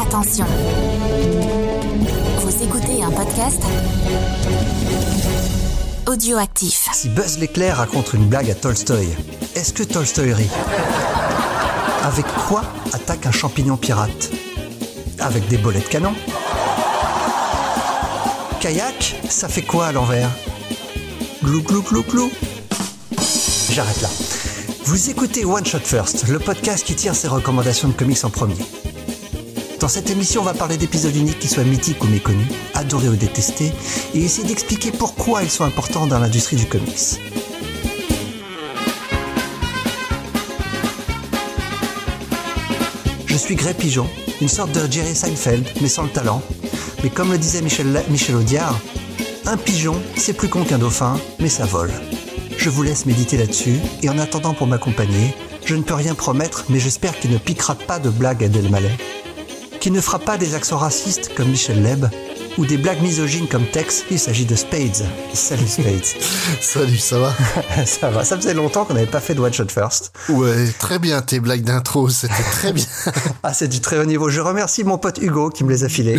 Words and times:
Attention. 0.00 0.46
Vous 2.40 2.62
écoutez 2.62 3.02
un 3.02 3.10
podcast 3.10 3.62
audioactif. 6.06 6.88
Si 6.92 7.08
Buzz 7.08 7.38
l'éclair 7.38 7.78
raconte 7.78 8.12
une 8.14 8.26
blague 8.26 8.50
à 8.50 8.54
Tolstoy, 8.54 9.08
est-ce 9.54 9.72
que 9.72 9.82
Tolstoy 9.82 10.32
rit 10.32 10.50
Avec 12.04 12.26
quoi 12.48 12.62
attaque 12.92 13.26
un 13.26 13.32
champignon 13.32 13.76
pirate 13.76 14.30
Avec 15.18 15.46
des 15.48 15.58
bolets 15.58 15.80
de 15.80 15.84
canon 15.88 16.14
Kayak, 18.60 19.16
ça 19.28 19.48
fait 19.48 19.62
quoi 19.62 19.86
à 19.86 19.92
l'envers 19.92 20.30
Glou 21.44 21.62
glou 21.62 21.82
glou 21.82 22.02
glou. 22.02 22.30
J'arrête 23.70 24.00
là. 24.00 24.08
Vous 24.86 25.10
écoutez 25.10 25.44
One 25.44 25.66
Shot 25.66 25.80
First, 25.80 26.28
le 26.28 26.38
podcast 26.38 26.86
qui 26.86 26.94
tire 26.94 27.16
ses 27.16 27.26
recommandations 27.26 27.88
de 27.88 27.92
comics 27.92 28.24
en 28.24 28.30
premier. 28.30 28.54
Dans 29.80 29.88
cette 29.88 30.10
émission, 30.10 30.42
on 30.42 30.44
va 30.44 30.54
parler 30.54 30.76
d'épisodes 30.76 31.14
uniques 31.16 31.40
qui 31.40 31.48
soient 31.48 31.64
mythiques 31.64 32.04
ou 32.04 32.06
méconnus, 32.06 32.46
adorés 32.72 33.08
ou 33.08 33.16
détestés, 33.16 33.72
et 34.14 34.22
essayer 34.22 34.46
d'expliquer 34.46 34.92
pourquoi 34.92 35.42
ils 35.42 35.50
sont 35.50 35.64
importants 35.64 36.06
dans 36.06 36.20
l'industrie 36.20 36.54
du 36.54 36.66
comics. 36.66 37.18
Je 43.26 43.36
suis 43.36 43.56
Grey 43.56 43.74
Pigeon, 43.74 44.08
une 44.40 44.48
sorte 44.48 44.70
de 44.70 44.88
Jerry 44.88 45.16
Seinfeld, 45.16 45.66
mais 45.80 45.88
sans 45.88 46.04
le 46.04 46.10
talent. 46.10 46.42
Mais 47.02 47.10
comme 47.10 47.32
le 47.32 47.38
disait 47.38 47.60
Michel, 47.60 48.04
Michel 48.08 48.36
Audiard, 48.36 48.78
un 49.46 49.56
pigeon, 49.56 50.00
c'est 50.16 50.34
plus 50.34 50.48
con 50.48 50.62
qu'un 50.62 50.78
dauphin, 50.78 51.18
mais 51.40 51.48
ça 51.48 51.66
vole. 51.66 51.90
Je 52.58 52.70
vous 52.70 52.82
laisse 52.82 53.06
méditer 53.06 53.36
là-dessus, 53.36 53.76
et 54.02 54.08
en 54.08 54.18
attendant 54.18 54.54
pour 54.54 54.66
m'accompagner, 54.66 55.34
je 55.64 55.74
ne 55.74 55.82
peux 55.82 55.94
rien 55.94 56.14
promettre, 56.14 56.64
mais 56.68 56.78
j'espère 56.78 57.18
qu'il 57.18 57.30
ne 57.30 57.38
piquera 57.38 57.74
pas 57.74 57.98
de 57.98 58.10
blagues 58.10 58.44
à 58.44 58.48
Delmalais, 58.48 58.96
qu'il 59.86 59.92
ne 59.92 60.00
fera 60.00 60.18
pas 60.18 60.36
des 60.36 60.56
accents 60.56 60.78
racistes 60.78 61.30
comme 61.36 61.46
Michel 61.50 61.80
Leb, 61.80 62.06
ou 62.58 62.66
des 62.66 62.76
blagues 62.76 63.00
misogynes 63.02 63.46
comme 63.46 63.66
Tex, 63.66 64.02
il 64.10 64.18
s'agit 64.18 64.44
de 64.44 64.56
Spades. 64.56 65.06
Salut 65.32 65.68
Spades. 65.68 66.02
Salut, 66.60 66.96
ça 66.96 67.20
va? 67.20 67.32
Ça 67.86 68.10
va, 68.10 68.24
ça 68.24 68.36
faisait 68.36 68.54
longtemps 68.54 68.84
qu'on 68.84 68.94
n'avait 68.94 69.06
pas 69.06 69.20
fait 69.20 69.34
de 69.34 69.40
One 69.40 69.52
Shot 69.52 69.68
First. 69.68 70.12
Ouais, 70.30 70.66
très 70.78 70.98
bien 70.98 71.20
tes 71.22 71.38
blagues 71.38 71.62
d'intro, 71.62 72.08
c'était 72.08 72.32
très 72.50 72.72
bien. 72.72 72.84
ah, 73.44 73.52
c'est 73.52 73.68
du 73.68 73.80
très 73.80 73.98
haut 73.98 74.04
niveau. 74.06 74.28
Je 74.28 74.40
remercie 74.40 74.82
mon 74.82 74.98
pote 74.98 75.18
Hugo 75.18 75.50
qui 75.50 75.62
me 75.62 75.70
les 75.70 75.84
a 75.84 75.88
filés. 75.88 76.18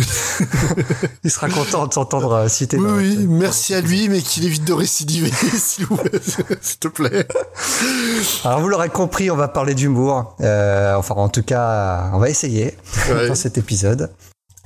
il 1.24 1.30
sera 1.30 1.48
content 1.50 1.86
de 1.88 1.92
s'entendre 1.92 2.32
euh, 2.32 2.48
citer. 2.48 2.78
Oui, 2.78 2.86
dans 2.86 2.94
oui, 2.96 3.16
notre- 3.18 3.28
merci 3.32 3.74
à 3.74 3.80
lui, 3.82 4.08
mais 4.08 4.22
qu'il 4.22 4.46
évite 4.46 4.64
de 4.64 4.72
récidiver, 4.72 5.30
s'il 5.58 5.84
vous 5.86 5.96
plaît, 5.96 6.20
s'il 6.62 6.78
te 6.78 6.88
plaît. 6.88 7.26
Alors 8.44 8.60
vous 8.60 8.68
l'aurez 8.68 8.88
compris, 8.88 9.30
on 9.30 9.36
va 9.36 9.48
parler 9.48 9.74
d'humour. 9.74 10.36
Euh, 10.40 10.94
enfin, 10.94 11.16
en 11.16 11.28
tout 11.28 11.42
cas, 11.42 12.10
on 12.14 12.18
va 12.18 12.30
essayer 12.30 12.76
Ouais. 13.10 13.28
dans 13.28 13.34
cet 13.58 13.64
épisode. 13.64 14.10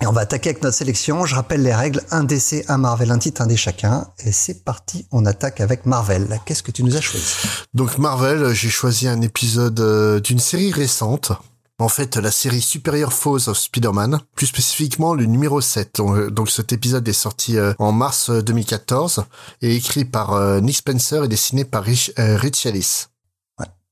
Et 0.01 0.07
on 0.07 0.13
va 0.13 0.23
attaquer 0.23 0.51
avec 0.51 0.63
notre 0.63 0.77
sélection. 0.77 1.25
Je 1.27 1.35
rappelle 1.35 1.63
les 1.63 1.75
règles 1.75 2.03
un 2.11 2.25
DC, 2.25 2.65
un 2.69 2.79
Marvel, 2.79 3.11
un 3.11 3.19
titre, 3.19 3.41
un 3.41 3.47
dé 3.47 3.57
chacun. 3.57 4.09
Et 4.25 4.33
c'est 4.33 4.65
parti, 4.65 5.07
on 5.13 5.27
attaque 5.27 5.61
avec 5.61 5.87
Marvel. 5.87 6.41
Qu'est-ce 6.45 6.63
que 6.63 6.73
tu 6.73 6.83
nous 6.83 6.97
as 6.97 7.01
choisi 7.01 7.27
Donc 7.75 7.99
Marvel, 7.99 8.53
j'ai 8.53 8.69
choisi 8.69 9.07
un 9.07 9.21
épisode 9.21 9.79
euh, 9.81 10.21
d'une 10.21 10.41
série 10.41 10.73
récente. 10.73 11.33
En 11.79 11.89
fait, 11.89 12.17
la 12.17 12.31
série 12.31 12.61
Superior 12.61 13.13
Foes 13.13 13.49
of 13.49 13.59
Spider-Man, 13.59 14.21
plus 14.35 14.47
spécifiquement 14.47 15.15
le 15.15 15.25
numéro 15.25 15.61
7. 15.61 15.97
Donc, 15.97 16.17
euh, 16.17 16.31
Donc 16.31 16.51
cet 16.51 16.73
épisode 16.73 17.07
est 17.07 17.13
sorti 17.13 17.59
euh, 17.59 17.73
en 17.79 17.93
mars 17.93 18.31
euh, 18.31 18.43
2014 18.43 19.25
et 19.63 19.77
écrit 19.77 20.05
par 20.05 20.61
Nick 20.61 20.77
Spencer 20.77 21.25
et 21.25 21.29
dessiné 21.29 21.65
par 21.65 21.85
Rich, 21.85 22.13
Rich 22.17 22.67
Ellis. 22.67 23.07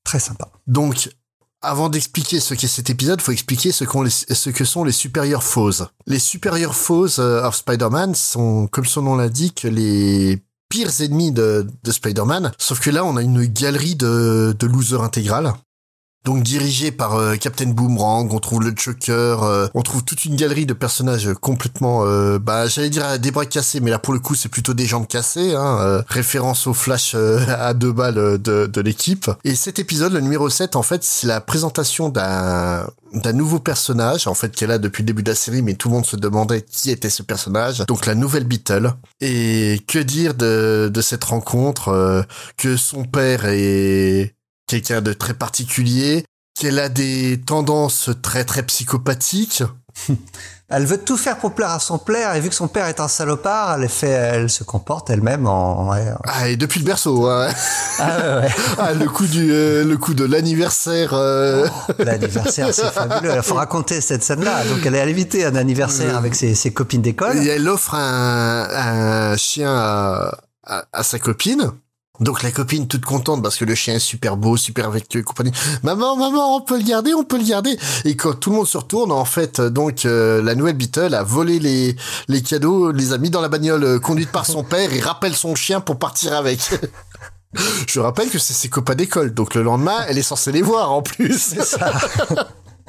Très 0.03 0.19
sympa. 0.19 0.49
Donc, 0.67 1.09
avant 1.61 1.89
d'expliquer 1.89 2.39
ce 2.39 2.53
qu'est 2.53 2.67
cet 2.67 2.89
épisode, 2.89 3.21
faut 3.21 3.31
expliquer 3.31 3.71
ce, 3.71 3.83
que 4.49 4.65
sont 4.65 4.83
les 4.83 4.91
supérieurs 4.91 5.43
foes. 5.43 5.83
Les 6.07 6.19
supérieurs 6.19 6.75
foes 6.75 7.19
euh, 7.19 7.43
of 7.43 7.55
Spider-Man 7.55 8.15
sont, 8.15 8.67
comme 8.67 8.85
son 8.85 9.03
nom 9.03 9.15
l'indique, 9.15 9.63
les 9.63 10.41
pires 10.69 11.01
ennemis 11.01 11.31
de, 11.31 11.67
de 11.83 11.91
Spider-Man. 11.91 12.51
Sauf 12.57 12.79
que 12.79 12.89
là, 12.89 13.05
on 13.05 13.17
a 13.17 13.21
une 13.21 13.45
galerie 13.45 13.95
de 13.95 14.55
losers 14.61 15.03
intégrales. 15.03 15.53
Donc 16.23 16.43
dirigé 16.43 16.91
par 16.91 17.15
euh, 17.15 17.35
Captain 17.35 17.67
Boomerang, 17.67 18.31
on 18.31 18.39
trouve 18.39 18.61
le 18.61 18.73
Joker, 18.75 19.43
euh, 19.43 19.67
on 19.73 19.81
trouve 19.81 20.03
toute 20.03 20.25
une 20.25 20.35
galerie 20.35 20.67
de 20.67 20.73
personnages 20.73 21.33
complètement, 21.41 22.05
euh, 22.05 22.37
bah 22.37 22.67
j'allais 22.67 22.91
dire 22.91 23.17
des 23.17 23.31
bras 23.31 23.47
cassés, 23.47 23.79
mais 23.79 23.89
là 23.89 23.97
pour 23.97 24.13
le 24.13 24.19
coup 24.19 24.35
c'est 24.35 24.49
plutôt 24.49 24.75
des 24.75 24.85
jambes 24.85 25.07
cassées, 25.07 25.55
hein, 25.55 25.79
euh, 25.81 26.01
référence 26.07 26.67
au 26.67 26.75
Flash 26.75 27.13
euh, 27.15 27.39
à 27.59 27.73
deux 27.73 27.91
balles 27.91 28.39
de, 28.39 28.67
de 28.67 28.81
l'équipe. 28.81 29.31
Et 29.43 29.55
cet 29.55 29.79
épisode, 29.79 30.13
le 30.13 30.19
numéro 30.21 30.47
7, 30.49 30.75
en 30.75 30.83
fait, 30.83 31.03
c'est 31.03 31.27
la 31.27 31.41
présentation 31.41 32.09
d'un 32.09 32.87
d'un 33.13 33.33
nouveau 33.33 33.59
personnage, 33.59 34.27
en 34.27 34.33
fait, 34.33 34.51
qui 34.51 34.63
est 34.63 34.67
là 34.67 34.77
depuis 34.77 35.03
le 35.03 35.07
début 35.07 35.23
de 35.23 35.29
la 35.29 35.35
série, 35.35 35.61
mais 35.61 35.73
tout 35.73 35.89
le 35.89 35.95
monde 35.95 36.05
se 36.05 36.15
demandait 36.15 36.61
qui 36.61 36.91
était 36.91 37.09
ce 37.09 37.23
personnage. 37.23 37.79
Donc 37.87 38.05
la 38.05 38.15
nouvelle 38.15 38.45
Beetle. 38.45 38.93
Et 39.19 39.81
que 39.87 39.99
dire 39.99 40.33
de, 40.33 40.89
de 40.93 41.01
cette 41.01 41.23
rencontre 41.23 41.89
euh, 41.89 42.23
Que 42.57 42.77
son 42.77 43.03
père 43.03 43.45
est 43.45 44.35
quelqu'un 44.71 45.01
de 45.01 45.13
très 45.13 45.33
particulier, 45.33 46.23
qu'elle 46.59 46.79
a 46.79 46.87
des 46.89 47.41
tendances 47.45 48.09
très 48.21 48.43
très 48.45 48.63
psychopathiques. 48.63 49.63
Elle 50.73 50.85
veut 50.85 50.97
tout 50.99 51.17
faire 51.17 51.37
pour 51.37 51.53
plaire 51.53 51.71
à 51.71 51.79
son 51.79 51.97
père, 51.97 52.33
et 52.33 52.39
vu 52.39 52.47
que 52.47 52.55
son 52.55 52.69
père 52.69 52.85
est 52.85 53.01
un 53.01 53.09
salopard, 53.09 53.73
elle 53.77 53.89
fait, 53.89 54.07
elle 54.07 54.49
se 54.49 54.63
comporte 54.63 55.09
elle-même 55.09 55.45
en. 55.45 55.89
ouais. 55.91 56.05
Ah, 56.23 56.47
et 56.47 56.55
depuis 56.55 56.79
le 56.79 56.85
berceau, 56.85 57.27
hein. 57.27 57.49
Ah 57.99 58.17
ouais, 58.17 58.41
ouais. 58.43 58.49
Ah, 58.77 58.93
le 58.93 59.05
coup 59.09 59.27
du, 59.27 59.51
euh, 59.51 59.83
le 59.83 59.97
coup 59.97 60.13
de 60.13 60.23
l'anniversaire. 60.23 61.09
euh, 61.13 61.67
L'anniversaire, 61.99 62.73
c'est 62.73 62.89
fabuleux. 62.89 63.33
Il 63.35 63.41
faut 63.43 63.55
raconter 63.55 63.99
cette 63.99 64.23
scène-là. 64.23 64.63
Donc, 64.63 64.85
elle 64.85 64.95
est 64.95 65.01
invitée 65.01 65.43
à 65.43 65.49
un 65.49 65.55
anniversaire 65.55 66.15
avec 66.15 66.35
ses, 66.35 66.55
ses 66.55 66.71
copines 66.71 67.01
d'école. 67.01 67.35
Et 67.39 67.47
elle 67.49 67.67
offre 67.67 67.95
un, 67.95 68.69
un 69.33 69.35
chien 69.35 69.75
à, 69.75 70.37
à, 70.65 70.85
à 70.93 71.03
sa 71.03 71.19
copine. 71.19 71.69
Donc 72.21 72.43
la 72.43 72.51
copine 72.51 72.87
toute 72.87 73.03
contente 73.03 73.41
parce 73.41 73.57
que 73.57 73.65
le 73.65 73.75
chien 73.75 73.95
est 73.95 73.99
super 73.99 74.37
beau, 74.37 74.55
super 74.55 74.87
avec 74.87 75.13
et 75.15 75.23
compagnie. 75.23 75.51
Maman, 75.83 76.15
maman, 76.15 76.55
on 76.55 76.61
peut 76.61 76.77
le 76.77 76.83
garder, 76.83 77.13
on 77.13 77.23
peut 77.23 77.37
le 77.37 77.43
garder. 77.43 77.77
Et 78.05 78.15
quand 78.15 78.33
tout 78.33 78.51
le 78.51 78.57
monde 78.57 78.67
se 78.67 78.77
retourne, 78.77 79.11
en 79.11 79.25
fait, 79.25 79.59
donc 79.59 80.05
euh, 80.05 80.41
la 80.41 80.55
nouvelle 80.55 80.77
Beetle 80.77 81.15
a 81.15 81.23
volé 81.23 81.59
les 81.59 81.95
les 82.27 82.41
cadeaux, 82.41 82.91
les 82.91 83.13
a 83.13 83.17
mis 83.17 83.31
dans 83.31 83.41
la 83.41 83.49
bagnole 83.49 83.83
euh, 83.83 83.99
conduite 83.99 84.31
par 84.31 84.45
son 84.45 84.63
père 84.63 84.93
et 84.93 84.99
rappelle 84.99 85.35
son 85.35 85.55
chien 85.55 85.81
pour 85.81 85.97
partir 85.97 86.33
avec. 86.33 86.59
Je 87.87 87.99
rappelle 87.99 88.29
que 88.29 88.39
c'est 88.39 88.53
ses 88.53 88.69
copains 88.69 88.95
d'école, 88.95 89.33
donc 89.33 89.55
le 89.55 89.63
lendemain, 89.63 90.05
elle 90.07 90.17
est 90.17 90.23
censée 90.23 90.53
les 90.53 90.61
voir 90.61 90.91
en 90.91 91.01
plus. 91.01 91.55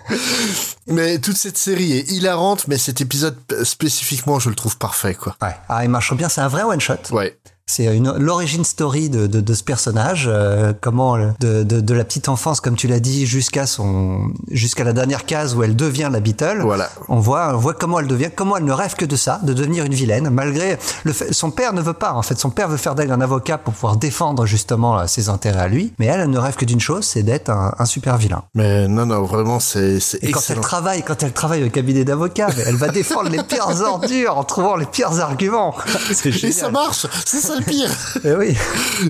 mais 0.87 1.19
toute 1.19 1.37
cette 1.37 1.59
série 1.59 1.93
est 1.93 2.11
hilarante, 2.13 2.69
mais 2.69 2.79
cet 2.79 3.01
épisode 3.01 3.37
euh, 3.53 3.65
spécifiquement, 3.65 4.39
je 4.39 4.51
le 4.51 4.55
trouve 4.55 4.77
parfait, 4.79 5.15
quoi. 5.15 5.37
Ouais. 5.43 5.57
Ah, 5.69 5.83
il 5.85 5.91
marche 5.91 6.15
bien. 6.15 6.29
C'est 6.29 6.43
un 6.43 6.49
vrai 6.49 6.63
one 6.63 6.81
shot. 6.81 6.95
Ouais. 7.11 7.37
C'est 7.67 7.97
l'origine 8.19 8.65
story 8.65 9.09
de, 9.09 9.27
de, 9.27 9.41
de 9.41 9.55
ce 9.55 9.63
personnage, 9.63 10.25
euh, 10.31 10.73
comment 10.81 11.17
le- 11.17 11.33
de, 11.41 11.63
de, 11.63 11.95
la 11.95 12.05
petite 12.05 12.29
enfance, 12.29 12.61
comme 12.61 12.77
tu 12.77 12.89
l'as 12.89 13.01
dit, 13.01 13.25
jusqu'à 13.25 13.67
son 13.67 14.31
jusqu'à 14.51 14.85
la 14.85 14.93
dernière 14.93 15.25
case 15.27 15.55
où 15.55 15.63
elle 15.63 15.77
devient 15.77 16.09
la 16.13 16.21
Beetle. 16.21 16.61
Voilà. 16.63 16.91
On 17.09 17.19
voit 17.21 17.53
on 17.55 17.59
voit 17.59 17.75
comment 17.75 18.01
elle 18.01 18.09
devient, 18.09 18.31
comment 18.35 18.57
elle 18.57 18.65
ne 18.65 18.73
rêve 18.73 18.95
que 18.95 19.05
de 19.05 19.17
ça, 19.17 19.41
de 19.43 19.53
devenir 19.53 19.85
une 19.85 19.95
vilaine, 19.95 20.29
malgré 20.31 20.77
le 21.05 21.13
fait, 21.13 21.33
son 21.33 21.51
père 21.51 21.73
ne 21.73 21.81
veut 21.81 21.93
pas. 21.95 22.13
En 22.15 22.23
fait, 22.23 22.39
son 22.39 22.51
père 22.51 22.69
veut 22.69 22.77
faire 22.77 22.95
d'elle 22.95 23.13
un 23.13 23.21
avocat 23.21 23.59
pour 23.59 23.73
pouvoir 23.75 23.97
défendre 23.97 24.45
justement 24.45 24.99
euh, 24.99 25.07
ses 25.07 25.29
intérêts 25.29 25.61
à 25.61 25.69
lui, 25.69 25.93
mais 25.99 26.07
elle, 26.07 26.21
elle 26.21 26.31
ne 26.31 26.39
rêve 26.39 26.57
que 26.57 26.65
d'une 26.65 26.81
chose, 26.81 27.05
c'est 27.05 27.23
d'être 27.23 27.49
un, 27.51 27.75
un 27.79 27.85
super 27.87 28.17
vilain. 28.19 28.43
Mais 28.55 28.89
non, 28.89 29.07
non, 29.07 29.23
vraiment, 29.23 29.61
c'est 29.61 29.99
Et 30.23 30.31
quand 30.33 30.41
elle 30.51 30.61
travaille, 30.61 31.03
quand 31.03 31.23
elle 31.23 31.33
travaille 31.33 31.65
au 31.65 31.71
cabinet 31.71 32.05
d'avocat, 32.05 32.49
mais 32.57 32.65
elle 32.67 32.77
va 32.77 32.89
défendre 32.89 33.31
les 33.31 33.43
pires 33.43 33.69
ordures 33.83 34.37
en 34.37 34.45
trouvant 34.45 34.77
les 34.77 34.87
pires 34.87 35.21
arguments. 35.21 35.75
Et 36.49 36.53
ça 36.53 36.71
marche, 36.71 37.07
c'est 37.25 37.41
ça 37.41 37.52
le 37.55 37.65
pire. 37.65 37.91
Eh 38.25 38.35
oui. 38.35 38.57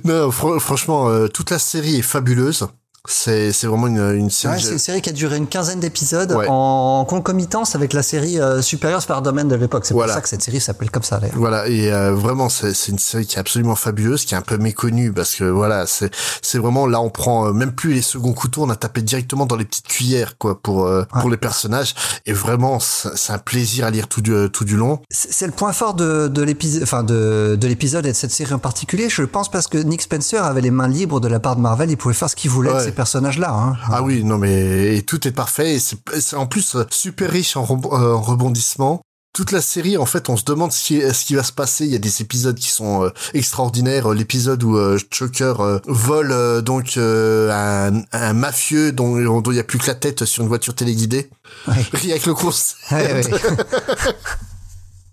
non, 0.05 0.29
fr- 0.31 0.59
franchement, 0.61 1.09
euh, 1.09 1.29
toute 1.29 1.51
la 1.51 1.59
série 1.59 1.97
est 1.97 2.03
fabuleuse. 2.03 2.67
C'est 3.09 3.51
c'est 3.51 3.67
vraiment 3.67 3.89
une, 3.89 4.13
une 4.15 4.31
série. 4.31 4.55
Ouais, 4.55 4.61
c'est 4.61 4.71
une 4.73 4.79
série 4.79 5.03
qui 5.03 5.11
a 5.11 5.13
duré 5.13 5.37
une 5.37 5.49
quinzaine 5.49 5.81
d'épisodes 5.81 6.31
Ouais. 6.33 6.47
en 6.49 7.05
concomitance 7.05 7.75
avec 7.75 7.93
la 7.95 8.03
série 8.05 8.39
euh, 8.39 8.63
Superior 8.63 9.03
Spider-Man 9.03 9.49
de 9.49 9.57
l'époque. 9.57 9.85
C'est 9.87 9.93
Voilà. 9.93 10.13
pour 10.13 10.19
ça 10.19 10.23
que 10.23 10.29
cette 10.29 10.43
série 10.43 10.61
s'appelle 10.61 10.89
comme 10.91 11.03
ça. 11.03 11.19
Voilà 11.35 11.67
et 11.67 11.93
euh, 11.93 12.15
vraiment 12.15 12.49
c'est 12.49 12.73
c'est 12.75 12.93
une 12.93 13.01
série 13.01 13.27
qui 13.27 13.37
est 13.37 13.41
absolument 13.41 13.75
fabuleuse, 13.75 14.25
qui 14.25 14.35
est 14.35 14.37
un 14.37 14.43
peu 14.43 14.57
méconnue 14.57 15.13
parce 15.13 15.35
que 15.35 15.43
voilà 15.43 15.87
c'est 15.89 16.13
c'est 16.43 16.59
vraiment 16.59 16.87
là 16.87 17.01
on 17.01 17.11
prend 17.11 17.49
euh, 17.49 17.53
même 17.53 17.73
plus 17.73 17.93
les 17.93 18.03
seconds 18.03 18.35
couteaux, 18.35 18.63
on 18.63 18.71
a 18.71 18.77
tapé 18.77 19.03
directement 19.03 19.47
dans 19.47 19.57
les 19.57 19.65
petites 19.65 19.89
cuillères 19.89 20.39
quoi 20.39 20.61
pour 20.63 20.87
euh, 20.87 21.03
pour 21.21 21.29
les 21.29 21.37
personnages 21.37 21.95
et 22.27 22.33
vraiment 22.33 22.79
c'est 22.79 23.33
un 23.33 23.39
plaisir 23.39 23.85
à 23.87 23.91
lire 23.91 24.07
tout 24.07 24.21
du 24.21 24.33
tout 24.53 24.65
du 24.65 24.77
long. 24.77 25.01
C'est 25.11 25.47
le 25.47 25.53
point 25.53 25.73
fort 25.73 25.95
de, 25.95 26.29
de 26.29 26.43
l'épisode, 26.43 26.85
enfin 26.85 27.03
de, 27.03 27.57
de 27.61 27.67
l'épisode 27.67 28.07
et 28.07 28.13
de 28.13 28.17
cette 28.17 28.31
série 28.31 28.55
en 28.55 28.61
particulier. 28.61 29.09
Je 29.09 29.25
pense 29.25 29.51
parce 29.51 29.67
que 29.67 29.79
Nick 29.79 30.03
Spencer 30.03 30.43
avait 30.45 30.61
les 30.61 30.71
mains 30.71 30.87
libres 30.89 31.19
de 31.19 31.27
la 31.27 31.41
part 31.41 31.57
de 31.57 31.61
Marvel, 31.61 31.91
il 31.91 31.97
pouvait 31.97 32.15
faire 32.15 32.31
ce 32.31 32.37
qu'il 32.37 32.51
voulait 32.51 32.71
Ouais. 32.73 32.92
Ces 32.93 32.97
personnages-là. 32.97 33.51
Hein. 33.51 33.77
Ah 33.91 34.03
oui, 34.03 34.23
non 34.23 34.39
mais 34.39 34.97
et 34.97 35.03
tout 35.03 35.27
est 35.27 35.33
parfait 35.33 35.77
et 35.77 35.79
c'est 35.79 36.37
en 36.37 36.47
plus 36.47 36.77
euh, 36.77 36.85
super 36.91 37.31
riche 37.31 37.57
en, 37.57 37.65
euh, 37.65 38.15
en 38.15 38.21
rebondissements. 38.21 39.01
toute 39.33 39.51
la 39.51 39.63
série, 39.63 39.97
en 39.97 40.05
fait, 40.05 40.29
on 40.29 40.37
se 40.37 40.45
demande 40.45 40.73
ce 40.73 40.85
qui, 40.85 41.01
ce 41.01 41.25
qui 41.25 41.35
va 41.35 41.43
se 41.43 41.53
passer. 41.53 41.87
Il 41.87 41.91
y 41.93 41.95
a 41.95 41.99
des 41.99 42.21
épisodes 42.21 42.59
qui 42.59 42.69
sont 42.69 43.05
euh, 43.05 43.09
extraordinaires. 43.33 44.11
L'épisode 44.13 44.63
où 44.63 44.77
euh, 44.77 44.99
Choker 45.11 45.61
euh, 45.61 45.79
vole 45.87 46.63
donc 46.63 46.99
un, 46.99 48.03
un, 48.13 48.33
mafieux 48.35 48.93
dont, 48.93 49.41
dont 49.41 49.51
il 49.51 49.55
n'y 49.55 49.61
a 49.61 49.65
plus 49.65 49.79
que 49.79 49.87
la 49.87 49.95
tête 49.95 50.27
sur 50.27 50.43
une 50.43 50.49
voiture 50.49 50.75
téléguidée. 50.75 51.31
Ouais. 51.67 51.75
Rien 51.95 52.11
avec 52.11 52.27
le 52.27 52.35
concept. 52.35 52.79
Ouais, 52.91 53.23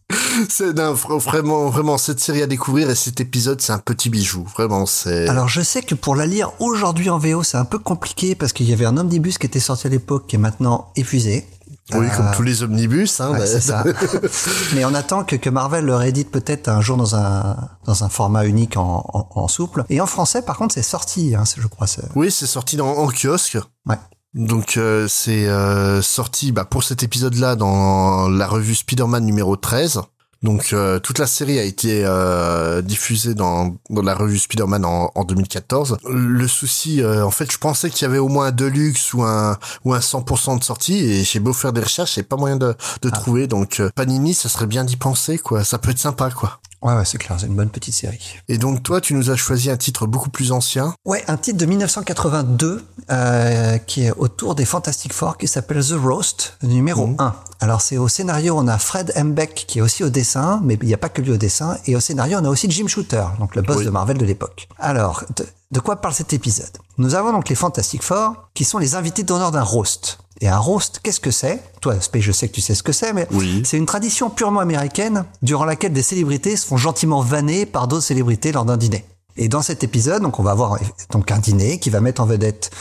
c'est 0.49 0.77
vraiment 0.77 1.69
vraiment 1.69 1.97
cette 1.97 2.19
série 2.19 2.41
à 2.41 2.47
découvrir 2.47 2.89
et 2.89 2.95
cet 2.95 3.19
épisode 3.21 3.61
c'est 3.61 3.73
un 3.73 3.79
petit 3.79 4.09
bijou 4.09 4.43
vraiment 4.55 4.85
c'est 4.85 5.27
alors 5.27 5.47
je 5.47 5.61
sais 5.61 5.81
que 5.83 5.93
pour 5.93 6.15
la 6.15 6.25
lire 6.25 6.51
aujourd'hui 6.59 7.09
en 7.09 7.19
VO 7.19 7.43
c'est 7.43 7.57
un 7.57 7.65
peu 7.65 7.77
compliqué 7.77 8.35
parce 8.35 8.53
qu'il 8.53 8.67
y 8.69 8.73
avait 8.73 8.85
un 8.85 8.97
omnibus 8.97 9.37
qui 9.37 9.45
était 9.45 9.59
sorti 9.59 9.87
à 9.87 9.89
l'époque 9.89 10.25
qui 10.27 10.35
est 10.35 10.39
maintenant 10.39 10.91
épuisé 10.95 11.45
oui, 11.93 12.07
comme 12.15 12.27
euh, 12.27 12.35
tous 12.35 12.43
les 12.43 12.63
omnibus. 12.63 13.19
Hein, 13.19 13.33
ça. 13.45 13.83
Mais 14.75 14.85
on 14.85 14.93
attend 14.93 15.23
que, 15.23 15.35
que 15.35 15.49
Marvel 15.49 15.85
le 15.85 15.95
réédite 15.95 16.29
peut-être 16.29 16.67
un 16.67 16.81
jour 16.81 16.97
dans 16.97 17.15
un 17.15 17.57
dans 17.85 18.03
un 18.03 18.09
format 18.09 18.45
unique 18.45 18.77
en, 18.77 19.03
en, 19.33 19.47
souple. 19.47 19.85
Et 19.89 19.99
en 19.99 20.05
français, 20.05 20.41
par 20.43 20.57
contre, 20.57 20.75
c'est 20.75 20.83
sorti, 20.83 21.33
hein, 21.35 21.43
je 21.57 21.67
crois. 21.67 21.87
Oui, 22.15 22.31
c'est 22.31 22.45
sorti 22.45 22.75
dans, 22.75 22.89
en 22.89 23.07
kiosque. 23.07 23.57
Ouais. 23.87 23.95
Donc 24.33 24.77
euh, 24.77 25.07
c'est 25.07 25.47
euh, 25.47 26.01
sorti 26.01 26.51
bah, 26.51 26.65
pour 26.65 26.83
cet 26.83 27.03
épisode-là 27.03 27.55
dans 27.55 28.29
la 28.29 28.47
revue 28.47 28.75
Spider-Man 28.75 29.25
numéro 29.25 29.55
13. 29.55 30.01
Donc 30.41 30.71
euh, 30.71 30.99
toute 30.99 31.19
la 31.19 31.27
série 31.27 31.59
a 31.59 31.63
été 31.63 32.03
euh, 32.05 32.81
diffusée 32.81 33.33
dans, 33.33 33.75
dans 33.89 34.01
la 34.01 34.15
revue 34.15 34.39
Spider-Man 34.39 34.85
en, 34.85 35.11
en 35.13 35.23
2014. 35.25 35.97
Le 36.09 36.47
souci, 36.47 37.01
euh, 37.01 37.25
en 37.25 37.31
fait, 37.31 37.51
je 37.51 37.57
pensais 37.57 37.89
qu'il 37.89 38.03
y 38.03 38.05
avait 38.05 38.19
au 38.19 38.29
moins 38.29 38.47
un 38.47 38.51
deluxe 38.51 39.13
ou 39.13 39.23
un 39.23 39.57
ou 39.83 39.93
un 39.93 39.99
100% 39.99 40.59
de 40.59 40.63
sortie 40.63 40.97
et 40.97 41.23
j'ai 41.23 41.39
beau 41.39 41.51
faire 41.51 41.73
des 41.73 41.81
recherches, 41.81 42.15
j'ai 42.15 42.23
pas 42.23 42.37
moyen 42.37 42.55
de, 42.55 42.73
de 43.01 43.09
ah. 43.11 43.15
trouver. 43.17 43.47
Donc 43.47 43.81
Panini, 43.95 44.33
ça 44.33 44.47
serait 44.47 44.67
bien 44.67 44.85
d'y 44.85 44.95
penser, 44.95 45.37
quoi. 45.37 45.65
Ça 45.65 45.77
peut 45.77 45.91
être 45.91 45.99
sympa, 45.99 46.29
quoi. 46.31 46.61
Ouais, 46.81 46.93
ouais 46.93 47.05
c'est 47.05 47.17
clair, 47.17 47.37
c'est 47.39 47.47
une 47.47 47.55
bonne 47.55 47.69
petite 47.69 47.93
série. 47.93 48.37
Et 48.47 48.57
donc 48.57 48.83
toi, 48.83 49.01
tu 49.01 49.13
nous 49.13 49.29
as 49.29 49.35
choisi 49.35 49.69
un 49.69 49.77
titre 49.77 50.07
beaucoup 50.07 50.29
plus 50.29 50.51
ancien. 50.51 50.93
Ouais, 51.05 51.23
un 51.27 51.37
titre 51.37 51.57
de 51.57 51.65
1982 51.65 52.83
euh, 53.11 53.77
qui 53.79 54.05
est 54.05 54.11
autour 54.11 54.55
des 54.55 54.65
Fantastic 54.65 55.13
Four 55.13 55.37
qui 55.37 55.47
s'appelle 55.47 55.85
The 55.85 55.95
Roast, 56.01 56.57
numéro 56.63 57.03
1. 57.17 57.25
Mhm. 57.25 57.33
Alors 57.61 57.81
c'est 57.81 57.97
au 57.97 58.07
scénario, 58.07 58.57
on 58.57 58.67
a 58.67 58.77
Fred 58.77 59.11
Embeck 59.17 59.65
qui 59.67 59.79
est 59.79 59.81
aussi 59.81 60.03
au 60.03 60.09
dessin, 60.09 60.61
mais 60.63 60.77
il 60.81 60.87
n'y 60.87 60.93
a 60.93 60.97
pas 60.97 61.09
que 61.09 61.21
lui 61.21 61.31
au 61.31 61.37
dessin. 61.37 61.77
Et 61.85 61.95
au 61.95 61.99
scénario, 61.99 62.37
on 62.41 62.45
a 62.45 62.49
aussi 62.49 62.69
Jim 62.71 62.87
Shooter, 62.87 63.25
donc 63.39 63.55
le 63.55 63.61
boss 63.61 63.83
de 63.83 63.89
Marvel 63.89 64.17
de 64.17 64.25
l'époque. 64.25 64.69
Alors, 64.77 65.23
de, 65.35 65.45
de 65.71 65.79
quoi 65.79 65.97
parle 65.97 66.13
cet 66.13 66.31
épisode? 66.31 66.71
Nous 66.97 67.15
avons 67.15 67.31
donc 67.31 67.49
les 67.49 67.55
Fantastic 67.55 68.03
Four 68.03 68.49
qui 68.53 68.63
sont 68.63 68.77
les 68.77 68.95
invités 68.95 69.23
d'honneur 69.23 69.51
d'un 69.51 69.63
roast. 69.63 70.19
Et 70.41 70.47
un 70.47 70.57
roast, 70.57 71.01
qu'est-ce 71.03 71.19
que 71.19 71.31
c'est? 71.31 71.61
Toi, 71.81 71.99
Space, 71.99 72.21
je 72.21 72.31
sais 72.31 72.47
que 72.47 72.53
tu 72.53 72.61
sais 72.61 72.75
ce 72.75 72.83
que 72.83 72.93
c'est, 72.93 73.13
mais 73.13 73.27
c'est 73.65 73.77
une 73.77 73.85
tradition 73.85 74.29
purement 74.29 74.61
américaine 74.61 75.25
durant 75.41 75.65
laquelle 75.65 75.91
des 75.91 76.01
célébrités 76.01 76.55
se 76.55 76.65
font 76.65 76.77
gentiment 76.77 77.21
vanner 77.21 77.65
par 77.65 77.87
d'autres 77.87 78.05
célébrités 78.05 78.51
lors 78.51 78.65
d'un 78.65 78.77
dîner. 78.77 79.05
Et 79.35 79.49
dans 79.49 79.61
cet 79.61 79.83
épisode, 79.83 80.21
donc 80.21 80.39
on 80.39 80.43
va 80.43 80.51
avoir 80.51 80.77
donc 81.11 81.31
un 81.31 81.39
dîner 81.39 81.79
qui 81.79 81.89
va 81.89 82.01
mettre 82.01 82.21
en 82.21 82.25
vedette 82.25 82.71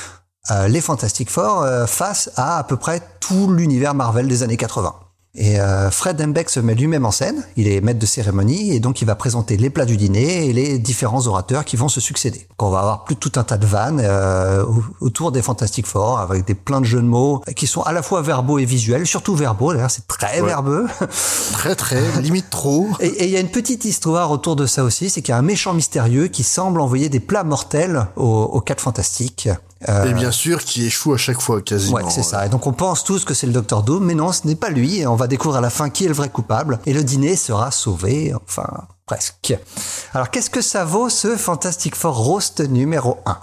euh, 0.50 0.68
les 0.68 0.80
Fantastic 0.80 1.30
Four 1.30 1.62
euh, 1.62 1.86
face 1.86 2.30
à 2.36 2.58
à 2.58 2.64
peu 2.64 2.76
près 2.76 3.02
tout 3.20 3.52
l'univers 3.52 3.94
Marvel 3.94 4.28
des 4.28 4.42
années 4.42 4.56
80. 4.56 4.94
Et 5.40 5.60
euh, 5.60 5.88
Fred 5.92 6.20
Embeck 6.20 6.50
se 6.50 6.58
met 6.58 6.74
lui-même 6.74 7.06
en 7.06 7.12
scène, 7.12 7.44
il 7.56 7.68
est 7.68 7.80
maître 7.80 8.00
de 8.00 8.06
cérémonie, 8.06 8.74
et 8.74 8.80
donc 8.80 9.02
il 9.02 9.04
va 9.04 9.14
présenter 9.14 9.56
les 9.56 9.70
plats 9.70 9.84
du 9.84 9.96
dîner 9.96 10.46
et 10.46 10.52
les 10.52 10.80
différents 10.80 11.28
orateurs 11.28 11.64
qui 11.64 11.76
vont 11.76 11.88
se 11.88 12.00
succéder. 12.00 12.40
Donc 12.58 12.68
on 12.68 12.70
va 12.70 12.80
avoir 12.80 13.04
plus 13.04 13.14
tout 13.14 13.30
un 13.36 13.44
tas 13.44 13.56
de 13.56 13.64
vannes 13.64 14.00
euh, 14.02 14.64
autour 15.00 15.30
des 15.30 15.40
Fantastic 15.40 15.86
Four, 15.86 16.18
avec 16.18 16.44
des 16.44 16.56
plein 16.56 16.80
de 16.80 16.86
jeux 16.86 17.00
de 17.00 17.06
mots 17.06 17.40
qui 17.54 17.68
sont 17.68 17.82
à 17.82 17.92
la 17.92 18.02
fois 18.02 18.20
verbaux 18.20 18.58
et 18.58 18.64
visuels, 18.64 19.06
surtout 19.06 19.36
verbaux, 19.36 19.72
d'ailleurs 19.72 19.92
c'est 19.92 20.08
très 20.08 20.42
verbeux. 20.42 20.88
Très 21.52 21.76
très, 21.76 22.02
limite 22.20 22.50
trop. 22.50 22.88
Et 22.98 23.26
il 23.26 23.30
y 23.30 23.36
a 23.36 23.40
une 23.40 23.50
petite 23.50 23.84
histoire 23.84 24.32
autour 24.32 24.56
de 24.56 24.66
ça 24.66 24.82
aussi, 24.82 25.08
c'est 25.08 25.22
qu'il 25.22 25.30
y 25.30 25.34
a 25.36 25.38
un 25.38 25.42
méchant 25.42 25.72
mystérieux 25.72 26.26
qui 26.26 26.42
semble 26.42 26.80
envoyer 26.80 27.08
des 27.08 27.20
plats 27.20 27.44
mortels 27.44 28.08
aux, 28.16 28.24
aux 28.24 28.60
quatre 28.60 28.80
fantastiques. 28.80 29.48
Euh, 29.88 30.06
et 30.06 30.14
bien 30.14 30.32
sûr, 30.32 30.64
qui 30.64 30.86
échoue 30.86 31.14
à 31.14 31.16
chaque 31.16 31.40
fois, 31.40 31.62
quasiment. 31.62 31.98
Ouais, 31.98 32.10
c'est 32.10 32.22
ça. 32.22 32.44
Et 32.46 32.48
donc 32.48 32.66
on 32.66 32.72
pense 32.72 33.04
tous 33.04 33.24
que 33.24 33.34
c'est 33.34 33.46
le 33.46 33.52
Docteur 33.52 33.82
Doom, 33.82 34.04
mais 34.04 34.14
non, 34.14 34.32
ce 34.32 34.46
n'est 34.46 34.56
pas 34.56 34.70
lui. 34.70 34.98
Et 34.98 35.06
on 35.06 35.16
va 35.16 35.28
découvrir 35.28 35.58
à 35.58 35.60
la 35.60 35.70
fin 35.70 35.88
qui 35.90 36.04
est 36.04 36.08
le 36.08 36.14
vrai 36.14 36.28
coupable. 36.28 36.80
Et 36.86 36.92
le 36.92 37.04
dîner 37.04 37.36
sera 37.36 37.70
sauvé, 37.70 38.32
enfin, 38.34 38.66
presque. 39.08 39.54
Alors 40.14 40.30
qu'est-ce 40.30 40.50
que 40.50 40.60
ça 40.60 40.84
vaut 40.84 41.08
ce 41.08 41.36
Fantastic 41.36 41.96
Four 41.96 42.16
Roast 42.16 42.60
numéro 42.60 43.18
1 43.26 43.38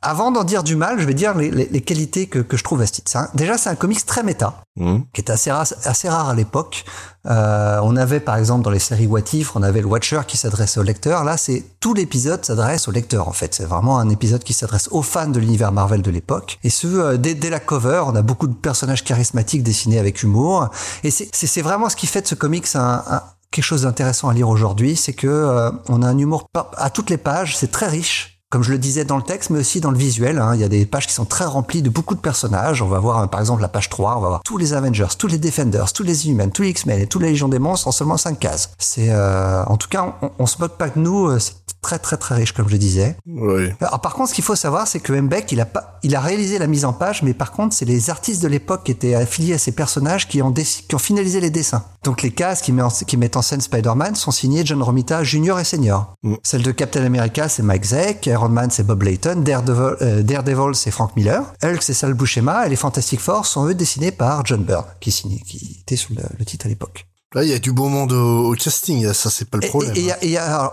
avant 0.00 0.30
d'en 0.30 0.44
dire 0.44 0.62
du 0.62 0.76
mal, 0.76 0.98
je 1.00 1.06
vais 1.06 1.14
dire 1.14 1.34
les, 1.34 1.50
les, 1.50 1.80
qualités 1.80 2.26
que, 2.26 2.38
que, 2.38 2.56
je 2.56 2.64
trouve 2.64 2.82
à 2.82 2.86
ce 2.86 2.92
titre. 2.92 3.12
Déjà, 3.34 3.56
c'est 3.56 3.70
un 3.70 3.74
comics 3.74 4.04
très 4.04 4.22
méta, 4.22 4.62
mmh. 4.76 4.98
qui 5.12 5.20
est 5.20 5.30
assez 5.30 5.50
rare, 5.50 5.66
assez 5.84 6.08
rare 6.08 6.28
à 6.28 6.34
l'époque. 6.34 6.84
Euh, 7.26 7.80
on 7.82 7.96
avait, 7.96 8.20
par 8.20 8.36
exemple, 8.36 8.64
dans 8.64 8.70
les 8.70 8.80
séries 8.80 9.06
What 9.06 9.32
If, 9.32 9.54
on 9.54 9.62
avait 9.62 9.80
le 9.80 9.86
Watcher 9.86 10.20
qui 10.26 10.36
s'adresse 10.36 10.76
au 10.76 10.82
lecteur. 10.82 11.24
Là, 11.24 11.36
c'est 11.36 11.64
tout 11.80 11.94
l'épisode 11.94 12.44
s'adresse 12.44 12.88
au 12.88 12.90
lecteur, 12.90 13.28
en 13.28 13.32
fait. 13.32 13.54
C'est 13.54 13.64
vraiment 13.64 13.98
un 13.98 14.08
épisode 14.08 14.42
qui 14.42 14.52
s'adresse 14.52 14.88
aux 14.90 15.02
fans 15.02 15.28
de 15.28 15.38
l'univers 15.38 15.72
Marvel 15.72 16.02
de 16.02 16.10
l'époque. 16.10 16.58
Et 16.64 16.70
ce, 16.70 16.86
euh, 16.86 17.16
dès, 17.16 17.34
dès, 17.34 17.50
la 17.50 17.60
cover, 17.60 18.02
on 18.06 18.14
a 18.14 18.22
beaucoup 18.22 18.48
de 18.48 18.54
personnages 18.54 19.04
charismatiques 19.04 19.62
dessinés 19.62 19.98
avec 19.98 20.22
humour. 20.22 20.68
Et 21.04 21.10
c'est 21.10 21.62
vraiment 21.62 21.88
ce 21.88 21.96
qui 21.96 22.06
fait 22.06 22.22
de 22.22 22.26
ce 22.26 22.34
comics 22.34 22.66
un, 22.74 23.02
un 23.08 23.22
quelque 23.52 23.64
chose 23.64 23.82
d'intéressant 23.82 24.28
à 24.28 24.34
lire 24.34 24.48
aujourd'hui, 24.48 24.96
c'est 24.96 25.12
que 25.12 25.28
euh, 25.28 25.70
on 25.88 26.02
a 26.02 26.08
un 26.08 26.18
humour 26.18 26.48
à 26.76 26.90
toutes 26.90 27.10
les 27.10 27.18
pages, 27.18 27.56
c'est 27.56 27.70
très 27.70 27.86
riche 27.86 28.32
comme 28.52 28.62
je 28.62 28.70
le 28.70 28.76
disais 28.76 29.06
dans 29.06 29.16
le 29.16 29.22
texte, 29.22 29.48
mais 29.48 29.60
aussi 29.60 29.80
dans 29.80 29.90
le 29.90 29.96
visuel. 29.96 30.38
Hein. 30.38 30.54
Il 30.54 30.60
y 30.60 30.64
a 30.64 30.68
des 30.68 30.84
pages 30.84 31.06
qui 31.06 31.14
sont 31.14 31.24
très 31.24 31.46
remplies 31.46 31.80
de 31.80 31.88
beaucoup 31.88 32.14
de 32.14 32.20
personnages. 32.20 32.82
On 32.82 32.86
va 32.86 32.98
voir, 32.98 33.26
par 33.30 33.40
exemple, 33.40 33.62
la 33.62 33.68
page 33.68 33.88
3, 33.88 34.18
on 34.18 34.20
va 34.20 34.28
voir 34.28 34.42
tous 34.44 34.58
les 34.58 34.74
Avengers, 34.74 35.06
tous 35.18 35.26
les 35.26 35.38
Defenders, 35.38 35.90
tous 35.94 36.02
les 36.02 36.26
Inhumans, 36.26 36.50
tous 36.50 36.60
les 36.60 36.68
X-Men 36.68 37.00
et 37.00 37.06
toutes 37.06 37.22
les 37.22 37.30
Légions 37.30 37.48
des 37.48 37.58
Monstres 37.58 37.88
en 37.88 37.92
seulement 37.92 38.18
5 38.18 38.38
cases. 38.38 38.74
C'est, 38.76 39.08
euh, 39.08 39.64
en 39.64 39.78
tout 39.78 39.88
cas, 39.88 40.16
on, 40.20 40.30
on 40.38 40.44
se 40.44 40.58
moque 40.58 40.76
pas 40.76 40.90
de 40.90 40.98
nous. 40.98 41.30
Euh, 41.30 41.38
c'est 41.38 41.54
très 41.82 41.98
très 41.98 42.16
très 42.16 42.36
riche, 42.36 42.52
comme 42.52 42.68
je 42.68 42.76
disais. 42.76 43.16
Oui. 43.26 43.70
Alors, 43.80 44.00
par 44.00 44.14
contre, 44.14 44.30
ce 44.30 44.34
qu'il 44.34 44.44
faut 44.44 44.56
savoir, 44.56 44.86
c'est 44.86 45.00
que 45.00 45.12
Mbeck, 45.12 45.52
il 45.52 45.60
a 45.60 45.66
pas, 45.66 45.98
il 46.02 46.16
a 46.16 46.20
réalisé 46.20 46.58
la 46.58 46.66
mise 46.66 46.84
en 46.84 46.92
page, 46.92 47.22
mais 47.22 47.34
par 47.34 47.52
contre, 47.52 47.74
c'est 47.74 47.84
les 47.84 48.08
artistes 48.08 48.42
de 48.42 48.48
l'époque 48.48 48.84
qui 48.84 48.92
étaient 48.92 49.14
affiliés 49.14 49.54
à 49.54 49.58
ces 49.58 49.72
personnages 49.72 50.28
qui 50.28 50.40
ont, 50.40 50.52
qui 50.52 50.94
ont 50.94 50.98
finalisé 50.98 51.40
les 51.40 51.50
dessins. 51.50 51.84
Donc 52.04 52.22
les 52.22 52.30
cases 52.30 52.62
qui, 52.62 52.72
qui 53.06 53.16
mettent 53.16 53.36
en 53.36 53.42
scène 53.42 53.60
Spider-Man 53.60 54.14
sont 54.14 54.30
signées 54.30 54.64
John 54.64 54.82
Romita 54.82 55.22
Junior 55.22 55.58
et 55.60 55.64
Senior. 55.64 56.14
Mm. 56.22 56.34
Celle 56.42 56.62
de 56.62 56.72
Captain 56.72 57.04
America, 57.04 57.48
c'est 57.48 57.62
Mike 57.62 57.84
Zeck. 57.84 58.26
Iron 58.26 58.48
Man, 58.48 58.70
c'est 58.70 58.84
Bob 58.84 59.02
Layton. 59.02 59.36
Daredevil, 59.36 59.96
euh, 60.02 60.22
Daredevil 60.22 60.74
c'est 60.74 60.90
Frank 60.90 61.14
Miller. 61.16 61.42
Hulk, 61.62 61.82
c'est 61.82 61.94
Sal 61.94 62.14
Buscema. 62.14 62.66
Et 62.66 62.70
les 62.70 62.76
Fantastic 62.76 63.20
Four 63.20 63.46
sont 63.46 63.66
eux 63.66 63.74
dessinés 63.74 64.12
par 64.12 64.44
John 64.46 64.64
Byrne, 64.64 64.84
qui, 65.00 65.12
signait, 65.12 65.40
qui 65.40 65.78
était 65.82 65.96
sur 65.96 66.14
le, 66.14 66.44
titre 66.44 66.66
à 66.66 66.68
l'époque. 66.68 67.06
Là, 67.34 67.44
il 67.44 67.50
y 67.50 67.54
a 67.54 67.58
du 67.58 67.72
beau 67.72 67.88
monde 67.88 68.12
au, 68.12 68.52
casting, 68.52 69.10
ça 69.12 69.30
c'est 69.30 69.48
pas 69.48 69.58
le 69.58 69.68
problème. 69.68 69.94
Et, 69.96 70.28
y 70.28 70.36
a, 70.36 70.72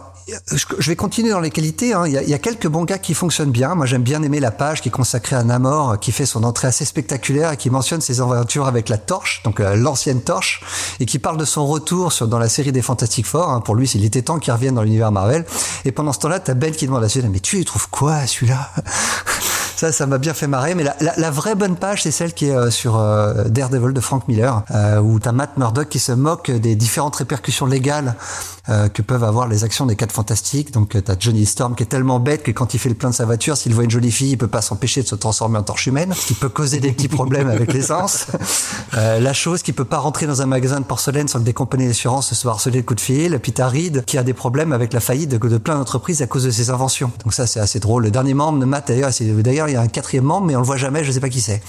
je 0.52 0.90
vais 0.90 0.96
continuer 0.96 1.30
dans 1.30 1.40
les 1.40 1.50
qualités. 1.50 1.94
Hein. 1.94 2.04
Il, 2.08 2.14
y 2.14 2.18
a, 2.18 2.24
il, 2.24 2.30
y 2.30 2.34
a, 2.34 2.40
quelques 2.40 2.68
bons 2.68 2.84
gars 2.84 2.98
qui 2.98 3.14
fonctionnent 3.14 3.52
bien. 3.52 3.76
Moi, 3.76 3.86
j'aime 3.86 4.04
bien 4.04 4.22
aimer 4.24 4.40
la 4.40 4.52
page 4.52 4.81
qui 4.81 4.90
est 4.90 4.92
consacrée 4.92 5.36
à 5.36 5.44
Namor, 5.44 6.00
qui 6.00 6.12
fait 6.12 6.26
son 6.26 6.44
entrée 6.44 6.68
assez 6.68 6.86
spectaculaire 6.86 7.52
et 7.52 7.58
qui 7.58 7.70
mentionne 7.70 8.02
ses 8.02 8.22
aventures 8.22 8.68
avec 8.68 8.90
la 8.90 8.98
torche, 8.98 9.42
donc 9.44 9.60
euh, 9.60 9.76
l'ancienne 9.76 10.21
torche, 10.21 10.62
et 11.00 11.06
qui 11.06 11.19
parle 11.19 11.38
de 11.38 11.45
son 11.45 11.66
retour 11.68 12.12
sur, 12.12 12.28
dans 12.28 12.40
la 12.40 12.50
série 12.50 12.71
des 12.71 12.81
Fantastic 12.81 13.26
Four. 13.26 13.50
Hein. 13.50 13.62
Pour 13.62 13.76
lui, 13.76 13.90
il 13.95 14.06
était 14.06 14.21
temps 14.21 14.40
qu'il 14.40 14.54
revienne 14.54 14.76
dans 14.76 14.83
l'univers 14.83 15.12
Marvel. 15.12 15.45
Et 15.86 15.92
pendant 15.92 16.14
ce 16.14 16.19
temps-là, 16.19 16.40
t'as 16.40 16.54
Ben 16.54 16.71
qui 16.71 16.86
demande 16.86 17.04
à 17.04 17.09
celui-là, 17.09 17.30
mais 17.31 17.40
tu 17.40 17.59
y 17.59 17.66
trouves 17.66 17.90
quoi, 17.90 18.26
celui-là? 18.26 18.71
Ça, 19.80 19.94
ça 19.94 20.06
m'a 20.07 20.18
bien 20.18 20.33
fait 20.33 20.48
marrer. 20.48 20.76
Mais 20.76 20.83
la, 20.83 20.94
la, 21.00 21.14
la 21.16 21.31
vraie 21.31 21.56
bonne 21.56 21.78
page, 21.78 22.04
c'est 22.04 22.12
celle 22.12 22.33
qui 22.33 22.48
est 22.48 22.54
euh, 22.54 22.69
sur 22.69 22.98
euh, 22.98 23.45
Daredevil 23.45 23.94
de 23.94 24.02
Frank 24.02 24.28
Miller, 24.28 24.62
euh, 24.71 25.00
où 25.00 25.19
t'as 25.21 25.31
Matt 25.31 25.56
Murdock 25.56 25.88
qui 25.88 26.00
se 26.00 26.12
moque 26.12 26.52
des 26.52 26.76
différentes 26.76 27.16
répercussions 27.16 27.66
légales 27.66 28.16
euh, 28.68 28.90
que 28.90 29.02
peuvent 29.02 29.24
avoir 29.24 29.48
les 29.48 29.64
actions 29.64 29.86
des 29.86 29.95
quatre 29.95 30.12
fantastiques. 30.12 30.74
Donc 30.74 30.98
t'as 31.02 31.16
Johnny 31.18 31.45
Storm 31.45 31.76
qui 31.76 31.83
est 31.83 31.86
tellement 31.86 32.19
bête 32.19 32.44
que 32.44 32.52
quand 32.52 32.74
il 32.74 32.78
fait 32.78 32.90
le 32.90 32.95
plein 32.95 33.09
de 33.09 33.16
sa 33.16 33.24
voiture, 33.24 33.56
s'il 33.56 33.74
voit 33.74 33.86
une 33.86 33.90
jolie 33.90 34.12
fille, 34.12 34.31
il 34.31 34.38
peut 34.38 34.50
pas 34.50 34.62
s'empêcher 34.62 35.02
de 35.02 35.07
se 35.07 35.16
transformer 35.16 35.57
en 35.57 35.64
torche 35.64 35.88
humaine, 35.88 36.14
ce 36.14 36.28
qui 36.28 36.33
peut 36.33 36.50
causer 36.50 36.81
des 36.81 36.92
petits 36.92 37.07
problèmes 37.07 37.50
avec 37.50 37.71
l'essence. 37.71 38.28
la 38.92 39.31
chose 39.31 39.64
qui 39.64 39.71
peut 39.71 39.86
pas 39.86 40.00
rentrer 40.00 40.28
dans 40.28 40.42
un 40.42 40.45
magasin 40.45 40.81
de 40.81 40.86
porcelaine 40.86 41.30
sans 41.30 41.40
que 41.40 41.45
des 41.45 41.54
compagnies 41.54 41.88
d'assurance 41.88 42.28
se 42.28 42.36
soient 42.36 42.52
harcelées 42.52 42.81
de 42.81 42.86
coups 42.86 43.02
de 43.02 43.06
fil. 43.06 43.40
Puis 43.42 43.54
t'as 43.54 43.69
Reed 43.69 44.04
qui 44.04 44.18
a 44.18 44.24
des 44.24 44.33
problèmes 44.33 44.74
avec 44.74 44.92
la 44.92 45.00
faillite 45.00 45.30
de, 45.30 45.38
de 45.38 45.57
plein 45.57 45.76
d'entreprises 45.76 46.21
à 46.21 46.28
cause 46.28 46.44
de 46.44 46.52
ses 46.52 46.69
inventions. 46.69 47.14
Donc 47.24 47.33
ça 47.33 47.48
c'est 47.48 47.62
assez 47.62 47.80
drôle. 47.80 48.04
Le 48.04 48.12
dernier 48.12 48.33
membre 48.33 48.59
de 48.59 48.66
Matt 48.66 48.90
d'ailleurs, 48.90 49.12
d'ailleurs 49.42 49.69
il 49.69 49.73
y 49.73 49.78
a 49.78 49.81
un 49.81 49.88
quatrième 49.88 50.26
membre, 50.26 50.47
mais 50.47 50.56
on 50.56 50.59
le 50.59 50.66
voit 50.66 50.78
jamais, 50.78 51.04
je 51.04 51.11
sais 51.11 51.19
pas 51.19 51.30
qui 51.30 51.42
c'est. 51.42 51.61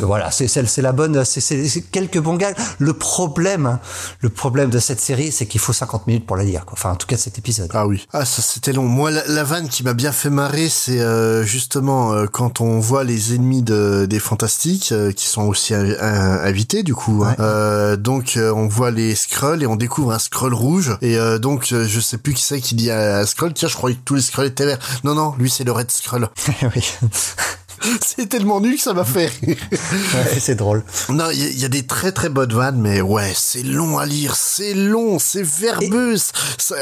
voilà, 0.00 0.30
c'est 0.30 0.48
c'est 0.48 0.82
la 0.82 0.92
bonne, 0.92 1.24
c'est 1.24 1.82
quelques 1.90 2.18
bons 2.18 2.36
gars. 2.36 2.52
Le 2.78 2.92
problème, 2.92 3.78
le 4.20 4.28
problème 4.28 4.70
de 4.70 4.78
cette 4.78 5.00
série, 5.00 5.32
c'est 5.32 5.46
qu'il 5.46 5.60
faut 5.60 5.72
50 5.72 6.06
minutes 6.06 6.26
pour 6.26 6.36
la 6.36 6.44
lire. 6.44 6.64
Quoi. 6.64 6.74
Enfin, 6.74 6.92
en 6.92 6.96
tout 6.96 7.06
cas, 7.06 7.16
cet 7.16 7.38
épisode. 7.38 7.70
Ah 7.74 7.86
oui. 7.86 8.06
Ah 8.12 8.24
ça 8.24 8.42
c'était 8.42 8.72
long. 8.72 8.84
Moi, 8.84 9.10
la, 9.10 9.44
vanne 9.44 9.68
qui 9.68 9.82
m'a 9.82 9.94
bien 9.94 10.12
fait 10.12 10.30
marrer, 10.30 10.68
c'est 10.68 11.00
euh, 11.00 11.44
justement 11.44 12.12
euh, 12.12 12.26
quand 12.26 12.60
on 12.60 12.80
voit 12.80 13.04
les 13.04 13.34
ennemis 13.34 13.62
de, 13.62 14.06
des 14.08 14.18
Fantastiques 14.18 14.92
euh, 14.92 15.12
qui 15.12 15.26
sont 15.26 15.42
aussi 15.42 15.74
invités 15.74 16.82
du 16.82 16.94
coup. 16.94 17.24
Hein. 17.24 17.96
donc 17.96 18.38
on 18.38 18.68
voit 18.68 18.90
les 18.90 19.14
Skrulls 19.14 19.62
et 19.62 19.66
on 19.66 19.76
découvre 19.76 20.12
un 20.12 20.18
Skrull 20.18 20.54
rouge 20.54 20.96
et 21.02 21.16
donc 21.38 21.66
je 21.66 22.00
sais 22.00 22.18
plus 22.18 22.34
qui 22.34 22.42
c'est 22.42 22.60
qui 22.60 22.74
dit 22.74 22.90
à, 22.90 23.24
Skrull. 23.26 23.52
Tiens, 23.52 23.68
je 23.68 23.76
croyais 23.76 23.96
que 23.96 24.02
tous 24.04 24.14
les 24.14 24.22
Skrulls 24.22 24.46
étaient 24.46 24.66
verts. 24.66 24.78
Non 25.04 25.14
non, 25.14 25.34
lui 25.38 25.50
c'est 25.50 25.64
le 25.64 25.72
Red 25.72 25.90
Skrull. 25.90 26.28
oui. 26.74 26.85
c'est 28.04 28.28
tellement 28.28 28.60
nul 28.60 28.76
que 28.76 28.82
ça 28.82 28.94
m'a 28.94 29.04
fait 29.04 29.26
rire. 29.26 29.56
Ouais, 29.72 30.38
c'est 30.40 30.54
drôle. 30.54 30.84
Non, 31.08 31.30
il 31.30 31.38
y, 31.40 31.44
a- 31.46 31.48
il 31.50 31.58
y 31.60 31.64
a 31.64 31.68
des 31.68 31.86
très 31.86 32.12
très 32.12 32.28
bonnes 32.28 32.52
vannes, 32.52 32.80
mais 32.80 33.00
ouais, 33.00 33.32
c'est 33.36 33.62
long 33.62 33.98
à 33.98 34.06
lire, 34.06 34.34
c'est 34.36 34.74
long, 34.74 35.18
c'est 35.18 35.42
verbeux, 35.44 36.16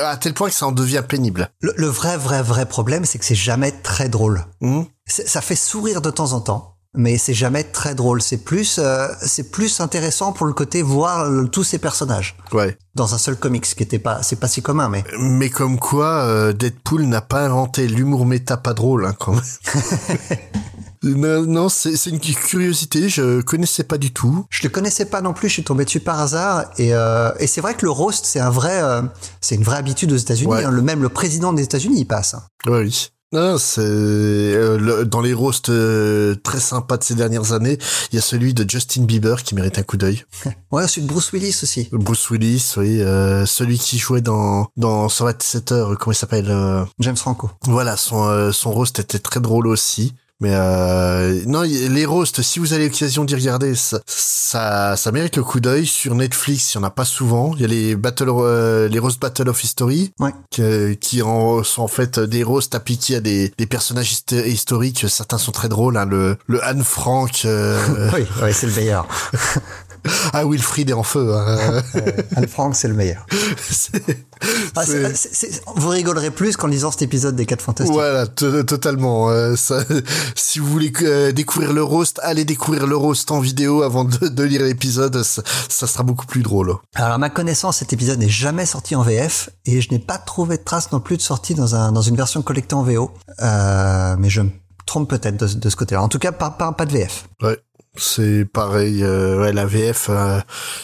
à 0.05 0.17
tel 0.17 0.35
point 0.35 0.49
que 0.49 0.55
ça 0.55 0.67
en 0.67 0.73
devient 0.73 1.03
pénible. 1.07 1.49
Le, 1.61 1.75
le 1.77 1.87
vrai, 1.89 2.17
vrai, 2.17 2.43
vrai 2.43 2.67
problème, 2.67 3.05
c'est 3.05 3.19
que 3.19 3.25
c'est 3.25 3.35
jamais 3.35 3.73
très 3.73 4.09
drôle. 4.09 4.45
Hmm 4.61 4.83
Ça 5.07 5.41
fait 5.41 5.57
sourire 5.57 6.01
de 6.01 6.11
temps 6.11 6.33
en 6.33 6.41
temps, 6.41 6.74
mais 6.95 7.19
c'est 7.19 7.35
jamais 7.35 7.65
très 7.65 7.95
drôle. 7.95 8.23
C'est 8.23 8.39
plus, 8.39 8.79
euh, 8.79 9.09
c'est 9.21 9.51
plus 9.51 9.81
intéressant 9.81 10.33
pour 10.33 10.47
le 10.47 10.53
côté 10.53 10.83
voir 10.83 11.29
le- 11.29 11.49
tous 11.49 11.65
ces 11.65 11.79
personnages 11.79 12.37
ouais. 12.53 12.77
dans 12.95 13.15
un 13.15 13.19
seul 13.19 13.37
comics, 13.37 13.67
ce 13.67 13.75
qui 13.75 13.83
était 13.83 13.99
pas, 13.99 14.23
c'est 14.23 14.37
pas 14.37 14.49
si 14.49 14.63
commun, 14.63 14.89
mais 14.89 15.05
Mais 15.19 15.51
comme 15.51 15.79
quoi, 15.79 16.07
euh, 16.25 16.53
Deadpool 16.53 17.03
n'a 17.05 17.21
pas 17.21 17.45
inventé 17.45 17.87
l'humour 17.89 18.27
méta 18.27 18.57
pas 18.57 18.75
drôle, 18.75 19.07
hein, 19.07 19.15
quand 19.19 19.33
même. 19.35 19.43
non, 21.03 21.43
non, 21.43 21.69
c'est 21.69 21.97
c'est 21.97 22.11
une 22.11 22.19
curiosité, 22.21 23.09
je 23.11 23.43
connaissais 23.43 23.85
pas 23.85 23.99
du 23.99 24.13
tout. 24.13 24.47
je 24.49 24.63
le 24.63 24.69
connaissais 24.71 25.05
pas 25.05 25.21
non 25.21 25.33
plus. 25.35 25.49
Je 25.49 25.55
suis 25.55 25.65
tombé 25.65 25.85
dessus 25.85 26.01
par 26.01 26.19
hasard, 26.21 26.65
et, 26.79 26.95
euh, 26.95 27.31
et 27.39 27.47
c'est 27.47 27.61
vrai 27.61 27.75
que 27.75 27.85
le 27.85 27.91
roast, 27.91 28.25
c'est 28.25 28.41
un 28.41 28.51
vrai, 28.51 28.83
euh, 28.83 29.03
c'est 29.43 29.55
une 29.57 29.65
vraie 29.65 29.77
habitude 29.77 30.13
aux 30.13 30.17
États-Unis. 30.17 30.51
Ouais. 30.53 30.65
hein. 30.65 30.71
Le 30.71 30.81
même 30.83 31.03
le 31.03 31.11
président 31.11 31.53
des 31.53 31.63
États-Unis, 31.65 32.01
il 32.01 32.05
passe. 32.07 32.35
hein. 32.35 32.43
Ouais, 32.67 32.83
oui. 32.85 33.09
C'est 33.59 33.81
euh, 33.81 34.79
le- 34.79 35.05
dans 35.05 35.21
les 35.21 35.33
roasts 35.35 35.69
euh, 35.71 36.35
très 36.43 36.61
sympas 36.61 36.97
de 36.97 37.05
ces 37.05 37.15
dernières 37.15 37.53
années, 37.53 37.79
il 38.13 38.17
y 38.17 38.19
a 38.19 38.23
celui 38.23 38.55
de 38.55 38.69
Justin 38.69 39.03
Bieber 39.05 39.43
qui 39.43 39.55
mérite 39.55 39.79
un 39.79 39.83
coup 39.83 39.97
d'œil. 39.97 40.25
Ouais, 40.73 40.89
celui 40.89 41.03
de 41.03 41.07
Bruce 41.13 41.31
Willis 41.33 41.57
aussi. 41.63 41.89
Bruce 41.93 42.31
Willis, 42.31 42.73
oui, 42.77 43.01
euh, 43.01 43.47
celui 43.47 43.79
qui 43.79 43.97
jouait 43.99 44.21
dans 44.21 44.67
dans 44.77 45.09
127 45.09 45.71
heures, 45.73 45.97
comment 45.99 46.13
il 46.13 46.17
s'appelle 46.17 46.51
euh, 46.51 46.85
James 46.99 47.17
Franco. 47.17 47.49
Voilà, 47.63 47.97
son 47.97 48.25
euh, 48.25 48.51
son 48.51 48.73
roast 48.73 48.99
était 48.99 49.21
très 49.21 49.39
drôle 49.41 49.69
aussi. 49.69 50.15
Mais 50.41 50.51
euh, 50.53 51.43
non, 51.47 51.63
les 51.63 52.05
roasts, 52.07 52.43
si 52.43 52.59
vous 52.59 52.73
avez 52.73 52.89
l'occasion 52.89 53.25
d'y 53.25 53.35
regarder, 53.37 53.75
ça, 53.77 54.01
ça, 54.07 54.97
ça 54.97 55.13
mérite 55.13 55.37
le 55.37 55.45
coup 55.45 55.61
d'œil. 55.61 55.87
Sur 55.87 56.15
Netflix, 56.17 56.75
il 56.75 56.79
y 56.79 56.81
en 56.81 56.83
a 56.85 56.91
pas 56.91 57.05
souvent. 57.05 57.53
Il 57.55 57.63
y 57.63 57.65
a 57.65 57.69
les 57.69 57.95
battle, 57.97 58.29
euh, 58.31 58.89
les 58.89 58.99
roast 58.99 59.21
battle 59.21 59.49
of 59.49 59.63
history, 59.63 60.13
Ouais. 60.19 60.33
qui, 60.51 60.63
qui 61.01 61.23
en, 61.23 61.63
sont 61.63 61.83
en 61.83 61.89
fait 61.89 62.19
des 62.19 62.43
roasts 62.43 62.75
appliqués 62.75 63.17
à 63.17 63.21
des, 63.21 63.53
des 63.57 63.67
personnages 63.67 64.13
hist- 64.13 64.33
historiques. 64.47 65.07
Certains 65.09 65.39
sont 65.39 65.53
très 65.53 65.69
drôles. 65.69 65.97
Hein, 65.97 66.05
le, 66.07 66.37
le 66.47 66.63
Anne 66.65 66.83
Frank, 66.85 67.43
euh, 67.45 68.11
Oui, 68.15 68.27
ouais, 68.43 68.53
c'est 68.53 68.67
le 68.67 68.75
meilleur. 68.75 69.07
ah 70.33 70.45
Wilfried 70.47 70.91
est 70.91 70.95
en 70.95 71.03
feu. 71.03 71.35
Hein. 71.35 71.83
Anne 72.37 72.49
Frank, 72.49 72.75
c'est 72.77 72.89
le 72.89 72.95
meilleur. 72.95 73.27
Ah, 74.77 74.83
vous 75.77 75.89
rigolerez 75.89 76.31
plus 76.31 76.57
qu'en 76.57 76.67
lisant 76.67 76.91
cet 76.91 77.03
épisode 77.03 77.35
des 77.37 77.47
4 77.47 77.63
Fantastiques. 77.63 77.95
Voilà, 77.95 78.27
to- 78.27 78.63
totalement. 78.65 79.31
euh, 79.31 79.57
ça, 79.57 79.83
si 80.35 80.59
vous 80.59 80.67
voulez 80.67 80.93
euh, 81.03 81.33
découvrir 81.33 81.73
le 81.73 81.83
roast, 81.83 82.21
allez 82.23 82.45
découvrir 82.45 82.87
le 82.87 82.97
roast 82.97 83.31
en 83.31 83.41
vidéo 83.41 83.83
avant 83.83 84.05
de, 84.05 84.29
de 84.29 84.43
lire 84.43 84.63
l'épisode. 84.63 85.23
Ça, 85.23 85.43
ça 85.69 85.87
sera 85.87 86.03
beaucoup 86.03 86.27
plus 86.27 86.43
drôle. 86.43 86.75
Alors, 86.95 87.13
à 87.13 87.19
ma 87.19 87.31
connaissance, 87.31 87.79
cet 87.79 87.93
épisode 87.93 88.19
n'est 88.19 88.29
jamais 88.29 88.67
sorti 88.67 88.95
en 88.97 89.03
VF 89.03 89.49
et 89.65 89.81
je 89.81 89.91
n'ai 89.91 89.99
pas 89.99 90.19
trouvé 90.19 90.59
de 90.59 90.63
trace 90.63 90.93
non 90.93 91.01
plus 91.01 91.17
de 91.17 91.23
sortie 91.23 91.55
dans, 91.55 91.75
un, 91.75 91.93
dans 91.93 92.03
une 92.03 92.17
version 92.17 92.43
collectée 92.43 92.75
en 92.75 92.83
VO. 92.83 93.13
Euh, 93.41 94.17
mais 94.19 94.29
je 94.29 94.43
me 94.43 94.51
trompe 94.87 95.09
peut-être 95.09 95.37
de, 95.39 95.47
de 95.47 95.71
ce 95.71 95.77
côté-là. 95.77 96.03
En 96.03 96.09
tout 96.09 96.19
cas, 96.19 96.33
pas, 96.33 96.51
pas, 96.51 96.73
pas 96.73 96.85
de 96.85 96.93
VF. 96.93 97.29
Ouais. 97.43 97.59
C'est 97.97 98.45
pareil, 98.45 99.05
euh, 99.05 99.41
ouais, 99.41 99.53
la 99.53 99.67
VF, 99.67 100.07
euh, 100.11 100.41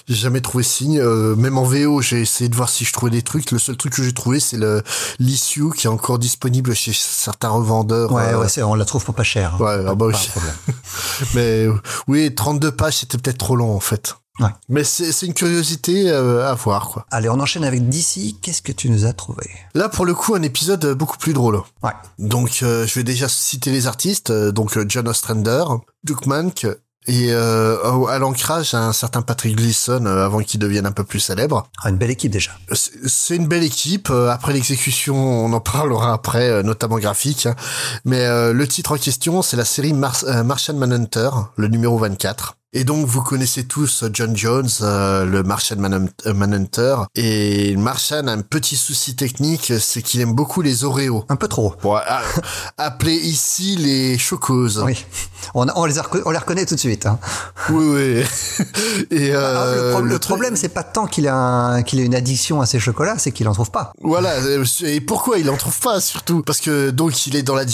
j'ai 0.07 0.15
jamais 0.15 0.41
trouvé 0.41 0.63
signe. 0.63 1.01
Euh, 1.01 1.35
même 1.35 1.59
en 1.59 1.65
VO, 1.65 2.01
j'ai 2.03 2.21
essayé 2.21 2.49
de 2.49 2.55
voir 2.55 2.69
si 2.69 2.85
je 2.85 2.93
trouvais 2.93 3.11
des 3.11 3.23
trucs. 3.23 3.51
Le 3.51 3.59
seul 3.59 3.77
truc 3.77 3.95
que 3.95 4.03
j'ai 4.05 4.13
trouvé, 4.13 4.39
c'est 4.39 4.57
le 4.57 4.83
l'issue 5.19 5.71
qui 5.77 5.89
est 5.89 5.91
encore 5.91 6.21
disponible 6.21 6.73
chez 6.75 6.93
certains 6.95 7.49
revendeurs. 7.49 8.13
Ouais, 8.13 8.23
euh, 8.35 8.41
ouais, 8.41 8.49
c'est- 8.49 8.63
on 8.63 8.75
la 8.77 8.85
trouve 8.85 9.05
pour 9.05 9.15
pas 9.15 9.25
cher. 9.25 9.61
Ouais, 9.61 9.77
ah 9.89 9.95
bah 9.95 9.97
Pas 9.97 10.07
oui. 10.07 10.13
de 10.13 10.31
problème. 10.31 10.55
Mais 11.35 11.67
oui, 12.07 12.33
32 12.35 12.71
pages, 12.71 12.99
c'était 12.99 13.19
peut-être 13.19 13.39
trop 13.39 13.57
long 13.57 13.75
en 13.75 13.81
fait. 13.81 14.15
Ouais. 14.39 14.49
Mais 14.71 14.85
c'est 14.85 15.11
c'est 15.13 15.27
une 15.27 15.35
curiosité 15.35 16.09
euh, 16.11 16.49
à 16.49 16.55
voir, 16.55 16.89
quoi. 16.91 17.05
Allez, 17.11 17.29
on 17.29 17.39
enchaîne 17.41 17.65
avec 17.65 17.89
DC. 17.89 18.37
Qu'est-ce 18.41 18.63
que 18.63 18.73
tu 18.73 18.89
nous 18.89 19.05
as 19.05 19.13
trouvé? 19.13 19.51
Là, 19.75 19.89
pour 19.91 20.07
le 20.07 20.15
coup, 20.15 20.35
un 20.35 20.43
épisode 20.43 20.83
euh, 20.85 20.95
beaucoup 20.95 21.19
plus 21.19 21.33
drôle. 21.35 21.61
Ouais. 21.83 21.91
Donc, 22.19 22.61
euh, 22.63 22.87
je 22.87 22.95
vais 22.95 23.03
déjà 23.05 23.29
citer 23.29 23.71
les 23.73 23.87
artistes. 23.87 24.33
donc, 24.33 24.79
John 24.89 25.09
Ostrander, 25.09 25.65
Duke 26.05 26.25
Mank, 26.27 26.67
et 27.07 27.29
euh, 27.33 28.05
à 28.07 28.19
l'ancrage, 28.19 28.75
un 28.75 28.93
certain 28.93 29.23
Patrick 29.23 29.57
Gleason, 29.57 30.05
euh, 30.07 30.25
avant 30.25 30.41
qu'il 30.41 30.61
devienne 30.61 30.87
un 30.87 30.93
peu 30.93 31.03
plus 31.05 31.19
célèbre. 31.21 31.67
Ah, 31.83 31.89
Une 31.91 31.97
belle 31.97 32.11
équipe 32.11 32.31
déjà. 32.31 32.53
C'est 32.73 33.37
une 33.37 33.49
belle 33.49 33.65
équipe. 33.65 34.11
euh, 34.11 34.29
Après 34.31 34.53
l'exécution, 34.53 35.17
on 35.17 35.53
en 35.53 35.61
parlera 35.61 36.13
après, 36.13 36.49
euh, 36.51 36.63
notamment 36.63 36.99
graphique. 36.99 37.47
hein. 37.47 37.57
Mais 38.05 38.21
euh, 38.27 38.53
le 38.53 38.69
titre 38.69 38.93
en 38.93 38.97
question, 38.99 39.43
c'est 39.43 39.57
la 39.57 39.65
série 39.65 39.93
Martian 39.95 40.75
Manhunter, 40.75 41.31
le 41.57 41.69
numéro 41.69 41.99
24. 41.99 42.57
Et 42.73 42.85
donc, 42.85 43.05
vous 43.05 43.21
connaissez 43.21 43.65
tous 43.65 44.05
John 44.13 44.37
Jones, 44.37 44.69
euh, 44.83 45.25
le 45.25 45.43
Martian 45.43 45.77
euh, 45.83 46.33
Manhunter. 46.35 46.99
Et 47.17 47.75
Martian 47.75 48.29
a 48.29 48.33
un 48.33 48.43
petit 48.43 48.77
souci 48.77 49.17
technique, 49.17 49.73
c'est 49.81 50.03
qu'il 50.03 50.21
aime 50.21 50.35
beaucoup 50.35 50.63
les 50.63 50.85
Oreos. 50.85 51.25
Un 51.29 51.35
peu 51.35 51.49
trop. 51.49 51.75
Bon, 51.83 51.97
ah, 51.97 52.23
appelés 52.79 53.17
ici 53.17 53.75
les 53.75 54.17
chocoses. 54.19 54.81
Oui. 54.87 55.05
On, 55.55 55.65
les, 55.65 55.73
on 56.25 56.31
les 56.31 56.39
reconnaît 56.39 56.65
tout 56.65 56.77
de 56.77 56.81
suite. 56.81 57.07
Hein. 57.07 57.19
Oui, 57.71 57.85
oui. 57.85 58.65
Et 59.11 59.33
Alors, 59.33 59.63
euh, 59.65 59.87
le, 59.89 59.93
pro- 59.93 60.03
le 60.03 60.19
problème, 60.21 60.55
c'est 60.55 60.69
pas 60.69 60.85
tant 60.85 61.09
qu'il 61.09 61.27
a, 61.27 61.35
un- 61.35 61.83
une 62.05 62.15
addiction 62.15 62.61
à 62.61 62.67
ces 62.67 62.79
chocolats, 62.79 63.19
c'est 63.19 63.33
qu'il 63.33 63.49
en 63.49 63.53
trouve 63.53 63.73
pas. 63.73 63.93
Voilà, 64.01 64.31
et 64.85 65.01
pourquoi 65.01 65.39
il 65.39 65.51
en 65.51 65.57
trouve 65.57 65.81
pas 65.81 66.01
surtout? 66.01 66.43
Parce 66.43 66.61
que 66.61 66.91
donc 66.91 67.27
il 67.27 67.35
est 67.35 67.43
dans 67.43 67.57
la 67.57 67.65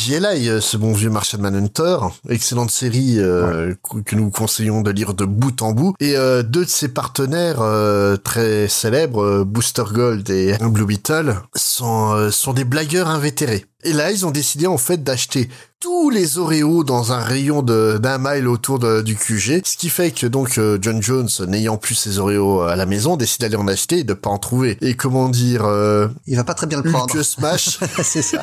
euh, 0.48 0.62
ce 0.62 0.78
bon 0.78 0.92
vieux 0.94 1.10
Martian 1.10 1.38
Manhunter, 1.40 1.98
excellente 2.30 2.70
série 2.70 3.16
euh, 3.18 3.74
que- 3.90 3.98
que 3.98 4.14
nous 4.16 4.30
conseillons 4.30 4.80
de 4.86 4.92
lire 4.92 5.14
de 5.14 5.24
bout 5.24 5.62
en 5.62 5.72
bout. 5.72 5.94
Et 6.00 6.16
euh, 6.16 6.42
deux 6.42 6.64
de 6.64 6.70
ses 6.70 6.88
partenaires 6.88 7.60
euh, 7.60 8.16
très 8.16 8.68
célèbres, 8.68 9.22
euh, 9.22 9.44
Booster 9.44 9.84
Gold 9.92 10.28
et 10.30 10.56
Blue 10.60 10.86
Beetle, 10.86 11.36
sont 11.54 12.12
euh, 12.14 12.30
sont 12.30 12.52
des 12.52 12.64
blagueurs 12.64 13.08
invétérés. 13.08 13.64
Et 13.84 13.92
là, 13.92 14.10
ils 14.10 14.24
ont 14.26 14.30
décidé 14.30 14.66
en 14.66 14.78
fait 14.78 15.04
d'acheter 15.04 15.48
tous 15.78 16.08
les 16.10 16.38
Oreos 16.38 16.82
dans 16.82 17.12
un 17.12 17.18
rayon 17.20 17.62
d'un 17.62 18.18
mile 18.18 18.48
autour 18.48 18.78
de- 18.78 19.02
du 19.02 19.14
QG, 19.14 19.60
ce 19.64 19.76
qui 19.76 19.90
fait 19.90 20.10
que 20.10 20.26
donc 20.26 20.56
euh, 20.58 20.78
John 20.80 21.02
Jones, 21.02 21.28
n'ayant 21.46 21.76
plus 21.76 21.94
ses 21.94 22.18
Oreos 22.18 22.62
à 22.62 22.74
la 22.74 22.86
maison, 22.86 23.16
décide 23.16 23.42
d'aller 23.42 23.56
en 23.56 23.68
acheter 23.68 23.98
et 23.98 24.04
de 24.04 24.14
pas 24.14 24.30
en 24.30 24.38
trouver. 24.38 24.78
Et 24.80 24.94
comment 24.94 25.28
dire, 25.28 25.64
euh, 25.66 26.08
Il 26.26 26.36
va 26.36 26.44
pas 26.44 26.54
très 26.54 26.66
bien 26.66 26.80
le 26.82 26.90
prendre. 26.90 27.14
Hulk 27.14 27.22
Smash, 27.24 27.78
c'est 28.02 28.22
ça. 28.22 28.42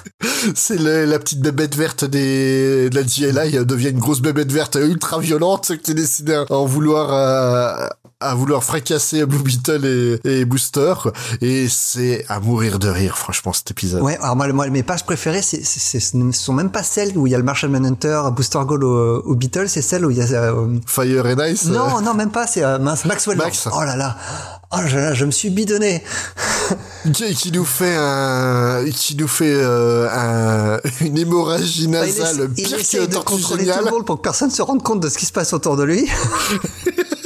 c'est 0.54 0.78
la 0.78 1.18
petite 1.18 1.40
bébête 1.40 1.74
verte 1.76 2.04
des, 2.04 2.88
de 2.90 2.94
la 2.94 3.46
elle 3.46 3.66
devient 3.66 3.90
une 3.90 3.98
grosse 3.98 4.20
bébête 4.20 4.52
verte 4.52 4.76
ultra 4.80 5.18
violente 5.18 5.72
qui 5.82 5.94
décide 5.94 6.30
à 6.30 6.44
en 6.52 6.64
vouloir 6.66 7.12
à, 7.12 7.90
à 8.20 8.34
vouloir 8.34 8.64
fracasser 8.64 9.24
Blue 9.26 9.38
Beetle 9.42 9.84
et, 10.24 10.40
et 10.40 10.44
Booster 10.44 10.94
et 11.40 11.68
c'est 11.68 12.24
à 12.28 12.40
mourir 12.40 12.78
de 12.78 12.88
rire 12.88 13.16
franchement 13.16 13.52
cet 13.52 13.70
épisode. 13.70 14.02
Ouais, 14.02 14.16
alors 14.20 14.36
moi, 14.36 14.48
moi 14.52 14.67
mes 14.70 14.82
pages 14.82 15.04
préférées, 15.04 15.42
c'est, 15.42 15.64
c'est, 15.64 15.80
c'est- 15.80 16.00
ce 16.00 16.16
ne 16.16 16.32
sont 16.32 16.52
même 16.52 16.70
pas 16.70 16.82
celles 16.82 17.16
où 17.16 17.26
il 17.26 17.30
y 17.30 17.34
a 17.34 17.38
le 17.38 17.44
Martian 17.44 17.68
Manhunter, 17.68 18.20
Booster 18.32 18.60
Gold 18.66 18.84
au, 18.84 19.22
au 19.22 19.34
Beatles, 19.34 19.68
c'est 19.68 19.82
celles 19.82 20.04
où 20.06 20.10
il 20.10 20.18
y 20.18 20.22
a... 20.22 20.26
euh, 20.42 20.76
Fire 20.86 21.26
and 21.26 21.44
Ice. 21.44 21.66
euh, 21.66 21.70
non, 21.70 22.00
non, 22.00 22.14
même 22.14 22.30
pas, 22.30 22.46
c'est 22.46 22.62
euh, 22.64 22.78
Maxwell. 22.78 23.36
Max. 23.38 23.68
Oh 23.72 23.82
là 23.82 23.96
là, 23.96 24.16
oh 24.72 24.76
là 24.80 24.88
là, 24.94 25.14
je 25.14 25.24
me 25.24 25.30
suis 25.30 25.50
bidonné. 25.50 26.02
qui, 27.12 27.34
qui 27.34 27.52
nous 27.52 27.64
fait 27.64 27.94
un 27.96 28.84
qui 28.92 29.16
nous 29.16 29.28
fait 29.28 29.52
euh, 29.54 30.08
un, 30.10 30.78
une 31.04 31.16
hémorragie 31.16 31.86
Bah, 31.88 32.06
il, 32.06 32.14
nasale 32.18 32.50
il 32.56 32.64
pire 32.64 32.76
que 32.76 32.80
essaye 32.82 33.08
de 33.08 33.16
contrôler 33.16 33.64
tout 33.66 33.84
le 33.84 33.90
monde 33.90 34.04
pour 34.04 34.16
que 34.16 34.22
personne 34.22 34.50
se 34.50 34.60
rende 34.62 34.82
compte 34.82 35.00
de 35.00 35.08
ce 35.08 35.16
qui 35.18 35.26
se 35.26 35.32
passe 35.32 35.52
autour 35.52 35.76
de 35.76 35.84
lui. 35.84 36.08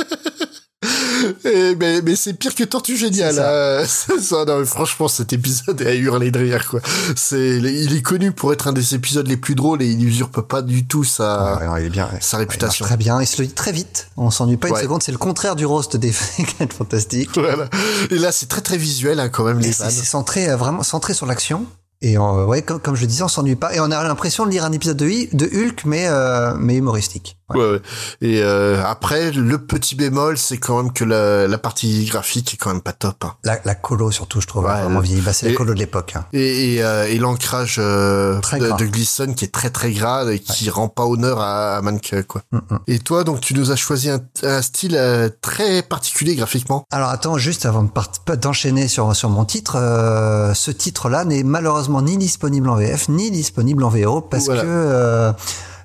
Et- 1.45 1.75
mais 1.77 2.03
mais 2.03 2.17
c'est 2.17 2.33
pire 2.35 2.55
que 2.55 2.65
Tortue 2.65 2.97
Géniale. 2.97 3.35
Ça. 3.35 3.87
C'est 3.87 4.21
ça, 4.21 4.45
non, 4.45 4.65
franchement, 4.65 5.09
cet 5.09 5.33
épisode 5.33 5.81
est 5.81 5.87
à 5.87 5.95
hurler 5.95 6.31
de 6.31 6.39
rire, 6.39 6.67
quoi. 6.69 6.81
C'est, 7.17 7.59
il 7.59 7.95
est 7.97 8.03
connu 8.03 8.33
pour 8.33 8.53
être 8.53 8.69
un 8.69 8.73
des 8.73 8.95
épisodes 8.95 9.27
les 9.27 9.37
plus 9.37 9.55
drôles 9.55 9.83
et 9.83 9.87
il 9.87 10.05
usurpe 10.07 10.41
pas 10.43 10.63
du 10.63 10.87
tout 10.87 11.05
sa, 11.05 11.57
Ouais, 11.59 11.67
non, 11.67 11.77
il 11.77 11.87
est 11.87 11.91
bien. 11.91 12.07
ouais. 12.07 12.19
sa 12.21 12.37
Ouais, 12.37 12.43
il 12.45 12.47
réputation. 12.49 12.85
marche 12.85 12.91
très 12.91 12.97
bien, 12.97 13.21
il 13.21 13.27
se 13.27 13.41
le 13.41 13.47
dit 13.49 13.55
très 13.55 13.73
vite. 13.73 14.09
On 14.17 14.31
s'ennuie 14.31 14.57
pas 14.57 14.69
une 14.69 14.75
Ouais. 14.75 14.83
seconde, 14.83 15.03
c'est 15.03 15.13
le 15.13 15.19
contraire 15.19 15.57
du 15.57 15.67
roast 15.67 15.97
des 15.97 16.13
4 16.59 16.73
fantastiques. 16.73 17.31
Voilà. 17.37 17.69
Et 18.11 18.19
là, 18.19 18.33
c'est 18.33 18.47
très 18.47 18.61
très 18.61 18.77
visuel, 18.77 19.21
hein, 19.21 19.29
quand 19.29 19.45
même, 19.45 19.61
Et 19.61 19.73
c'est 19.73 19.91
centré, 19.91 20.49
euh, 20.49 20.57
vraiment 20.57 20.83
centré 20.83 21.15
sur 21.15 21.27
l'action. 21.27 21.67
Et 22.03 22.19
ouais, 22.19 22.63
comme, 22.63 22.81
comme 22.81 22.97
je 22.97 23.03
le 23.03 23.07
disais, 23.07 23.23
on 23.23 23.29
s'ennuie 23.29 23.55
pas. 23.57 23.75
Et 23.75 23.81
on 23.81 23.91
a 23.91 24.03
l'impression 24.03 24.45
de 24.45 24.51
lire 24.51 24.65
un 24.65 24.73
épisode 24.73 24.97
de, 24.97 25.07
Hulk, 25.07 25.85
mais, 25.85 26.07
euh, 26.09 26.53
mais 26.59 26.75
humoristique. 26.77 27.39
Ouais. 27.49 27.59
Ouais, 27.61 27.71
ouais. 27.73 27.81
Et 28.23 28.41
euh, 28.43 28.83
après, 28.85 29.31
le 29.31 29.59
petit 29.59 29.95
bémol, 29.95 30.39
c'est 30.39 30.57
quand 30.57 30.83
même 30.83 30.93
que 30.93 31.05
la, 31.05 31.47
la 31.47 31.59
partie 31.59 32.07
graphique 32.07 32.55
est 32.55 32.57
quand 32.57 32.71
même 32.73 32.81
pas 32.81 32.93
top. 32.95 33.25
hein. 33.25 33.35
La, 33.45 33.59
la 33.65 33.75
colo, 33.75 34.11
surtout, 34.11 34.41
je 34.41 34.47
trouve, 34.47 34.65
Ouais, 34.65 34.71
a 34.71 34.83
vraiment 34.83 35.01
le- 35.01 35.05
vieilli. 35.05 35.21
Bah, 35.21 35.33
c'est 35.33 35.51
la 35.51 35.55
colo 35.55 35.75
de 35.75 35.79
l'époque. 35.79 36.15
hein. 36.17 36.25
Et, 36.33 36.75
et, 36.77 36.83
euh, 36.83 37.07
et 37.09 37.19
l'ancrage 37.19 37.77
de, 37.77 38.41
de 38.79 38.85
Gleason 38.87 39.35
qui 39.35 39.45
est 39.45 39.53
très 39.53 39.71
très 39.71 39.93
gras 39.93 40.25
et 40.33 40.39
qui 40.41 40.71
rend 40.71 40.89
pas 40.89 41.05
honneur 41.05 41.41
à, 41.41 41.77
à 41.77 41.83
Mank, 41.83 42.15
quoi. 42.27 42.43
Mm, 42.53 42.57
mm. 42.71 42.79
Et 42.89 42.99
toi, 42.99 43.23
donc, 43.23 43.41
tu 43.41 43.55
nous 43.55 43.71
as 43.71 43.77
choisi 43.77 44.09
un, 44.11 44.21
un 44.43 44.63
style 44.63 44.99
très 45.43 45.83
particulier 45.83 46.35
graphiquement. 46.37 46.85
Alors 46.91 47.11
attends, 47.11 47.37
juste 47.39 47.67
avant 47.67 47.83
de 47.85 48.35
d'enchaîner 48.37 48.89
sur, 48.89 49.15
sur 49.15 49.29
mon 49.29 49.45
titre, 49.45 49.75
ce 50.55 50.71
titre-là 50.71 51.25
n'est 51.27 51.43
malheureusement 51.43 51.92
ni 52.01 52.17
disponible 52.17 52.71
en 52.71 52.77
VF, 52.77 53.09
ni 53.11 53.31
disponible 53.31 53.85
en 53.85 53.91
VO, 53.91 54.21
parce 54.23 54.47
Voilà. 54.47 54.63
que... 54.63 54.67
euh, 54.69 55.33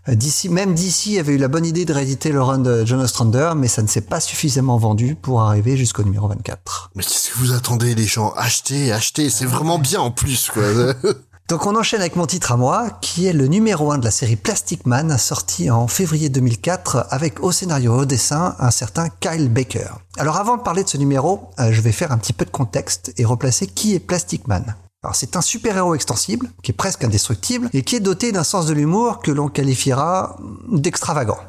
Euh, 0.10 0.16
DC, 0.16 0.46
même 0.50 0.74
DC 0.74 1.18
avait 1.20 1.34
eu 1.34 1.38
la 1.38 1.50
bonne 1.50 1.66
idée 1.66 1.84
de 1.84 1.92
rééditer 1.92 2.32
le 2.32 2.42
run 2.42 2.60
de 2.60 2.86
John 2.86 3.02
Ostrander, 3.02 3.52
mais 3.58 3.68
ça 3.68 3.82
ne 3.82 3.88
s'est 3.88 4.00
pas 4.00 4.22
suffisamment 4.22 4.78
vendu 4.78 5.16
pour 5.16 5.42
arriver 5.42 5.76
jusqu'au 5.76 6.04
numéro 6.04 6.30
24. 6.30 6.92
Mais 6.96 7.04
qu'est-ce 7.04 7.32
que 7.32 7.38
vous 7.40 7.52
attendez, 7.52 7.94
les 7.94 8.06
gens 8.06 8.32
Achetez, 8.38 8.94
achetez, 8.94 9.30
c'est 9.30 9.44
vraiment 9.46 9.80
bien 9.80 10.00
en 10.00 10.12
plus, 10.12 10.50
quoi. 10.50 10.64
Donc 11.50 11.66
on 11.66 11.76
enchaîne 11.76 12.00
avec 12.00 12.16
mon 12.16 12.26
titre 12.26 12.54
à 12.54 12.56
moi, 12.58 12.88
qui 13.02 13.26
est 13.28 13.34
le 13.34 13.48
numéro 13.48 13.92
1 13.92 13.98
de 13.98 14.06
la 14.06 14.12
série 14.12 14.38
Plastic 14.38 14.86
Man, 14.86 15.18
sorti 15.18 15.70
en 15.70 15.88
février 15.90 16.30
2004, 16.30 17.08
avec 17.10 17.44
au 17.44 17.52
scénario 17.52 17.98
et 17.98 18.02
au 18.04 18.06
dessin 18.06 18.56
un 18.60 18.72
certain 18.72 19.10
Kyle 19.20 19.50
Baker. 19.50 19.90
Alors 20.18 20.38
avant 20.38 20.56
de 20.56 20.62
parler 20.62 20.86
de 20.86 20.90
ce 20.90 20.98
numéro, 20.98 21.50
euh, 21.60 21.74
je 21.74 21.82
vais 21.82 21.92
faire 21.92 22.14
un 22.14 22.18
petit 22.18 22.34
peu 22.34 22.46
de 22.46 22.50
contexte 22.50 23.12
et 23.18 23.26
replacer 23.26 23.68
qui 23.68 23.94
est 23.94 24.00
Plastic 24.00 24.48
Man. 24.48 24.76
C'est 25.14 25.36
un 25.36 25.42
super-héros 25.42 25.96
extensible, 25.96 26.50
qui 26.64 26.72
est 26.72 26.76
presque 26.76 27.04
indestructible, 27.04 27.70
et 27.74 27.82
qui 27.82 27.96
est 27.96 28.00
doté 28.00 28.32
d'un 28.32 28.44
sens 28.44 28.66
de 28.66 28.74
l'humour 28.74 29.20
que 29.20 29.32
l'on 29.32 29.48
qualifiera 29.50 30.38
d'extravagant. 30.68 31.40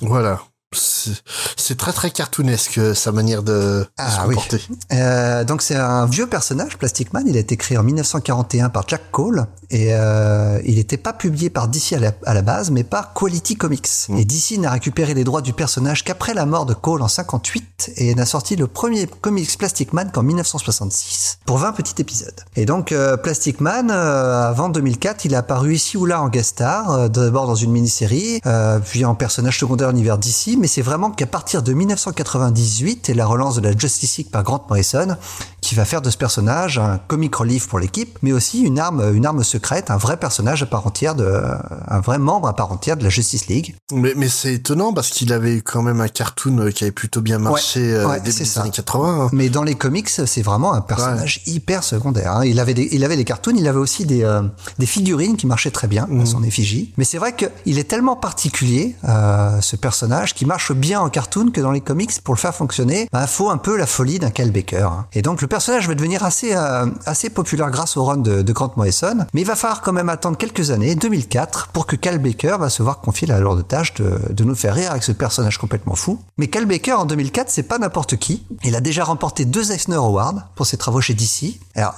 voilà. 0.00 0.40
C'est 0.72 1.76
très 1.78 1.92
très 1.92 2.10
cartoonesque 2.10 2.78
euh, 2.78 2.94
sa 2.94 3.12
manière 3.12 3.42
de, 3.42 3.86
Ah 3.98 4.10
se 4.10 4.20
oui. 4.28 4.34
comporter. 4.34 4.60
Euh, 4.92 5.44
donc 5.44 5.62
c'est 5.62 5.76
un 5.76 6.06
vieux 6.06 6.26
personnage, 6.26 6.76
Plastic 6.76 7.12
Man. 7.12 7.24
Il 7.26 7.36
a 7.36 7.40
été 7.40 7.56
créé 7.56 7.78
en 7.78 7.84
1941 7.84 8.68
par 8.70 8.84
Jack 8.88 9.10
Cole 9.12 9.46
et 9.70 9.88
euh, 9.92 10.60
il 10.64 10.76
n'était 10.76 10.96
pas 10.96 11.12
publié 11.12 11.50
par 11.50 11.68
DC 11.68 11.92
à 11.92 11.98
la, 12.00 12.12
à 12.24 12.34
la 12.34 12.42
base, 12.42 12.70
mais 12.70 12.82
par 12.84 13.14
Quality 13.14 13.56
Comics. 13.56 13.88
Et 14.16 14.24
DC 14.24 14.58
n'a 14.58 14.70
récupéré 14.72 15.14
les 15.14 15.24
droits 15.24 15.40
du 15.40 15.52
personnage 15.52 16.02
qu'après 16.04 16.34
la 16.34 16.46
mort 16.46 16.66
de 16.66 16.74
Cole 16.74 17.02
en 17.02 17.08
58 17.08 17.92
et 17.96 18.14
n'a 18.14 18.26
sorti 18.26 18.56
le 18.56 18.66
premier 18.66 19.06
comics 19.06 19.56
Plastic 19.56 19.92
Man 19.92 20.10
qu'en 20.12 20.22
1966 20.22 21.38
pour 21.46 21.58
20 21.58 21.72
petits 21.72 21.94
épisodes. 21.98 22.34
Et 22.56 22.66
donc 22.66 22.90
euh, 22.90 23.16
Plastic 23.16 23.60
Man, 23.60 23.90
avant 23.90 24.68
2004, 24.68 25.24
il 25.24 25.32
est 25.32 25.36
apparu 25.36 25.74
ici 25.74 25.96
ou 25.96 26.06
là 26.06 26.20
en 26.20 26.28
guest 26.28 26.50
star, 26.50 27.08
d'abord 27.08 27.46
dans 27.46 27.54
une 27.54 27.70
mini-série, 27.70 28.40
puis 28.84 29.04
en 29.04 29.14
personnage 29.14 29.58
secondaire 29.58 29.90
univers 29.90 30.18
DC, 30.18 30.55
mais 30.58 30.66
c'est 30.68 30.82
vraiment 30.82 31.10
qu'à 31.10 31.26
partir 31.26 31.62
de 31.62 31.72
1998 31.72 33.08
et 33.10 33.14
la 33.14 33.26
relance 33.26 33.56
de 33.56 33.60
la 33.60 33.76
Justice 33.76 34.18
League 34.18 34.30
par 34.30 34.42
Grant 34.42 34.64
Morrison, 34.68 35.16
qui 35.60 35.74
va 35.74 35.84
faire 35.84 36.00
de 36.02 36.10
ce 36.10 36.16
personnage 36.16 36.78
un 36.78 36.98
comic 36.98 37.34
relief 37.34 37.68
pour 37.68 37.78
l'équipe, 37.78 38.18
mais 38.22 38.32
aussi 38.32 38.60
une 38.62 38.78
arme, 38.78 39.14
une 39.14 39.26
arme 39.26 39.42
secrète, 39.42 39.90
un 39.90 39.96
vrai 39.96 40.16
personnage 40.16 40.62
à 40.62 40.66
part 40.66 40.86
entière 40.86 41.14
de, 41.14 41.40
un 41.88 42.00
vrai 42.00 42.18
membre 42.18 42.48
à 42.48 42.54
part 42.56 42.70
entière 42.72 42.96
de 42.96 43.02
la 43.04 43.10
Justice 43.10 43.46
League. 43.48 43.74
Mais, 43.92 44.12
mais 44.16 44.28
c'est 44.28 44.54
étonnant 44.54 44.92
parce 44.92 45.10
qu'il 45.10 45.32
avait 45.32 45.60
quand 45.60 45.82
même 45.82 46.00
un 46.00 46.08
cartoon 46.08 46.58
euh, 46.58 46.70
qui 46.70 46.84
avait 46.84 46.92
plutôt 46.92 47.20
bien 47.20 47.38
marché 47.38 47.80
euh, 47.94 48.06
ouais, 48.06 48.18
début 48.20 48.32
c'est 48.32 48.44
des 48.44 48.48
ça. 48.50 48.60
années 48.62 48.70
80. 48.70 49.24
hein. 49.26 49.28
Mais 49.32 49.48
dans 49.48 49.62
les 49.62 49.74
comics, 49.74 50.08
c'est 50.08 50.42
vraiment 50.42 50.72
un 50.72 50.80
personnage 50.80 51.42
hyper 51.46 51.82
secondaire. 51.84 52.32
hein. 52.36 52.44
Il 52.44 52.60
avait 52.60 52.74
des, 52.74 52.88
il 52.92 53.04
avait 53.04 53.16
des 53.16 53.24
cartoons, 53.24 53.54
il 53.56 53.66
avait 53.68 53.78
aussi 53.78 54.04
des, 54.06 54.22
euh, 54.22 54.42
des 54.78 54.86
figurines 54.86 55.36
qui 55.36 55.46
marchaient 55.46 55.70
très 55.70 55.88
bien, 55.88 56.06
à 56.22 56.26
son 56.26 56.42
effigie. 56.42 56.92
Mais 56.96 57.04
c'est 57.04 57.18
vrai 57.18 57.34
qu'il 57.34 57.78
est 57.78 57.88
tellement 57.88 58.16
particulier, 58.16 58.96
euh, 59.08 59.60
ce 59.60 59.76
personnage, 59.76 60.34
qui 60.34 60.45
marche 60.46 60.72
bien 60.72 61.00
en 61.00 61.08
cartoon 61.08 61.50
que 61.50 61.60
dans 61.60 61.72
les 61.72 61.80
comics, 61.80 62.20
pour 62.22 62.34
le 62.34 62.38
faire 62.38 62.54
fonctionner, 62.54 63.08
il 63.12 63.26
faut 63.26 63.50
un 63.50 63.58
peu 63.58 63.76
la 63.76 63.86
folie 63.86 64.18
d'un 64.18 64.30
Kyle 64.30 64.52
Baker. 64.52 64.88
hein. 64.90 65.06
Et 65.12 65.22
donc 65.22 65.42
le 65.42 65.46
personnage 65.46 65.88
va 65.88 65.94
devenir 65.94 66.24
assez, 66.24 66.54
euh, 66.54 66.86
assez 67.04 67.30
populaire 67.30 67.70
grâce 67.70 67.96
au 67.96 68.04
run 68.04 68.18
de, 68.18 68.52
Grant 68.52 68.72
Morrison. 68.76 69.26
Mais 69.34 69.42
il 69.42 69.46
va 69.46 69.56
falloir 69.56 69.82
quand 69.82 69.92
même 69.92 70.08
attendre 70.08 70.38
quelques 70.38 70.70
années, 70.70 70.94
2004, 70.94 71.68
pour 71.68 71.86
que 71.86 71.96
Kyle 71.96 72.18
Baker 72.18 72.56
va 72.58 72.70
se 72.70 72.82
voir 72.82 73.00
confier 73.00 73.26
la 73.26 73.38
lourde 73.38 73.66
tâche 73.66 73.94
de, 73.94 74.18
de 74.30 74.44
nous 74.44 74.54
faire 74.54 74.74
rire 74.74 74.90
avec 74.92 75.02
ce 75.02 75.12
personnage 75.12 75.58
complètement 75.58 75.94
fou. 75.94 76.18
Mais 76.38 76.48
Kyle 76.48 76.64
Baker 76.64 76.94
en 76.94 77.04
2004, 77.04 77.50
c'est 77.50 77.64
pas 77.64 77.78
n'importe 77.78 78.16
qui. 78.16 78.44
Il 78.64 78.74
a 78.76 78.80
déjà 78.80 79.04
remporté 79.04 79.44
deux 79.44 79.72
Eisner 79.72 79.96
Awards 79.96 80.48
pour 80.54 80.66
ses 80.66 80.76
travaux 80.76 81.00
chez 81.00 81.14
DC. 81.14 81.58
Alors, 81.74 81.94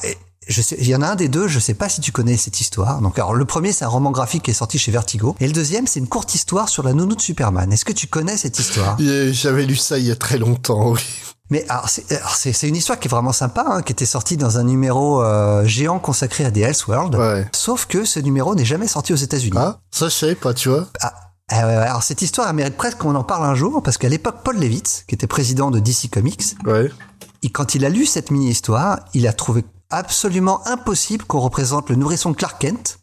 je 0.49 0.63
sais, 0.63 0.77
il 0.81 0.89
y 0.89 0.95
en 0.97 1.03
a 1.03 1.09
un 1.09 1.15
des 1.17 1.29
deux, 1.29 1.47
je 1.49 1.59
sais 1.59 1.75
pas 1.75 1.89
si 1.89 2.01
tu 2.01 2.11
connais 2.13 2.37
cette 2.37 2.61
histoire. 2.61 3.01
Donc, 3.01 3.19
alors, 3.19 3.35
le 3.35 3.45
premier, 3.45 3.73
c'est 3.73 3.85
un 3.85 3.89
roman 3.89 4.11
graphique 4.11 4.43
qui 4.45 4.51
est 4.51 4.55
sorti 4.55 4.79
chez 4.79 4.91
Vertigo. 4.91 5.37
Et 5.41 5.47
le 5.47 5.53
deuxième, 5.53 5.87
c'est 5.87 6.01
une 6.01 6.09
courte 6.09 6.35
histoire 6.35 6.69
sur 6.69 6.83
la 6.83 6.93
nounou 6.95 7.15
de 7.15 7.21
Superman. 7.21 7.73
Est-ce 7.73 7.85
que 7.85 7.93
tu 7.93 8.07
connais 8.07 8.37
cette 8.37 8.59
histoire? 8.59 8.97
Et 9.01 9.33
J'avais 9.33 9.65
lu 9.67 9.77
ça 9.77 9.99
il 9.99 10.07
y 10.07 10.11
a 10.11 10.17
très 10.17 10.39
longtemps, 10.39 10.91
oui. 10.93 11.01
Mais 11.51 11.65
alors, 11.71 11.89
c'est 11.89 12.69
une 12.69 12.77
histoire 12.77 12.99
qui 13.01 13.09
est 13.09 13.11
vraiment 13.11 13.33
sympa, 13.33 13.65
hein, 13.67 13.81
qui 13.83 13.93
était 13.93 14.05
sortie 14.05 14.37
dans 14.37 14.59
un 14.59 14.65
numéro 14.65 15.23
euh, 15.23 15.65
géant 15.65 15.99
consacré 15.99 16.45
à 16.45 16.51
des 16.51 16.61
Elseworlds. 16.61 17.17
Ouais. 17.17 17.49
Sauf 17.55 17.87
que 17.87 18.05
ce 18.05 18.21
numéro 18.21 18.55
n'est 18.55 18.67
jamais 18.67 18.87
sorti 18.87 19.15
aux 19.15 19.17
États-Unis. 19.17 19.57
Ah, 19.59 19.79
ça 19.91 20.07
je 20.11 20.15
savais 20.15 20.35
pas, 20.35 20.53
tu 20.53 20.69
vois. 20.69 20.87
Ah, 21.01 21.15
euh, 21.53 21.83
alors 21.85 22.03
cette 22.03 22.21
histoire 22.21 22.47
elle 22.51 22.55
mérite 22.57 22.77
presque 22.77 22.99
qu'on 22.99 23.15
en 23.15 23.25
parle 23.25 23.47
un 23.47 23.55
jour 23.55 23.83
parce 23.83 23.97
qu'à 23.97 24.11
l'époque 24.11 24.41
Paul 24.45 24.59
Levitz, 24.59 25.05
qui 25.09 25.15
était 25.15 25.27
président 25.27 25.71
de 25.71 25.79
DC 25.81 26.11
Comics, 26.13 26.55
Ouais. 26.67 26.91
il- 27.41 27.51
quand 27.51 27.75
il 27.75 27.87
a 27.87 27.89
lu 27.89 28.05
cette 28.05 28.31
mini-histoire, 28.31 28.99
il 29.15 29.27
a 29.27 29.33
trouvé 29.33 29.65
absolument 29.91 30.67
impossible 30.67 31.25
qu'on 31.25 31.41
représente 31.41 31.91
le 31.91 31.97
nourrisson 31.97 32.35
Clark 32.35 32.61
Kent. 32.61 32.99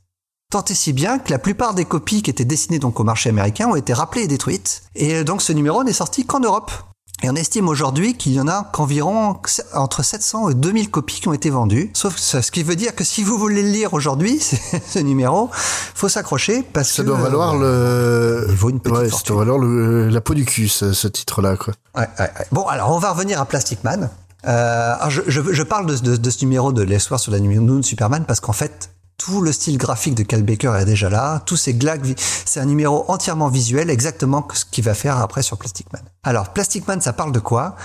Tant 0.52 0.64
et 0.66 0.76
si 0.76 0.94
bien 0.94 1.20
que 1.20 1.32
la 1.32 1.40
plupart 1.40 1.74
des 1.74 1.86
copies 1.86 2.22
qui 2.22 2.30
étaient 2.30 2.46
destinées 2.46 2.80
donc 2.80 3.00
au 3.00 3.04
marché 3.04 3.30
américain 3.30 3.68
ont 3.68 3.76
été 3.76 3.94
rappelées 3.94 4.24
et 4.24 4.28
détruites. 4.28 4.84
Et 4.96 5.24
donc 5.24 5.42
ce 5.42 5.54
numéro 5.54 5.84
n'est 5.84 5.94
sorti 5.94 6.26
qu'en 6.26 6.40
Europe. 6.40 6.72
Et 7.24 7.30
on 7.30 7.36
estime 7.36 7.70
aujourd'hui 7.70 8.16
qu'il 8.16 8.34
y 8.34 8.42
en 8.42 8.48
a 8.48 8.70
qu'environ 8.74 9.38
entre 9.74 10.04
700 10.04 10.50
et 10.50 10.54
2000 10.54 10.92
copies 10.92 11.22
qui 11.22 11.28
ont 11.30 11.34
été 11.34 11.50
vendues. 11.50 11.90
Sauf 11.94 12.18
ça, 12.18 12.42
ce 12.42 12.52
qui 12.52 12.62
veut 12.62 12.76
dire 12.76 12.94
que 12.94 13.06
si 13.06 13.24
vous 13.24 13.38
voulez 13.38 13.64
le 13.64 13.70
lire 13.70 13.94
aujourd'hui, 13.94 14.40
ce 14.88 15.00
numéro, 15.00 15.50
faut 15.52 16.10
s'accrocher 16.10 16.62
parce 16.62 16.90
Ça 16.92 17.04
que 17.04 17.08
doit 17.08 17.18
valoir 17.18 17.56
euh, 17.56 18.42
le. 18.42 18.48
il 18.50 18.56
vaut 18.56 18.70
une 18.70 18.82
petite 18.82 18.98
ouais, 18.98 19.10
ça 19.10 19.24
doit 19.26 19.38
valoir 19.38 19.58
le, 19.58 20.10
la 20.10 20.22
peau 20.22 20.34
du 20.34 20.44
cul, 20.46 20.68
ce, 20.68 20.92
ce 20.92 21.08
titre-là, 21.08 21.56
quoi. 21.56 21.74
Ouais, 21.96 22.08
ouais, 22.20 22.26
ouais. 22.38 22.46
Bon, 22.52 22.68
alors 22.68 22.92
on 22.92 23.00
va 23.00 23.12
revenir 23.14 23.40
à 23.40 23.46
Plastic 23.46 23.84
Man. 23.86 24.10
Euh, 24.48 24.96
je, 25.10 25.64
parle 25.64 25.86
de, 25.88 26.30
ce 26.30 26.46
numéro 26.46 26.72
de 26.72 26.84
l'histoire 26.84 27.20
sur 27.20 27.32
la 27.32 27.40
de 27.40 27.82
Superman 27.82 28.26
parce 28.28 28.40
qu'en 28.40 28.54
fait, 28.54 28.92
tout 29.18 29.42
le 29.42 29.52
style 29.52 29.78
graphique 29.78 30.16
de 30.16 30.24
Cal 30.24 30.44
Baker 30.44 30.74
est 30.80 30.86
déjà 30.86 31.10
là. 31.10 31.42
Tous 31.46 31.56
ces 31.56 31.74
glags, 31.74 32.14
c'est 32.18 32.60
un 32.60 32.66
numéro 32.66 33.06
entièrement 33.08 33.48
visuel, 33.48 33.90
exactement 33.90 34.48
ce 34.54 34.66
qu'il 34.66 34.84
va 34.84 34.94
faire 34.94 35.20
après 35.20 35.42
sur 35.42 35.58
Plastic 35.58 35.92
Man. 35.94 36.04
Alors, 36.24 36.50
Plastic 36.50 36.88
Man, 36.88 37.02
ça 37.02 37.14
parle 37.14 37.32
de 37.32 37.40
quoi? 37.40 37.76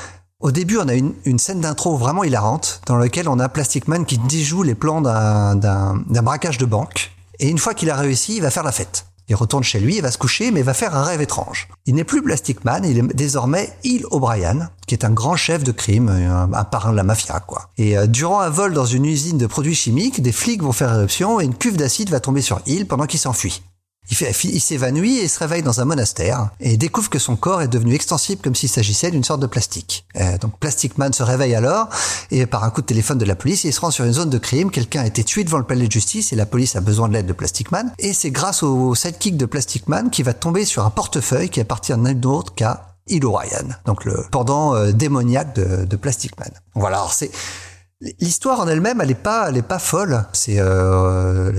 Au 0.40 0.50
début, 0.50 0.78
on 0.78 0.88
a 0.88 0.94
une, 0.94 1.14
une 1.24 1.38
scène 1.38 1.60
d'intro 1.60 1.96
vraiment 1.96 2.24
hilarante 2.24 2.80
dans 2.86 2.96
laquelle 2.96 3.28
on 3.28 3.38
a 3.38 3.48
Plastic 3.48 3.88
Man 3.88 4.06
qui 4.06 4.18
déjoue 4.18 4.62
les 4.62 4.74
plans 4.74 5.00
d'un 5.00 6.22
braquage 6.22 6.58
de 6.58 6.66
banque. 6.66 7.12
Et 7.38 7.48
une 7.48 7.58
fois 7.58 7.74
qu'il 7.74 7.90
a 7.90 7.96
réussi, 7.96 8.36
il 8.36 8.42
va 8.42 8.50
faire 8.50 8.64
la 8.64 8.72
fête. 8.72 9.06
Il 9.30 9.36
retourne 9.36 9.62
chez 9.62 9.78
lui, 9.78 9.96
il 9.96 10.02
va 10.02 10.10
se 10.10 10.18
coucher, 10.18 10.50
mais 10.50 10.62
va 10.62 10.74
faire 10.74 10.96
un 10.96 11.04
rêve 11.04 11.20
étrange. 11.20 11.68
Il 11.86 11.94
n'est 11.94 12.02
plus 12.02 12.20
Plastic 12.20 12.64
Man, 12.64 12.84
il 12.84 12.98
est 12.98 13.14
désormais 13.14 13.72
Hill 13.84 14.04
O'Brien, 14.10 14.70
qui 14.88 14.94
est 14.96 15.04
un 15.04 15.10
grand 15.10 15.36
chef 15.36 15.62
de 15.62 15.70
crime, 15.70 16.08
un, 16.08 16.52
un 16.52 16.64
parrain 16.64 16.90
de 16.90 16.96
la 16.96 17.04
mafia, 17.04 17.38
quoi. 17.38 17.70
Et 17.78 17.96
euh, 17.96 18.08
durant 18.08 18.40
un 18.40 18.50
vol 18.50 18.74
dans 18.74 18.86
une 18.86 19.04
usine 19.04 19.38
de 19.38 19.46
produits 19.46 19.76
chimiques, 19.76 20.20
des 20.20 20.32
flics 20.32 20.64
vont 20.64 20.72
faire 20.72 20.92
éruption 20.92 21.40
et 21.40 21.44
une 21.44 21.54
cuve 21.54 21.76
d'acide 21.76 22.10
va 22.10 22.18
tomber 22.18 22.42
sur 22.42 22.60
Hill 22.66 22.88
pendant 22.88 23.06
qu'il 23.06 23.20
s'enfuit. 23.20 23.62
Il, 24.10 24.60
s'évanouit 24.60 25.18
et 25.18 25.28
se 25.28 25.38
réveille 25.38 25.62
dans 25.62 25.80
un 25.80 25.84
monastère 25.84 26.50
et 26.58 26.76
découvre 26.76 27.08
que 27.08 27.18
son 27.18 27.36
corps 27.36 27.62
est 27.62 27.68
devenu 27.68 27.94
extensible 27.94 28.42
comme 28.42 28.54
s'il 28.54 28.68
s'agissait 28.68 29.10
d'une 29.10 29.24
sorte 29.24 29.40
de 29.40 29.46
plastique. 29.46 30.04
Euh, 30.16 30.36
donc 30.38 30.58
Plastic 30.58 30.98
Man 30.98 31.12
se 31.12 31.22
réveille 31.22 31.54
alors 31.54 31.88
et 32.30 32.46
par 32.46 32.64
un 32.64 32.70
coup 32.70 32.80
de 32.80 32.86
téléphone 32.86 33.18
de 33.18 33.24
la 33.24 33.36
police, 33.36 33.64
il 33.64 33.72
se 33.72 33.80
rend 33.80 33.90
sur 33.90 34.04
une 34.04 34.12
zone 34.12 34.30
de 34.30 34.38
crime. 34.38 34.70
Quelqu'un 34.70 35.02
a 35.02 35.06
été 35.06 35.22
tué 35.22 35.44
devant 35.44 35.58
le 35.58 35.64
palais 35.64 35.86
de 35.86 35.92
justice 35.92 36.32
et 36.32 36.36
la 36.36 36.46
police 36.46 36.76
a 36.76 36.80
besoin 36.80 37.08
de 37.08 37.14
l'aide 37.14 37.26
de 37.26 37.32
Plastic 37.32 37.70
Man. 37.70 37.92
Et 37.98 38.12
c'est 38.12 38.30
grâce 38.30 38.62
au 38.62 38.94
sidekick 38.94 39.36
de 39.36 39.46
Plastic 39.46 39.88
Man 39.88 40.10
qui 40.10 40.22
va 40.22 40.34
tomber 40.34 40.64
sur 40.64 40.84
un 40.84 40.90
portefeuille 40.90 41.48
qui 41.48 41.60
appartient 41.60 41.92
à 41.92 41.96
nul 41.96 42.26
autre 42.26 42.54
qu'à 42.54 42.96
Hill 43.06 43.24
O'Ryan, 43.24 43.68
donc 43.86 44.04
le 44.04 44.24
pendant 44.30 44.74
euh, 44.74 44.92
démoniaque 44.92 45.54
de, 45.54 45.84
de 45.84 45.96
Plastic 45.96 46.38
Man. 46.38 46.50
Voilà, 46.74 46.98
alors 46.98 47.12
c'est 47.12 47.30
L'histoire 48.18 48.60
en 48.60 48.66
elle-même, 48.68 49.02
elle 49.02 49.10
est 49.10 49.14
pas, 49.14 49.46
elle 49.50 49.58
est 49.58 49.62
pas 49.62 49.78
folle. 49.78 50.24
C'est 50.32 50.56
euh, 50.58 51.52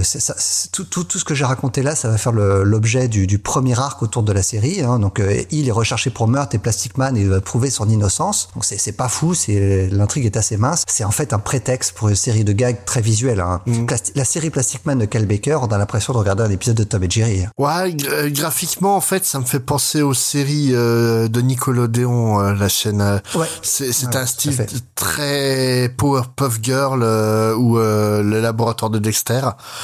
tout, 0.72 0.86
tout, 0.86 1.04
tout 1.04 1.20
ce 1.20 1.24
que 1.24 1.36
j'ai 1.36 1.46
raconté 1.46 1.84
là, 1.84 1.94
ça 1.96 2.10
va 2.10 2.18
faire 2.18 2.32
l'objet 2.32 3.08
du, 3.08 3.28
du 3.28 3.38
premier 3.38 3.78
arc 3.80 4.02
autour 4.02 4.24
de 4.24 4.32
la 4.34 4.42
série. 4.42 4.82
Hein. 4.82 4.98
Donc, 4.98 5.20
euh, 5.20 5.44
il 5.52 5.68
est 5.68 5.72
recherché 5.72 6.10
pour 6.10 6.28
meurtre 6.28 6.56
et 6.56 6.58
Plastic 6.58 6.98
Man 6.98 7.16
il 7.16 7.30
va 7.30 7.42
prouver 7.42 7.70
son 7.70 7.88
innocence. 7.88 8.50
Donc, 8.56 8.66
c'est 8.66 8.80
c'est 8.80 8.92
pas 8.94 9.08
fou. 9.08 9.36
C'est 9.36 9.88
l'intrigue 9.92 10.26
est 10.26 10.36
assez 10.36 10.58
mince. 10.58 10.84
C'est 10.88 11.04
en 11.04 11.12
fait 11.12 11.32
un 11.34 11.38
prétexte 11.40 11.92
pour 11.94 12.10
une 12.10 12.16
série 12.16 12.44
de 12.44 12.54
gags 12.54 12.86
très 12.86 13.02
visuels. 13.02 13.40
Hein. 13.40 13.62
Plasti- 13.86 14.14
la 14.16 14.26
série 14.26 14.50
Plastic 14.50 14.84
Man 14.88 14.98
de 14.98 15.06
Cal 15.06 15.28
Baker, 15.28 15.60
on 15.62 15.68
a 15.68 15.78
l'impression 15.78 16.14
de 16.14 16.18
regarder 16.18 16.42
un 16.42 16.50
épisode 16.50 16.76
de 16.78 16.84
Tom 16.86 17.04
et 17.04 17.10
Jerry. 17.10 17.44
hein. 17.44 17.52
Ouais, 17.60 17.96
euh, 18.10 18.32
graphiquement, 18.32 18.96
en 18.96 19.02
fait, 19.02 19.26
ça 19.26 19.40
me 19.40 19.46
fait 19.46 19.60
penser 19.60 20.02
aux 20.02 20.16
séries 20.16 20.72
euh, 20.74 21.28
de 21.28 21.40
Nickelodeon, 21.42 22.40
euh, 22.42 22.54
la 22.56 22.68
chaîne. 22.68 23.02
euh, 23.02 23.20
Ouais. 23.36 23.46
C'est 23.62 23.90
Ouais, 24.08 24.16
un 24.18 24.26
style 24.26 24.58
très 24.96 25.90
Powerpuff 26.36 26.60
Girl 26.62 27.02
euh, 27.04 27.56
ou 27.56 27.78
euh, 27.78 28.24
le 28.24 28.42
laboratoire 28.42 28.90
de 28.90 29.00
Dexter. 29.00 29.42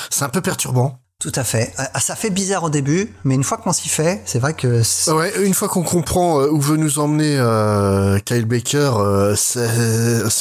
C'est 0.09 0.23
un 0.25 0.29
peu 0.29 0.41
perturbant. 0.41 0.99
Tout 1.19 1.31
à 1.33 1.43
fait. 1.43 1.73
Ah, 1.77 1.99
Ça 1.99 2.15
fait 2.15 2.29
bizarre 2.29 2.63
au 2.63 2.69
début, 2.69 3.11
mais 3.23 3.33
une 3.33 3.43
fois 3.43 3.57
qu'on 3.57 3.73
s'y 3.73 3.89
fait, 3.89 4.21
c'est 4.25 4.37
vrai 4.37 4.53
que 4.53 4.83
Ouais, 5.11 5.33
une 5.43 5.55
fois 5.55 5.67
qu'on 5.67 5.81
comprend 5.81 6.39
euh, 6.41 6.49
où 6.51 6.61
veut 6.61 6.77
nous 6.77 6.99
emmener 6.99 7.37
euh, 7.39 8.19
Kyle 8.19 8.45
Baker, 8.45 8.91
euh, 8.97 9.35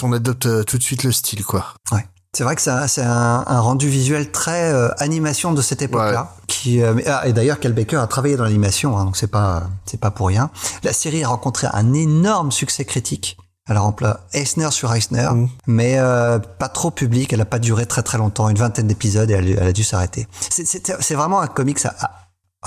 on 0.03 0.13
adopte 0.13 0.45
euh, 0.47 0.65
tout 0.65 0.77
de 0.77 0.83
suite 0.83 1.03
le 1.03 1.13
style, 1.13 1.45
quoi. 1.45 1.65
Ouais. 1.93 2.05
C'est 2.37 2.45
vrai 2.45 2.55
que 2.55 2.61
c'est 2.61 3.01
un, 3.03 3.43
rendu 3.61 3.89
visuel 3.89 4.31
très 4.31 4.71
euh, 4.71 4.91
animation 4.99 5.55
de 5.55 5.63
cette 5.63 5.81
époque-là. 5.81 6.35
Qui 6.47 6.83
euh, 6.83 6.95
ah, 7.07 7.27
et 7.27 7.33
d'ailleurs, 7.33 7.59
Cal 7.59 7.73
Baker 7.73 7.97
a 7.97 8.07
travaillé 8.07 8.37
dans 8.37 8.45
l'animation, 8.45 8.99
hein, 8.99 9.07
donc 9.07 9.17
c'est 9.17 9.27
pas 9.31 9.63
c'est 9.87 9.99
pas 9.99 10.11
pour 10.11 10.27
rien. 10.27 10.51
La 10.83 10.93
série 10.93 11.25
a 11.25 11.29
rencontré 11.29 11.69
un 11.73 11.95
énorme 11.95 12.53
succès 12.53 12.85
critique. 12.85 13.39
Elle 13.69 13.77
a 13.77 13.81
rempli 13.81 14.07
Eisner 14.33 14.71
sur 14.71 14.93
Eisner, 14.95 15.29
Mm. 15.33 15.49
mais 15.67 15.99
euh, 15.99 16.39
pas 16.39 16.69
trop 16.69 16.91
public. 16.91 17.33
Elle 17.33 17.41
a 17.41 17.45
pas 17.47 17.59
duré 17.59 17.85
très 17.87 18.03
très 18.03 18.17
longtemps, 18.19 18.49
une 18.49 18.57
vingtaine 18.59 18.87
d'épisodes 18.87 19.31
et 19.31 19.35
elle, 19.35 19.49
elle 19.51 19.67
a 19.69 19.73
dû 19.73 19.83
s'arrêter. 19.85 20.29
C'est- 20.41 20.65
C'est 20.67 20.93
c'est 21.01 21.15
vraiment 21.15 21.41
un 21.41 21.47
comics 21.49 21.85
à, 21.85 22.11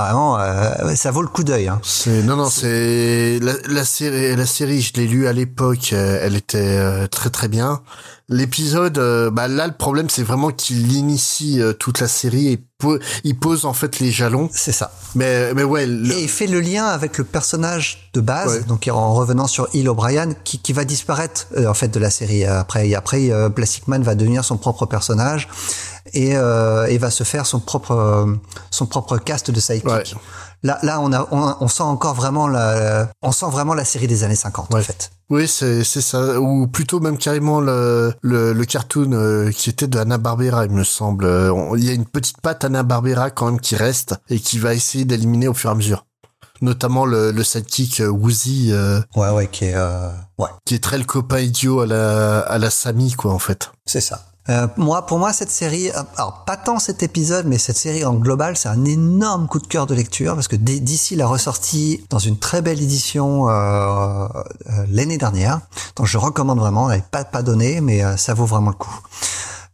Ah 0.01 0.13
non, 0.13 0.37
euh, 0.37 0.95
ça 0.95 1.11
vaut 1.11 1.21
le 1.21 1.27
coup 1.27 1.43
d'œil. 1.43 1.67
Hein. 1.67 1.81
C'est 1.83 2.23
non 2.23 2.35
non, 2.37 2.49
c'est 2.49 3.39
la, 3.41 3.53
la 3.67 3.83
série 3.83 4.35
la 4.35 4.45
série, 4.45 4.81
je 4.81 4.93
l'ai 4.93 5.07
lu 5.07 5.27
à 5.27 5.33
l'époque, 5.33 5.91
euh, 5.93 6.19
elle 6.21 6.35
était 6.37 6.77
euh, 6.77 7.07
très 7.07 7.29
très 7.29 7.47
bien. 7.49 7.81
L'épisode, 8.29 8.97
euh, 8.97 9.29
bah 9.31 9.47
là 9.47 9.67
le 9.67 9.73
problème 9.73 10.09
c'est 10.09 10.23
vraiment 10.23 10.51
qu'il 10.51 10.93
initie 10.93 11.61
euh, 11.61 11.73
toute 11.73 11.99
la 11.99 12.07
série 12.07 12.47
et 12.47 12.63
il 13.23 13.37
pose 13.37 13.65
en 13.65 13.73
fait 13.73 13.99
les 13.99 14.11
jalons. 14.11 14.49
C'est 14.53 14.71
ça. 14.71 14.91
Mais 15.15 15.53
mais 15.53 15.63
ouais, 15.63 15.85
le- 15.85 16.11
Et 16.13 16.23
il 16.23 16.29
fait 16.29 16.47
le 16.47 16.59
lien 16.61 16.85
avec 16.85 17.17
le 17.17 17.23
personnage 17.23 18.09
de 18.13 18.21
base, 18.21 18.53
Ouais. 18.53 18.63
donc 18.63 18.89
en 18.91 19.13
revenant 19.13 19.47
sur 19.47 19.67
Hill 19.73 19.89
O'Brien, 19.89 20.29
qui, 20.43 20.59
qui 20.59 20.71
va 20.73 20.85
disparaître 20.85 21.47
euh, 21.57 21.67
en 21.67 21.73
fait 21.73 21.89
de 21.89 21.99
la 21.99 22.09
série 22.09 22.45
après. 22.45 22.87
Et 22.87 22.95
après, 22.95 23.31
euh, 23.31 23.49
Plastic 23.49 23.87
Man 23.87 24.01
va 24.03 24.15
devenir 24.15 24.45
son 24.45 24.57
propre 24.57 24.85
personnage 24.85 25.47
et, 26.13 26.35
euh, 26.37 26.85
et 26.87 26.97
va 26.97 27.11
se 27.11 27.23
faire 27.23 27.45
son 27.45 27.59
propre 27.59 27.91
euh, 27.91 28.33
son 28.71 28.85
propre 28.85 29.17
cast 29.17 29.51
de 29.51 29.59
sidekick. 29.59 29.89
Ouais. 29.89 30.03
Là, 30.61 30.77
là, 30.83 30.99
on 30.99 31.13
a, 31.13 31.25
on, 31.31 31.55
on 31.61 31.67
sent 31.69 31.83
encore 31.83 32.15
vraiment 32.15 32.45
la, 32.47 33.09
on 33.21 33.31
sent 33.31 33.45
vraiment 33.49 33.73
la 33.73 33.85
série 33.85 34.07
des 34.07 34.25
années 34.25 34.35
50 34.35 34.73
en 34.75 34.81
fait. 34.81 35.09
oui 35.29 35.47
c'est 35.47 35.85
c'est 35.85 36.01
ça, 36.01 36.37
ou 36.41 36.67
plutôt 36.67 36.99
même 36.99 37.17
carrément 37.17 37.61
le 37.61 38.13
le, 38.21 38.51
le 38.51 38.65
cartoon 38.65 39.13
euh, 39.13 39.51
qui 39.51 39.69
était 39.69 39.87
de 39.87 39.97
Hanna 39.97 40.17
Barbera, 40.17 40.65
il 40.65 40.71
me 40.71 40.83
semble. 40.83 41.23
Euh, 41.23 41.53
Il 41.77 41.85
y 41.85 41.89
a 41.89 41.93
une 41.93 42.03
petite 42.05 42.41
patte 42.41 42.65
Hanna 42.69 42.83
Barbera 42.83 43.31
quand 43.31 43.47
même 43.47 43.59
qui 43.59 43.75
reste 43.75 44.15
et 44.29 44.39
qui 44.39 44.59
va 44.59 44.73
essayer 44.73 45.05
d'éliminer 45.05 45.47
au 45.47 45.53
fur 45.53 45.69
et 45.69 45.73
à 45.73 45.75
mesure. 45.75 46.05
Notamment 46.61 47.05
le, 47.05 47.31
le 47.31 47.43
sidekick 47.43 48.01
euh, 48.01 48.07
Woozy, 48.09 48.69
euh, 48.71 48.99
Ouais, 49.15 49.29
ouais, 49.29 49.47
qui 49.47 49.65
est, 49.65 49.75
euh, 49.75 50.09
ouais, 50.37 50.49
qui 50.65 50.75
est 50.75 50.83
très 50.83 50.97
le 50.97 51.05
copain 51.05 51.39
idiot 51.39 51.79
à 51.81 51.85
la 51.87 52.39
à 52.41 52.57
la 52.57 52.69
Sammy 52.69 53.13
quoi 53.13 53.33
en 53.33 53.39
fait. 53.39 53.71
c'est 53.85 54.01
ça. 54.01 54.25
Euh, 54.49 54.67
moi, 54.77 55.05
pour 55.05 55.19
moi, 55.19 55.31
cette 55.31 55.51
série, 55.51 55.91
alors 56.17 56.43
pas 56.45 56.57
tant 56.57 56.79
cet 56.79 57.03
épisode, 57.03 57.45
mais 57.45 57.59
cette 57.59 57.77
série 57.77 58.03
en 58.03 58.15
global, 58.15 58.57
c'est 58.57 58.67
un 58.67 58.83
énorme 58.83 59.47
coup 59.47 59.59
de 59.59 59.67
cœur 59.67 59.85
de 59.85 59.93
lecture 59.93 60.33
parce 60.33 60.47
que 60.47 60.55
D- 60.55 60.79
DC 60.79 61.11
l'a 61.11 61.27
ressorti 61.27 62.03
dans 62.09 62.17
une 62.17 62.39
très 62.39 62.63
belle 62.63 62.81
édition 62.81 63.47
euh, 63.47 63.53
euh, 63.53 64.27
l'année 64.89 65.19
dernière. 65.19 65.61
Donc, 65.97 66.07
je 66.07 66.17
recommande 66.17 66.57
vraiment. 66.59 66.89
Elle 66.89 66.97
n'est 66.99 67.05
pas 67.11 67.23
pas 67.25 67.43
donnée, 67.43 67.79
mais 67.79 68.01
ça 68.17 68.33
vaut 68.33 68.45
vraiment 68.47 68.71
le 68.71 68.75
coup. 68.75 68.99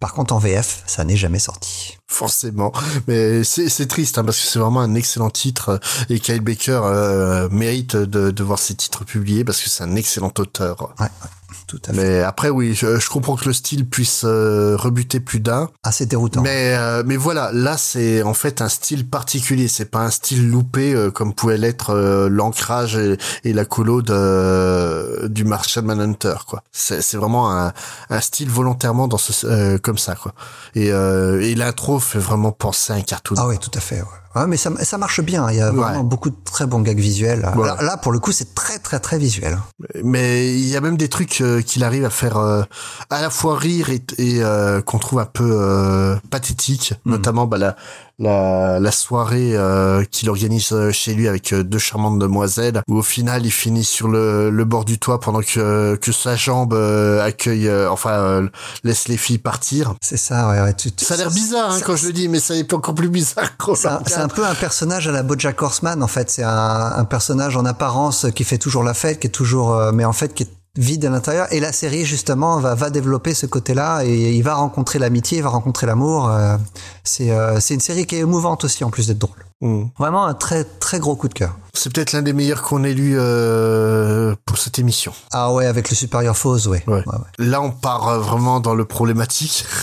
Par 0.02 0.14
contre, 0.14 0.34
en 0.36 0.40
VF, 0.40 0.84
ça 0.86 1.06
n'est 1.06 1.16
jamais 1.16 1.40
sorti. 1.40 1.98
Forcément, 2.08 2.72
mais 3.08 3.44
c'est 3.44 3.68
c'est 3.68 3.88
triste 3.88 4.18
hein, 4.20 4.24
parce 4.24 4.40
que 4.40 4.46
c'est 4.46 4.60
vraiment 4.60 4.82
un 4.82 4.94
excellent 4.94 5.32
titre 5.32 5.70
euh, 5.70 5.78
et 6.10 6.20
Kyle 6.20 6.40
Baker 6.42 6.82
euh, 6.84 7.50
mérite 7.50 7.96
de, 7.96 8.30
de 8.30 8.44
voir 8.44 8.60
ses 8.60 8.76
titres 8.76 9.04
publiés 9.04 9.44
parce 9.44 9.60
que 9.60 9.70
c'est 9.72 9.84
un 9.84 9.96
excellent 9.96 10.32
auteur. 10.38 10.94
Ouais, 11.00 11.06
ouais, 11.08 11.58
tout 11.68 11.82
à 11.88 11.94
fait. 11.94 11.98
Mais 12.00 12.22
après 12.22 12.50
oui, 12.50 12.76
je, 12.76 13.00
je 13.00 13.10
comprends 13.10 13.36
que 13.36 13.46
le 13.46 13.54
style 13.54 13.90
puisse 13.90 14.22
euh, 14.24 14.78
rebuter 14.78 15.20
plus 15.20 15.40
d'un, 15.40 15.72
Assez 15.84 16.06
déroutant. 16.06 16.42
mais 16.44 16.76
euh, 16.78 17.02
mais 17.06 17.18
voilà, 17.18 17.50
là 17.54 17.76
c'est 17.76 18.22
en 18.22 18.36
fait 18.36 18.62
un 18.62 18.70
style 18.70 19.10
particulier, 19.10 19.68
c'est 19.68 19.86
pas 19.90 20.02
un 20.02 20.12
style 20.12 20.48
loupé 20.48 20.94
euh, 20.94 21.10
comme 21.10 21.34
pouvait 21.34 21.58
l'être 21.58 21.90
euh, 21.90 22.30
l'ancrage 22.30 22.96
et, 22.98 23.18
et 23.44 23.52
la 23.52 23.66
colo 23.66 24.04
de 24.04 25.28
du 25.28 25.44
Martian 25.44 25.82
Manhunter 25.82 26.36
quoi. 26.48 26.64
C'est 26.72 27.02
c'est 27.02 27.18
vraiment 27.18 27.52
un, 27.52 27.74
un 28.12 28.22
style 28.22 28.50
volontairement 28.50 29.08
dans 29.08 29.18
ce 29.18 29.48
euh, 29.48 29.78
comme 29.80 29.98
ça 29.98 30.14
quoi. 30.16 30.34
Et 30.76 30.92
euh, 30.92 31.42
et 31.42 31.56
l'intro 31.56 31.95
fait 32.00 32.20
vraiment 32.20 32.52
penser 32.52 32.94
à 32.94 32.96
un 32.98 33.02
cartoon. 33.02 33.36
Ah 33.38 33.48
oui, 33.48 33.58
tout 33.60 33.72
à 33.74 33.80
fait. 33.80 34.02
Ouais. 34.02 34.08
Ouais, 34.42 34.48
mais 34.48 34.58
ça, 34.58 34.70
ça 34.84 34.98
marche 34.98 35.22
bien. 35.22 35.50
Il 35.50 35.56
y 35.56 35.62
a 35.62 35.72
vraiment 35.72 36.00
Ouais. 36.00 36.04
beaucoup 36.04 36.30
de 36.30 36.36
très 36.44 36.66
bons 36.66 36.82
gags 36.82 37.00
visuels. 37.00 37.40
Là, 37.40 37.78
là, 37.82 37.96
pour 37.96 38.12
le 38.12 38.20
coup, 38.20 38.34
c'est 38.34 38.54
très, 38.54 38.80
très, 38.80 39.00
très 39.00 39.18
visuel. 39.18 39.58
Mais 40.04 40.54
il 40.54 40.68
y 40.68 40.76
a 40.76 40.82
même 40.82 40.98
des 40.98 41.08
trucs 41.08 41.40
euh, 41.40 41.62
qu'il 41.62 41.86
arrive 41.86 42.04
à 42.04 42.10
faire 42.10 42.36
euh, 42.36 42.64
à 43.10 43.22
la 43.22 43.30
fois 43.30 43.58
rire 43.58 43.90
et, 43.90 44.04
et 44.18 44.44
euh, 44.44 44.82
qu'on 44.82 45.00
trouve 45.00 45.20
un 45.20 45.26
peu 45.26 46.18
pathétique, 46.30 46.94
notamment 47.06 47.46
bah, 47.48 47.58
la, 47.58 47.76
la, 48.20 48.80
la 48.80 48.92
soirée 48.92 49.52
euh, 49.56 50.04
qu'il 50.10 50.30
organise 50.30 50.72
euh, 50.72 50.92
chez 50.92 51.14
lui 51.14 51.28
avec 51.28 51.52
euh, 51.54 51.64
deux 51.64 51.78
charmantes 51.80 52.20
demoiselles, 52.20 52.82
où 52.88 52.98
au 52.98 53.02
final 53.04 53.46
il 53.46 53.52
finit 53.52 53.84
sur 53.84 54.08
le, 54.08 54.50
le 54.50 54.66
bord 54.66 54.86
du 54.86 54.98
toit 55.00 55.20
pendant 55.20 55.42
que, 55.42 55.96
que 55.96 56.12
sa 56.12 56.36
jambe 56.36 56.74
euh, 56.74 57.22
accueille, 57.24 57.68
euh, 57.68 57.90
enfin 57.90 58.12
euh, 58.12 58.48
laisse 58.84 59.08
les 59.08 59.18
filles 59.18 59.38
partir. 59.40 59.94
C'est 60.02 60.18
ça, 60.18 60.50
ouais. 60.50 60.62
ouais 60.62 60.74
tu- 60.74 60.92
tu- 60.92 61.06
Ça 61.06 61.16
a 61.16 61.18
l'air 61.18 61.32
bizarre 61.32 61.72
hein, 61.72 61.80
quand 61.86 61.96
je 61.96 62.08
le 62.08 62.14
dis, 62.14 62.28
mais 62.30 62.40
ça 62.40 62.56
est 62.56 62.72
encore 62.74 62.96
plus 62.96 63.10
bizarre 63.10 63.58
quand 63.58 63.76
C'est 63.76 63.84
ça 63.84 63.96
un, 63.98 64.04
c'est 64.08 64.16
un 64.18 64.28
peu 64.28 64.46
un 64.46 64.56
personnage 64.56 65.08
à 65.08 65.12
la 65.12 65.24
BoJack 65.24 65.62
Horseman 65.62 66.02
en 66.02 66.08
fait. 66.08 66.30
C'est 66.30 66.44
un, 66.44 66.94
un 66.96 67.06
personnage 67.06 67.58
en 67.58 67.66
apparence 67.66 68.28
qui 68.36 68.44
fait 68.44 68.58
toujours 68.58 68.84
la 68.84 68.94
fête, 68.94 69.20
qui 69.20 69.28
est 69.28 69.32
toujours, 69.32 69.74
euh, 69.76 69.92
mais 69.94 70.06
en 70.06 70.14
fait 70.14 70.34
qui 70.34 70.44
est 70.44 70.50
vide 70.78 71.06
à 71.06 71.10
l'intérieur. 71.10 71.48
Et 71.52 71.60
la 71.60 71.72
série 71.72 72.06
justement 72.06 72.60
va 72.60 72.76
va 72.76 72.90
développer 72.90 73.34
ce 73.34 73.46
côté-là 73.46 74.04
et 74.04 74.34
il 74.36 74.42
va 74.44 74.56
rencontrer 74.56 75.00
l'amitié, 75.00 75.40
il 75.40 75.44
va 75.44 75.50
rencontrer 75.50 75.88
l'amour. 75.88 76.30
euh, 76.30 76.58
c'est 77.04 77.32
euh, 77.32 77.60
c'est 77.60 77.74
une 77.74 77.80
série 77.80 78.06
qui 78.06 78.16
est 78.16 78.20
émouvante 78.20 78.64
aussi 78.64 78.84
en 78.84 78.90
plus 78.90 79.08
d'être 79.08 79.20
drôle. 79.20 79.46
Hmm. 79.62 79.86
Vraiment 79.98 80.26
un 80.26 80.34
très 80.34 80.66
très 80.66 81.00
gros 81.00 81.16
coup 81.16 81.30
de 81.30 81.34
cœur. 81.34 81.58
C'est 81.74 81.92
peut-être 81.94 82.12
l'un 82.12 82.22
des 82.22 82.34
meilleurs 82.34 82.62
qu'on 82.62 82.84
ait 82.84 82.94
lu 82.94 83.16
euh, 83.18 84.36
pour 84.46 84.58
cette 84.58 84.80
émission. 84.80 85.14
Ah 85.32 85.54
ouais, 85.54 85.66
avec 85.66 85.90
le 85.90 85.96
Superior 85.96 86.36
Foes, 86.36 86.68
ouais. 86.68 86.84
Ouais. 86.88 86.96
Ouais, 86.96 87.04
ouais. 87.08 87.46
Là, 87.46 87.62
on 87.62 87.72
part 87.72 88.08
euh, 88.10 88.20
vraiment 88.20 88.60
dans 88.60 88.76
le 88.76 88.86
problématique. 88.86 89.66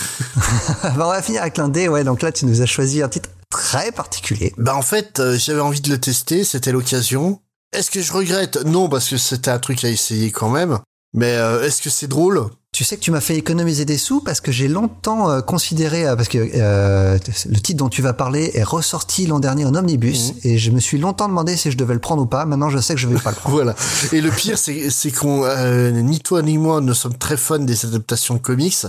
Bah, 0.82 1.04
on 1.06 1.10
va 1.10 1.22
finir 1.22 1.42
avec 1.42 1.56
l'un 1.58 1.68
D, 1.68 1.88
ouais. 1.88 2.04
Donc 2.04 2.22
là, 2.22 2.32
tu 2.32 2.44
nous 2.44 2.60
as 2.60 2.66
choisi 2.66 3.02
un 3.02 3.08
titre 3.08 3.30
très 3.50 3.92
particulier. 3.92 4.52
Bah 4.58 4.74
en 4.74 4.82
fait, 4.82 5.20
euh, 5.20 5.36
j'avais 5.38 5.60
envie 5.60 5.80
de 5.80 5.90
le 5.90 5.98
tester, 5.98 6.44
c'était 6.44 6.72
l'occasion. 6.72 7.40
Est-ce 7.72 7.90
que 7.90 8.02
je 8.02 8.12
regrette? 8.12 8.64
Non, 8.66 8.88
parce 8.88 9.08
que 9.08 9.16
c'était 9.16 9.50
un 9.50 9.58
truc 9.58 9.84
à 9.84 9.88
essayer 9.88 10.30
quand 10.30 10.50
même. 10.50 10.78
Mais 11.14 11.36
euh, 11.36 11.62
est-ce 11.64 11.80
que 11.82 11.90
c'est 11.90 12.06
drôle? 12.06 12.48
Tu 12.74 12.84
sais 12.84 12.96
que 12.96 13.02
tu 13.02 13.10
m'as 13.10 13.20
fait 13.20 13.36
économiser 13.36 13.84
des 13.84 13.98
sous 13.98 14.22
parce 14.22 14.40
que 14.40 14.50
j'ai 14.50 14.66
longtemps 14.66 15.30
euh, 15.30 15.40
considéré, 15.42 16.06
euh, 16.06 16.16
parce 16.16 16.28
que 16.28 16.38
euh, 16.38 17.18
le 17.46 17.60
titre 17.60 17.76
dont 17.78 17.90
tu 17.90 18.00
vas 18.00 18.14
parler 18.14 18.50
est 18.54 18.62
ressorti 18.62 19.26
l'an 19.26 19.40
dernier 19.40 19.66
en 19.66 19.74
omnibus 19.74 20.32
et 20.42 20.56
je 20.56 20.70
me 20.70 20.80
suis 20.80 20.96
longtemps 20.96 21.28
demandé 21.28 21.58
si 21.58 21.70
je 21.70 21.76
devais 21.76 21.92
le 21.92 22.00
prendre 22.00 22.22
ou 22.22 22.26
pas. 22.26 22.46
Maintenant, 22.46 22.70
je 22.70 22.78
sais 22.78 22.94
que 22.94 23.00
je 23.00 23.08
vais 23.08 23.20
pas 23.20 23.30
le 23.30 23.36
prendre. 23.36 23.54
Voilà. 23.56 23.74
Et 24.12 24.22
le 24.22 24.30
pire, 24.30 24.56
c'est 24.56 24.88
c'est 24.88 25.10
qu'on 25.10 25.44
euh, 25.44 25.90
ni 25.90 26.20
toi 26.20 26.40
ni 26.40 26.56
moi 26.56 26.80
ne 26.80 26.94
sommes 26.94 27.16
très 27.18 27.36
fans 27.36 27.58
des 27.58 27.84
adaptations 27.84 28.34
de 28.34 28.40
comics 28.40 28.86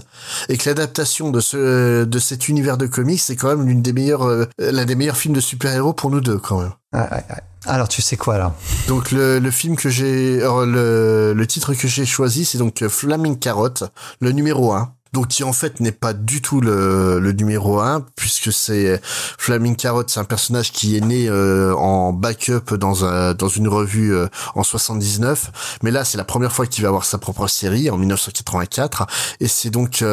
et 0.47 0.57
que 0.57 0.69
l'adaptation 0.69 1.29
de 1.29 1.41
ce 1.41 2.05
de 2.05 2.19
cet 2.19 2.47
univers 2.47 2.77
de 2.77 2.87
comics 2.87 3.19
c'est 3.19 3.35
quand 3.35 3.49
même 3.49 3.67
l'une 3.67 3.81
des 3.81 3.91
meilleures 3.91 4.23
euh, 4.25 4.45
l'un 4.59 4.85
des 4.85 4.95
meilleurs 4.95 5.17
films 5.17 5.33
de 5.35 5.41
super-héros 5.41 5.91
pour 5.91 6.09
nous 6.09 6.21
deux 6.21 6.37
quand 6.37 6.61
même. 6.61 6.71
Ouais, 6.93 7.01
ouais, 7.01 7.23
ouais. 7.29 7.43
Alors, 7.65 7.87
tu 7.87 8.01
sais 8.01 8.17
quoi 8.17 8.37
là 8.37 8.53
Donc 8.87 9.11
le, 9.11 9.39
le 9.39 9.51
film 9.51 9.77
que 9.77 9.89
j'ai, 9.89 10.41
euh, 10.41 10.65
le, 10.65 11.33
le 11.33 11.47
titre 11.47 11.73
que 11.73 11.87
j'ai 11.87 12.05
choisi, 12.05 12.43
c'est 12.43 12.57
donc 12.57 12.81
euh, 12.81 12.89
Flaming 12.89 13.39
Carrot, 13.39 13.69
le 14.19 14.31
numéro 14.31 14.73
1. 14.73 14.93
Donc 15.13 15.27
qui 15.27 15.43
en 15.43 15.53
fait 15.53 15.79
n'est 15.79 15.91
pas 15.91 16.13
du 16.13 16.41
tout 16.41 16.59
le, 16.59 17.19
le 17.19 17.31
numéro 17.33 17.79
1, 17.79 18.03
puisque 18.15 18.51
c'est 18.51 18.99
Flaming 19.03 19.75
Carrot, 19.75 20.03
c'est 20.07 20.19
un 20.19 20.23
personnage 20.23 20.71
qui 20.71 20.97
est 20.97 21.01
né 21.01 21.29
euh, 21.29 21.75
en 21.75 22.13
backup 22.13 22.75
dans 22.75 23.05
un, 23.05 23.35
dans 23.35 23.47
une 23.47 23.67
revue 23.67 24.15
euh, 24.15 24.27
en 24.55 24.63
79, 24.63 25.77
mais 25.83 25.91
là 25.91 26.03
c'est 26.03 26.17
la 26.17 26.23
première 26.23 26.51
fois 26.51 26.65
qu'il 26.65 26.81
va 26.81 26.87
avoir 26.87 27.05
sa 27.05 27.19
propre 27.19 27.47
série 27.47 27.91
en 27.91 27.97
1984, 27.97 29.05
et 29.39 29.47
c'est 29.47 29.69
donc 29.69 30.03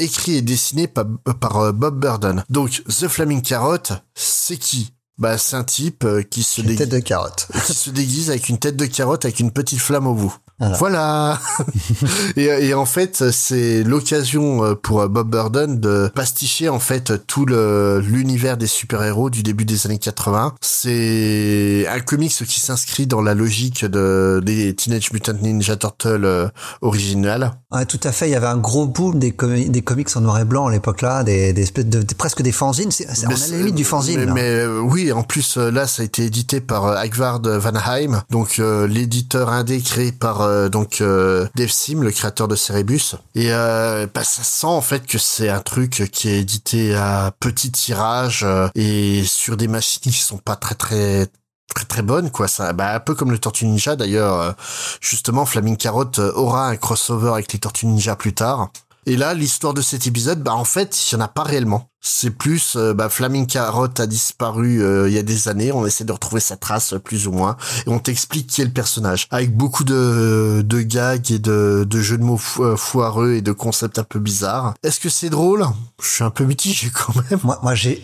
écrit 0.00 0.38
et 0.38 0.42
dessiné 0.42 0.88
par, 0.88 1.04
par 1.38 1.72
Bob 1.72 2.00
Burden. 2.00 2.42
Donc 2.50 2.82
The 2.88 3.06
Flaming 3.06 3.42
Carrot, 3.42 3.94
c'est 4.16 4.56
qui? 4.56 4.92
Bah, 5.20 5.36
c'est 5.36 5.54
un 5.54 5.64
type 5.64 6.04
euh, 6.04 6.22
qui 6.22 6.42
se 6.42 6.62
déguise 6.62 6.78
tête 6.78 6.88
de 6.88 6.98
carotte. 6.98 7.46
qui 7.66 7.74
se 7.74 7.90
déguise 7.90 8.30
avec 8.30 8.48
une 8.48 8.58
tête 8.58 8.76
de 8.76 8.86
carotte 8.86 9.26
avec 9.26 9.38
une 9.38 9.52
petite 9.52 9.78
flamme 9.78 10.06
au 10.06 10.14
bout. 10.14 10.34
Voilà. 10.60 10.76
Voilà. 10.76 11.40
et, 12.36 12.44
et 12.68 12.74
en 12.74 12.84
fait, 12.86 13.30
c'est 13.30 13.82
l'occasion 13.82 14.64
euh, 14.64 14.74
pour 14.74 15.08
Bob 15.08 15.30
Burden 15.30 15.80
de 15.80 16.10
pasticher 16.14 16.68
en 16.68 16.78
fait 16.80 17.26
tout 17.26 17.46
le 17.46 18.00
l'univers 18.00 18.56
des 18.56 18.66
super-héros 18.66 19.30
du 19.30 19.42
début 19.42 19.64
des 19.64 19.86
années 19.86 19.98
80. 19.98 20.54
C'est 20.60 21.86
un 21.88 22.00
comics 22.00 22.32
qui 22.46 22.60
s'inscrit 22.60 23.06
dans 23.06 23.20
la 23.22 23.34
logique 23.34 23.84
de 23.84 24.40
des 24.44 24.74
Teenage 24.74 25.12
Mutant 25.12 25.32
Ninja 25.40 25.76
Turtles 25.76 26.24
euh, 26.24 26.48
originales. 26.82 27.52
Ouais, 27.72 27.86
tout 27.86 28.00
à 28.04 28.12
fait. 28.12 28.28
Il 28.28 28.32
y 28.32 28.36
avait 28.36 28.46
un 28.46 28.56
gros 28.56 28.86
boom 28.86 29.18
des, 29.18 29.30
comi- 29.32 29.70
des 29.70 29.82
comics 29.82 30.08
en 30.16 30.20
noir 30.20 30.38
et 30.40 30.44
blanc 30.44 30.66
à 30.66 30.72
l'époque 30.72 31.02
là, 31.02 31.22
des, 31.24 31.52
de, 31.52 31.62
des- 32.02 32.14
presque 32.14 32.42
des 32.42 32.52
fanzines. 32.52 32.90
C'est, 32.90 33.06
c'est- 33.14 33.26
on 33.26 33.30
a 33.30 33.34
la 33.50 33.56
limite 33.58 33.74
du 33.74 33.84
fanzine. 33.84 34.30
Mais, 34.32 34.42
euh, 34.50 34.80
oui, 34.80 35.12
en 35.12 35.22
plus 35.22 35.56
euh, 35.56 35.70
là, 35.70 35.86
ça 35.86 36.02
a 36.02 36.04
été 36.04 36.24
édité 36.24 36.60
par 36.60 36.86
euh, 36.86 36.96
Agvard 36.96 37.40
Vanheim, 37.42 38.22
donc 38.30 38.58
euh, 38.58 38.86
l'éditeur 38.86 39.50
indé 39.50 39.80
créé 39.80 40.12
par 40.12 40.40
euh, 40.50 40.68
donc 40.68 41.00
euh, 41.00 41.46
Dave 41.54 41.70
Sim, 41.70 42.00
le 42.02 42.10
créateur 42.10 42.48
de 42.48 42.56
Cerebus. 42.56 43.14
Et 43.34 43.52
euh, 43.52 44.06
bah, 44.12 44.24
ça 44.24 44.42
sent 44.42 44.66
en 44.66 44.80
fait 44.80 45.06
que 45.06 45.18
c'est 45.18 45.48
un 45.48 45.60
truc 45.60 46.08
qui 46.12 46.28
est 46.28 46.40
édité 46.40 46.94
à 46.94 47.32
petit 47.40 47.70
tirage 47.70 48.42
euh, 48.44 48.68
et 48.74 49.22
sur 49.24 49.56
des 49.56 49.68
machines 49.68 50.02
qui 50.02 50.12
sont 50.12 50.38
pas 50.38 50.56
très 50.56 50.74
très 50.74 51.28
très 51.74 51.84
très 51.84 52.02
bonnes 52.02 52.30
quoi 52.30 52.48
ça 52.48 52.72
bah 52.72 52.94
un 52.96 53.00
peu 53.00 53.14
comme 53.14 53.30
le 53.30 53.38
Tortue 53.38 53.64
Ninja 53.64 53.94
d'ailleurs 53.94 54.56
justement 55.00 55.46
Flaming 55.46 55.76
Carrot 55.76 56.10
euh, 56.18 56.32
aura 56.34 56.66
un 56.66 56.76
crossover 56.76 57.30
avec 57.32 57.52
les 57.52 57.58
Tortues 57.58 57.86
Ninja 57.86 58.16
plus 58.16 58.34
tard 58.34 58.70
et 59.06 59.16
là, 59.16 59.34
l'histoire 59.34 59.74
de 59.74 59.80
cet 59.82 60.06
épisode, 60.06 60.42
bah 60.42 60.54
en 60.54 60.64
fait, 60.64 60.96
il 61.10 61.14
y 61.14 61.16
en 61.16 61.20
a 61.20 61.28
pas 61.28 61.42
réellement. 61.42 61.88
C'est 62.02 62.30
plus, 62.30 62.76
euh, 62.76 62.94
bah, 62.94 63.10
Flaming 63.10 63.46
Carrot 63.46 63.88
a 63.98 64.06
disparu 64.06 64.82
euh, 64.82 65.08
il 65.08 65.14
y 65.14 65.18
a 65.18 65.22
des 65.22 65.48
années. 65.48 65.70
On 65.70 65.84
essaie 65.86 66.04
de 66.04 66.12
retrouver 66.12 66.40
sa 66.40 66.56
trace, 66.56 66.94
plus 67.04 67.26
ou 67.26 67.32
moins, 67.32 67.56
et 67.86 67.90
on 67.90 67.98
t'explique 67.98 68.46
qui 68.46 68.62
est 68.62 68.64
le 68.64 68.70
personnage, 68.72 69.26
avec 69.30 69.54
beaucoup 69.54 69.84
de, 69.84 70.62
de 70.64 70.80
gags 70.80 71.30
et 71.30 71.38
de, 71.38 71.86
de 71.88 72.00
jeux 72.00 72.16
de 72.16 72.22
mots 72.24 72.38
fo- 72.38 72.76
foireux 72.76 73.34
et 73.34 73.42
de 73.42 73.52
concepts 73.52 73.98
un 73.98 74.04
peu 74.04 74.18
bizarres. 74.18 74.74
Est-ce 74.82 74.98
que 74.98 75.10
c'est 75.10 75.28
drôle? 75.30 75.66
Je 76.02 76.08
suis 76.08 76.24
un 76.24 76.30
peu 76.30 76.44
mitigé 76.44 76.90
quand 76.94 77.14
même. 77.30 77.40
Moi, 77.44 77.58
moi, 77.62 77.74
j'ai, 77.74 78.00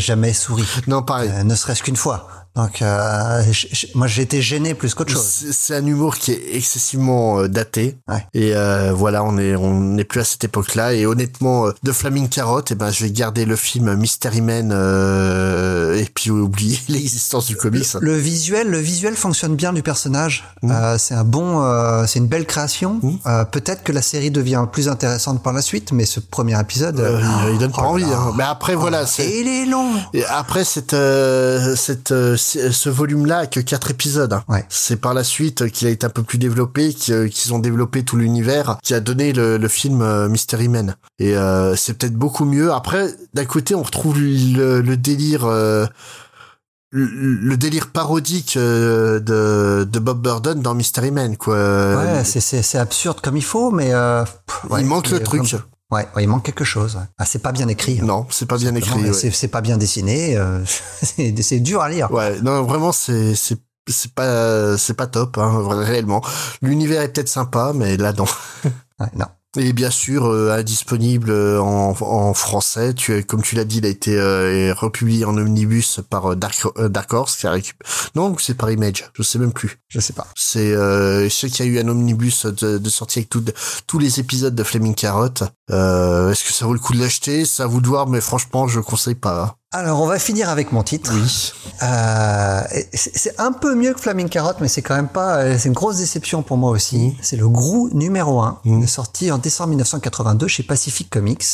jamais 0.00 0.32
souri, 0.32 0.64
Non, 0.86 1.02
pareil. 1.02 1.30
euh, 1.34 1.42
ne 1.42 1.54
serait-ce 1.56 1.82
qu'une 1.82 1.96
fois. 1.96 2.28
Donc, 2.56 2.82
euh, 2.82 3.42
moi, 3.94 4.06
j'ai 4.06 4.22
été 4.22 4.42
gêné 4.42 4.74
plus 4.74 4.94
qu'autre 4.94 5.12
chose. 5.12 5.22
C'est 5.22 5.70
c'est 5.70 5.76
un 5.76 5.86
humour 5.86 6.16
qui 6.16 6.32
est 6.32 6.56
excessivement 6.56 7.38
euh, 7.38 7.48
daté. 7.48 7.96
Ouais. 8.08 8.26
Et 8.34 8.56
euh, 8.56 8.92
voilà, 8.92 9.22
on 9.22 9.38
est 9.38 9.54
on 9.54 9.78
n'est 9.80 10.04
plus 10.04 10.20
à 10.20 10.24
cette 10.24 10.42
époque-là. 10.42 10.94
Et 10.94 11.06
honnêtement, 11.06 11.66
euh, 11.66 11.72
de 11.84 11.92
Flaming 11.92 12.28
Carrot, 12.28 12.62
eh 12.70 12.74
ben, 12.74 12.90
je 12.90 13.04
vais 13.04 13.12
garder 13.12 13.44
le 13.44 13.54
film 13.54 13.94
Mystery 13.94 14.40
Man 14.40 14.72
et 15.96 16.04
puis 16.12 16.30
oublier 16.30 16.78
l'existence 16.88 17.46
du 17.46 17.56
comics. 17.56 17.86
Le 18.00 18.16
visuel, 18.16 18.68
le 18.68 18.78
visuel 18.78 19.14
fonctionne 19.14 19.54
bien 19.54 19.72
du 19.72 19.82
personnage. 19.82 20.44
Euh, 20.64 20.96
c'est 20.98 21.14
un 21.14 21.24
bon, 21.24 21.62
c'est 22.06 22.18
une 22.18 22.26
belle 22.26 22.46
création. 22.46 23.00
Euh, 23.26 23.44
peut-être 23.44 23.84
que 23.84 23.92
la 23.92 24.02
série 24.02 24.30
devient 24.32 24.64
plus 24.70 24.88
intéressante 24.88 25.42
par 25.42 25.52
la 25.52 25.62
suite, 25.62 25.92
mais 25.92 26.04
ce 26.04 26.18
premier 26.18 26.58
épisode, 26.58 26.98
euh, 26.98 27.20
il 27.52 27.58
donne 27.58 27.70
pas 27.70 27.82
oh 27.84 27.90
envie. 27.90 28.04
Hein. 28.04 28.32
Mais 28.36 28.44
après, 28.44 28.74
voilà, 28.74 29.06
c'est 29.06 29.24
et 29.24 29.40
il 29.40 29.48
est 29.48 29.66
long. 29.66 29.92
Et 30.14 30.24
après 30.24 30.64
cette 30.64 30.96
cette 31.76 32.12
ce 32.40 32.88
volume-là 32.88 33.38
a 33.38 33.46
que 33.46 33.60
quatre 33.60 33.90
épisodes. 33.90 34.32
hein. 34.32 34.44
Ouais. 34.48 34.64
C'est 34.68 34.96
par 34.96 35.14
la 35.14 35.22
suite 35.24 35.70
qu'il 35.70 35.86
a 35.88 35.90
été 35.90 36.06
un 36.06 36.10
peu 36.10 36.22
plus 36.22 36.38
développé, 36.38 36.94
euh, 37.10 37.28
qu'ils 37.28 37.54
ont 37.54 37.58
développé 37.58 38.02
tout 38.04 38.16
l'univers, 38.16 38.78
qui 38.82 38.94
a 38.94 39.00
donné 39.00 39.32
le, 39.32 39.56
le 39.58 39.68
film 39.68 40.02
euh, 40.02 40.28
Mystery 40.28 40.68
Man. 40.68 40.96
Et 41.18 41.36
euh, 41.36 41.76
c'est 41.76 41.94
peut-être 41.94 42.14
beaucoup 42.16 42.44
mieux. 42.44 42.72
Après, 42.72 43.08
d'un 43.34 43.44
côté, 43.44 43.74
on 43.74 43.82
retrouve 43.82 44.18
le, 44.18 44.80
le 44.80 44.96
délire. 44.96 45.44
euh, 45.44 45.86
le, 46.92 47.04
le 47.04 47.56
délire 47.56 47.92
parodique 47.92 48.58
de, 48.58 49.20
de 49.88 49.98
Bob 50.00 50.20
Burden 50.22 50.60
dans 50.60 50.74
Mystery 50.74 51.12
Man 51.12 51.36
quoi. 51.36 51.54
Ouais, 51.54 52.24
c'est, 52.24 52.78
absurde 52.78 53.20
comme 53.22 53.36
il 53.36 53.44
faut, 53.44 53.70
mais 53.70 53.92
euh, 53.92 54.24
pff, 54.24 54.70
ouais, 54.70 54.80
il 54.80 54.86
manque 54.86 55.08
le 55.10 55.20
truc. 55.20 55.54
Ouais, 55.90 56.06
ouais, 56.14 56.22
il 56.22 56.28
manque 56.28 56.44
quelque 56.44 56.64
chose. 56.64 56.98
Ah, 57.18 57.24
c'est 57.24 57.40
pas 57.42 57.52
bien 57.52 57.66
écrit. 57.68 57.98
hein. 58.00 58.04
Non, 58.04 58.26
c'est 58.30 58.46
pas 58.46 58.56
bien 58.58 58.74
écrit. 58.74 59.10
Ouais. 59.10 59.30
C'est, 59.32 59.48
pas 59.48 59.60
bien 59.60 59.76
dessiné. 59.76 60.36
euh, 60.36 60.64
c'est, 61.02 61.60
dur 61.60 61.82
à 61.82 61.88
lire. 61.88 62.10
Ouais, 62.12 62.40
non, 62.42 62.62
vraiment, 62.62 62.92
c'est 62.92 63.34
c'est 63.34 63.58
c'est 63.88 64.14
pas 64.14 64.76
c'est 64.78 64.94
pas 64.94 65.06
top, 65.08 65.38
hein, 65.38 65.66
réellement. 65.68 66.22
L'univers 66.62 67.02
est 67.02 67.12
peut-être 67.12 67.28
sympa, 67.28 67.72
mais 67.74 67.96
là 67.96 68.12
non. 68.12 68.26
Ouais, 69.00 69.06
non. 69.16 69.24
Et 69.58 69.72
bien 69.72 69.90
sûr, 69.90 70.26
euh, 70.26 70.52
indisponible 70.52 71.30
euh, 71.30 71.60
en, 71.60 71.90
en 72.00 72.34
français. 72.34 72.94
Tu, 72.94 73.24
comme 73.24 73.42
tu 73.42 73.56
l'as 73.56 73.64
dit, 73.64 73.78
il 73.78 73.86
a 73.86 73.88
été 73.88 74.16
euh, 74.16 74.72
republié 74.72 75.24
en 75.24 75.36
omnibus 75.36 75.98
par 76.08 76.32
euh, 76.32 76.36
Dark, 76.36 76.64
euh, 76.78 76.88
Dark 76.88 77.12
Horse. 77.12 77.36
Qui 77.36 77.48
a 77.48 77.50
récup... 77.50 77.76
Non, 78.14 78.36
c'est 78.38 78.54
par 78.54 78.70
Image. 78.70 79.10
Je 79.12 79.24
sais 79.24 79.40
même 79.40 79.52
plus. 79.52 79.78
Je 79.88 79.98
sais 79.98 80.12
pas. 80.12 80.28
C'est, 80.36 80.72
euh, 80.72 81.24
je 81.24 81.28
sais 81.34 81.48
qu'il 81.50 81.66
y 81.66 81.68
a 81.68 81.72
eu 81.72 81.84
un 81.84 81.88
omnibus 81.88 82.46
de, 82.46 82.78
de 82.78 82.90
sortie 82.90 83.18
avec 83.18 83.28
tout- 83.28 83.44
tous 83.88 83.98
les 83.98 84.20
épisodes 84.20 84.54
de 84.54 84.62
Flaming 84.62 84.94
Carrot. 84.94 85.26
Est-ce 85.68 86.44
que 86.44 86.52
ça 86.52 86.66
vaut 86.66 86.74
le 86.74 86.78
coup 86.78 86.92
de 86.94 87.00
l'acheter? 87.00 87.42
À 87.58 87.66
vous 87.66 87.80
de 87.80 87.88
voir, 87.88 88.06
mais 88.06 88.20
franchement, 88.20 88.68
je 88.68 88.78
conseille 88.78 89.16
pas. 89.16 89.56
Alors, 89.72 90.00
on 90.00 90.06
va 90.06 90.18
finir 90.18 90.48
avec 90.48 90.72
mon 90.72 90.82
titre. 90.82 91.12
Oui. 91.14 91.52
Euh, 91.84 92.60
c'est 92.92 93.38
un 93.38 93.52
peu 93.52 93.76
mieux 93.76 93.94
que 93.94 94.00
Flaming 94.00 94.28
Carrot, 94.28 94.54
mais 94.60 94.66
c'est 94.66 94.82
quand 94.82 94.96
même 94.96 95.06
pas. 95.08 95.36
euh, 95.42 95.56
C'est 95.58 95.68
une 95.68 95.74
grosse 95.74 95.98
déception 95.98 96.42
pour 96.42 96.56
moi 96.56 96.72
aussi. 96.72 97.16
C'est 97.22 97.36
le 97.36 97.48
Grou 97.48 97.88
numéro 97.92 98.40
1, 98.40 98.58
Mhm. 98.64 98.88
sorti 98.88 99.30
en 99.30 99.38
décembre 99.38 99.68
1982 99.70 100.48
chez 100.48 100.64
Pacific 100.64 101.08
Comics. 101.08 101.44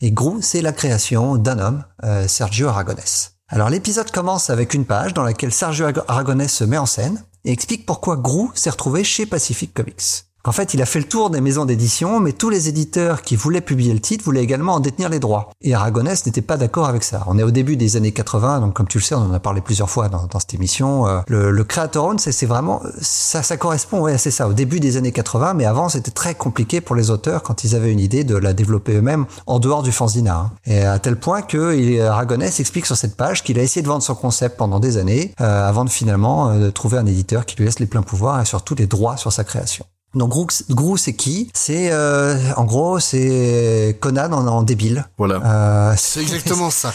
Et 0.00 0.10
Grou, 0.12 0.38
c'est 0.40 0.62
la 0.62 0.72
création 0.72 1.36
d'un 1.36 1.58
homme, 1.58 1.84
euh, 2.04 2.26
Sergio 2.26 2.68
Aragonés. 2.68 3.02
Alors 3.50 3.68
l'épisode 3.68 4.10
commence 4.10 4.48
avec 4.48 4.72
une 4.72 4.86
page 4.86 5.12
dans 5.12 5.22
laquelle 5.22 5.52
Sergio 5.52 5.86
Ag- 5.86 6.02
Aragonés 6.08 6.48
se 6.48 6.64
met 6.64 6.78
en 6.78 6.86
scène 6.86 7.22
et 7.44 7.52
explique 7.52 7.84
pourquoi 7.86 8.16
Grou 8.16 8.50
s'est 8.54 8.70
retrouvé 8.70 9.04
chez 9.04 9.26
Pacific 9.26 9.72
Comics. 9.74 10.24
En 10.44 10.52
fait, 10.52 10.72
il 10.72 10.80
a 10.80 10.86
fait 10.86 11.00
le 11.00 11.04
tour 11.04 11.30
des 11.30 11.40
maisons 11.40 11.64
d'édition, 11.64 12.20
mais 12.20 12.32
tous 12.32 12.48
les 12.48 12.68
éditeurs 12.68 13.22
qui 13.22 13.36
voulaient 13.36 13.60
publier 13.60 13.92
le 13.92 14.00
titre 14.00 14.24
voulaient 14.24 14.42
également 14.42 14.74
en 14.74 14.80
détenir 14.80 15.08
les 15.08 15.18
droits. 15.18 15.50
Et 15.60 15.74
Aragonès 15.74 16.24
n'était 16.24 16.42
pas 16.42 16.56
d'accord 16.56 16.86
avec 16.86 17.02
ça. 17.02 17.24
On 17.26 17.38
est 17.38 17.42
au 17.42 17.50
début 17.50 17.76
des 17.76 17.96
années 17.96 18.12
80, 18.12 18.60
donc 18.60 18.72
comme 18.72 18.86
tu 18.88 18.98
le 18.98 19.02
sais, 19.02 19.14
on 19.14 19.18
en 19.18 19.32
a 19.34 19.40
parlé 19.40 19.60
plusieurs 19.60 19.90
fois 19.90 20.08
dans, 20.08 20.26
cette 20.38 20.54
émission. 20.54 21.06
euh, 21.06 21.20
le, 21.26 21.64
Creator 21.64 22.06
Own, 22.06 22.18
c'est 22.18 22.46
vraiment 22.46 22.80
ça, 23.00 23.42
correspond, 23.56 24.00
ouais, 24.00 24.16
c'est 24.16 24.30
ça, 24.30 24.48
au 24.48 24.52
début 24.52 24.80
des 24.80 24.96
années 24.96 25.12
80, 25.12 25.54
mais 25.54 25.66
avant 25.66 25.88
c'était 25.88 26.12
très 26.12 26.34
compliqué 26.34 26.80
pour 26.80 26.96
les 26.96 27.10
auteurs 27.10 27.42
quand 27.42 27.64
ils 27.64 27.74
avaient 27.74 27.92
une 27.92 28.00
idée 28.00 28.24
de 28.24 28.36
la 28.36 28.54
développer 28.54 28.94
eux-mêmes 28.94 29.26
en 29.46 29.58
dehors 29.58 29.82
du 29.82 29.92
fanzina. 29.92 30.34
hein. 30.34 30.50
Et 30.64 30.82
à 30.82 30.98
tel 30.98 31.16
point 31.16 31.42
que 31.42 32.00
Aragonès 32.00 32.58
explique 32.60 32.86
sur 32.86 32.96
cette 32.96 33.16
page 33.16 33.42
qu'il 33.42 33.58
a 33.58 33.62
essayé 33.62 33.82
de 33.82 33.88
vendre 33.88 34.02
son 34.02 34.14
concept 34.14 34.56
pendant 34.56 34.80
des 34.80 34.96
années, 34.96 35.34
euh, 35.40 35.68
avant 35.68 35.84
de 35.84 35.90
finalement 35.90 36.50
euh, 36.50 36.70
trouver 36.70 36.96
un 36.96 37.06
éditeur 37.06 37.44
qui 37.44 37.56
lui 37.56 37.64
laisse 37.64 37.80
les 37.80 37.86
pleins 37.86 38.02
pouvoirs 38.02 38.40
et 38.40 38.44
surtout 38.44 38.74
les 38.74 38.86
droits 38.86 39.16
sur 39.16 39.32
sa 39.32 39.44
création. 39.44 39.84
Donc 40.14 40.30
Grou, 40.30 40.46
Grou, 40.70 40.96
c'est 40.96 41.12
qui? 41.12 41.50
C'est 41.54 41.90
euh, 41.92 42.36
en 42.56 42.64
gros 42.64 42.98
c'est 42.98 43.96
Conan 44.00 44.32
en, 44.32 44.46
en 44.46 44.62
débile. 44.62 45.06
Voilà. 45.18 45.36
Euh, 45.44 45.94
C'est 45.98 46.20
exactement 46.22 46.70
ça. 46.70 46.92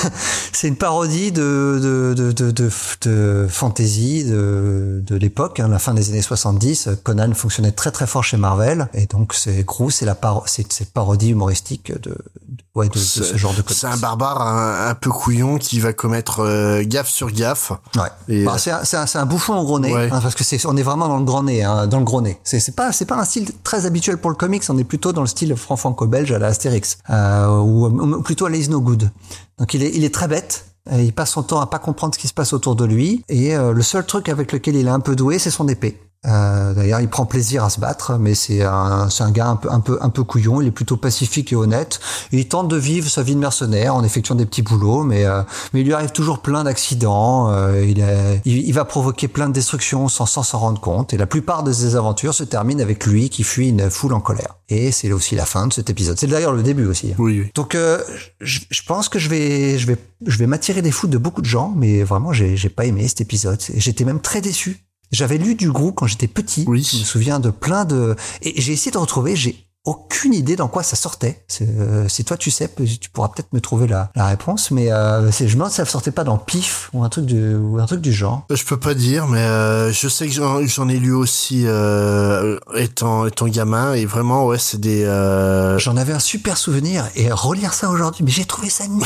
c'est 0.52 0.68
une 0.68 0.76
parodie 0.76 1.32
de 1.32 1.80
de 1.82 2.14
de 2.14 2.30
de, 2.32 2.50
de, 2.52 2.70
de 3.02 3.46
fantasy 3.50 4.24
de 4.24 5.02
de 5.04 5.16
l'époque, 5.16 5.58
hein, 5.58 5.68
la 5.68 5.80
fin 5.80 5.92
des 5.92 6.10
années 6.10 6.22
70. 6.22 6.88
Conan 7.02 7.34
fonctionnait 7.34 7.72
très 7.72 7.90
très 7.90 8.06
fort 8.06 8.22
chez 8.22 8.36
Marvel 8.36 8.88
et 8.94 9.06
donc 9.06 9.34
c'est 9.34 9.64
Grou, 9.64 9.90
c'est 9.90 10.06
la 10.06 10.14
paro 10.14 10.44
c'est 10.46 10.72
cette 10.72 10.92
parodie 10.92 11.30
humoristique 11.30 11.92
de, 11.92 12.10
de 12.10 12.62
ouais 12.74 12.88
de, 12.88 12.94
de 12.94 12.98
ce 12.98 13.22
C'est- 13.24 13.36
genre 13.38 13.54
de. 13.54 13.62
C'est 13.68 13.86
un 13.86 13.96
barbare 13.96 14.40
un, 14.42 14.88
un 14.88 14.94
peu 14.94 15.10
couillon 15.10 15.58
qui 15.58 15.80
va 15.80 15.92
commettre 15.92 16.40
euh, 16.40 16.82
gaffe 16.84 17.08
sur 17.08 17.30
gaffe. 17.30 17.72
Ouais. 17.96 18.44
Bah, 18.44 18.56
c'est 18.58 18.70
un, 18.70 18.84
c'est 18.84 18.96
un, 18.96 19.06
c'est 19.06 19.18
un 19.18 19.26
bouffon 19.26 19.54
au 19.56 19.64
gros 19.64 19.78
nez, 19.80 19.92
Ouais. 19.92 20.08
hein, 20.12 20.20
parce 20.22 20.34
que 20.34 20.44
c'est, 20.44 20.64
on 20.66 20.76
est 20.76 20.82
vraiment 20.82 21.08
dans 21.08 21.18
le 21.18 21.24
grand 21.24 21.42
nez, 21.42 21.62
hein, 21.62 21.86
dans 21.86 21.98
le 21.98 22.04
gros 22.04 22.20
nez. 22.22 22.38
C'est, 22.44 22.74
pas, 22.74 22.92
c'est 22.92 23.04
pas 23.06 23.16
un 23.16 23.24
style 23.24 23.50
très 23.62 23.86
habituel 23.86 24.16
pour 24.18 24.30
le 24.30 24.36
comics. 24.36 24.62
On 24.68 24.78
est 24.78 24.84
plutôt 24.84 25.12
dans 25.12 25.20
le 25.22 25.26
style 25.26 25.54
franco-belge 25.56 26.32
à 26.32 26.38
la 26.38 26.48
Astérix, 26.48 26.98
euh, 27.10 27.48
ou, 27.58 27.86
ou 27.86 28.22
plutôt 28.22 28.46
à 28.46 28.50
la 28.50 28.56
Is 28.56 28.68
No 28.68 28.80
Good. 28.80 29.10
Donc 29.58 29.74
il 29.74 29.82
est, 29.82 29.90
il 29.94 30.04
est 30.04 30.14
très 30.14 30.28
bête. 30.28 30.66
Euh, 30.90 31.00
Il 31.00 31.12
passe 31.12 31.30
son 31.30 31.44
temps 31.44 31.60
à 31.60 31.66
pas 31.66 31.78
comprendre 31.78 32.12
ce 32.14 32.18
qui 32.18 32.26
se 32.26 32.34
passe 32.34 32.52
autour 32.52 32.74
de 32.74 32.84
lui, 32.84 33.24
et 33.28 33.54
euh, 33.54 33.72
le 33.72 33.82
seul 33.82 34.04
truc 34.04 34.28
avec 34.28 34.50
lequel 34.50 34.74
il 34.74 34.86
est 34.88 34.90
un 34.90 34.98
peu 34.98 35.14
doué, 35.14 35.38
c'est 35.38 35.50
son 35.50 35.68
épée. 35.68 36.00
Euh, 36.26 36.72
D'ailleurs, 36.74 37.00
il 37.00 37.08
prend 37.08 37.26
plaisir 37.26 37.64
à 37.64 37.70
se 37.70 37.80
battre, 37.80 38.16
mais 38.18 38.34
c'est 38.34 38.62
un, 38.62 39.08
un 39.18 39.30
gars 39.32 39.48
un 39.48 39.56
peu, 39.56 39.70
un 39.70 39.80
peu, 39.80 39.98
un 40.00 40.08
peu 40.08 40.22
couillon. 40.22 40.60
Il 40.60 40.68
est 40.68 40.72
plutôt 40.72 40.96
pacifique 40.96 41.52
et 41.52 41.56
honnête. 41.56 42.00
Il 42.30 42.46
tente 42.48 42.68
de 42.68 42.76
vivre 42.76 43.08
sa 43.10 43.22
vie 43.22 43.34
de 43.34 43.40
mercenaire 43.40 43.94
en 43.96 44.04
effectuant 44.04 44.36
des 44.36 44.46
petits 44.46 44.62
boulots, 44.62 45.02
mais 45.02 45.24
euh, 45.24 45.42
mais 45.72 45.80
il 45.80 45.86
lui 45.86 45.94
arrive 45.94 46.12
toujours 46.12 46.38
plein 46.38 46.64
d'accidents. 46.64 47.50
euh, 47.50 47.84
il, 47.84 47.98
il, 48.44 48.68
il 48.68 48.72
va 48.72 48.84
provoquer 48.84 49.26
plein 49.28 49.48
de 49.48 49.52
destructions 49.52 50.08
sans 50.08 50.26
sans 50.26 50.42
s'en 50.44 50.58
rendre 50.58 50.80
compte. 50.80 51.12
Et 51.12 51.16
la 51.16 51.26
plupart 51.26 51.64
de 51.64 51.72
ses 51.72 51.96
aventures 51.96 52.34
se 52.34 52.44
terminent 52.44 52.80
avec 52.82 53.04
lui 53.04 53.28
qui 53.28 53.42
fuit 53.42 53.70
une 53.70 53.90
foule 53.90 54.14
en 54.14 54.20
colère. 54.20 54.56
Et 54.68 54.92
c'est 54.92 55.12
aussi 55.12 55.34
la 55.34 55.44
fin 55.44 55.66
de 55.66 55.72
cet 55.72 55.90
épisode. 55.90 56.18
C'est 56.18 56.28
d'ailleurs 56.28 56.52
le 56.52 56.62
début 56.62 56.86
aussi. 56.86 57.14
Oui, 57.18 57.40
oui. 57.40 57.50
Donc, 57.54 57.74
euh, 57.74 58.00
je, 58.40 58.60
je 58.70 58.82
pense 58.86 59.08
que 59.08 59.18
je 59.18 59.28
vais, 59.28 59.78
je 59.78 59.86
vais, 59.86 59.98
je 60.24 60.38
vais 60.38 60.46
m'attirer 60.46 60.80
des 60.82 60.90
foudres 60.92 61.12
de 61.12 61.18
beaucoup 61.18 61.42
de 61.42 61.46
gens, 61.46 61.74
mais 61.76 62.02
vraiment, 62.04 62.32
j'ai, 62.32 62.56
j'ai 62.56 62.68
pas 62.70 62.86
aimé 62.86 63.06
cet 63.08 63.20
épisode. 63.20 63.60
J'étais 63.76 64.04
même 64.04 64.20
très 64.20 64.40
déçu. 64.40 64.86
J'avais 65.12 65.38
lu 65.38 65.54
du 65.54 65.70
Grou 65.70 65.92
quand 65.92 66.06
j'étais 66.06 66.26
petit. 66.26 66.64
Oui. 66.66 66.88
Je 66.90 66.98
me 66.98 67.04
souviens 67.04 67.38
de 67.38 67.50
plein 67.50 67.84
de, 67.84 68.16
et 68.40 68.60
j'ai 68.60 68.72
essayé 68.72 68.90
de 68.90 68.98
retrouver. 68.98 69.36
J'ai 69.36 69.66
aucune 69.84 70.32
idée 70.34 70.54
dans 70.56 70.68
quoi 70.68 70.82
ça 70.82 70.94
sortait. 70.96 71.42
C'est, 71.48 71.68
euh, 71.68 72.08
si 72.08 72.24
toi 72.24 72.36
tu 72.36 72.50
sais, 72.50 72.70
tu 73.00 73.10
pourras 73.10 73.28
peut-être 73.28 73.52
me 73.52 73.60
trouver 73.60 73.86
la, 73.88 74.10
la 74.14 74.26
réponse, 74.26 74.70
mais 74.70 74.92
euh, 74.92 75.30
c'est, 75.32 75.48
je 75.48 75.54
me 75.54 75.58
demande 75.58 75.70
si 75.70 75.76
ça 75.76 75.84
sortait 75.84 76.12
pas 76.12 76.24
dans 76.24 76.38
Pif 76.38 76.88
ou 76.92 77.02
un 77.02 77.08
truc 77.08 77.26
du, 77.26 77.54
ou 77.56 77.78
un 77.80 77.86
truc 77.86 78.00
du 78.00 78.12
genre. 78.12 78.46
Je 78.50 78.64
peux 78.64 78.78
pas 78.78 78.94
dire, 78.94 79.26
mais 79.26 79.40
euh, 79.40 79.92
je 79.92 80.08
sais 80.08 80.28
que 80.28 80.32
j'en 80.32 80.88
ai 80.88 80.98
lu 80.98 81.12
aussi 81.12 81.64
euh, 81.66 82.58
étant 82.76 83.26
étant 83.26 83.46
gamin 83.48 83.94
et 83.94 84.06
vraiment 84.06 84.46
ouais 84.46 84.58
c'est 84.58 84.78
des 84.80 85.04
euh, 85.04 85.78
J'en 85.78 85.96
avais 85.96 86.12
un 86.12 86.18
super 86.20 86.56
souvenir 86.58 87.08
et 87.16 87.30
relire 87.32 87.74
ça 87.74 87.90
aujourd'hui, 87.90 88.24
mais 88.24 88.30
j'ai 88.30 88.44
trouvé 88.44 88.70
ça 88.70 88.86
nul. 88.86 89.02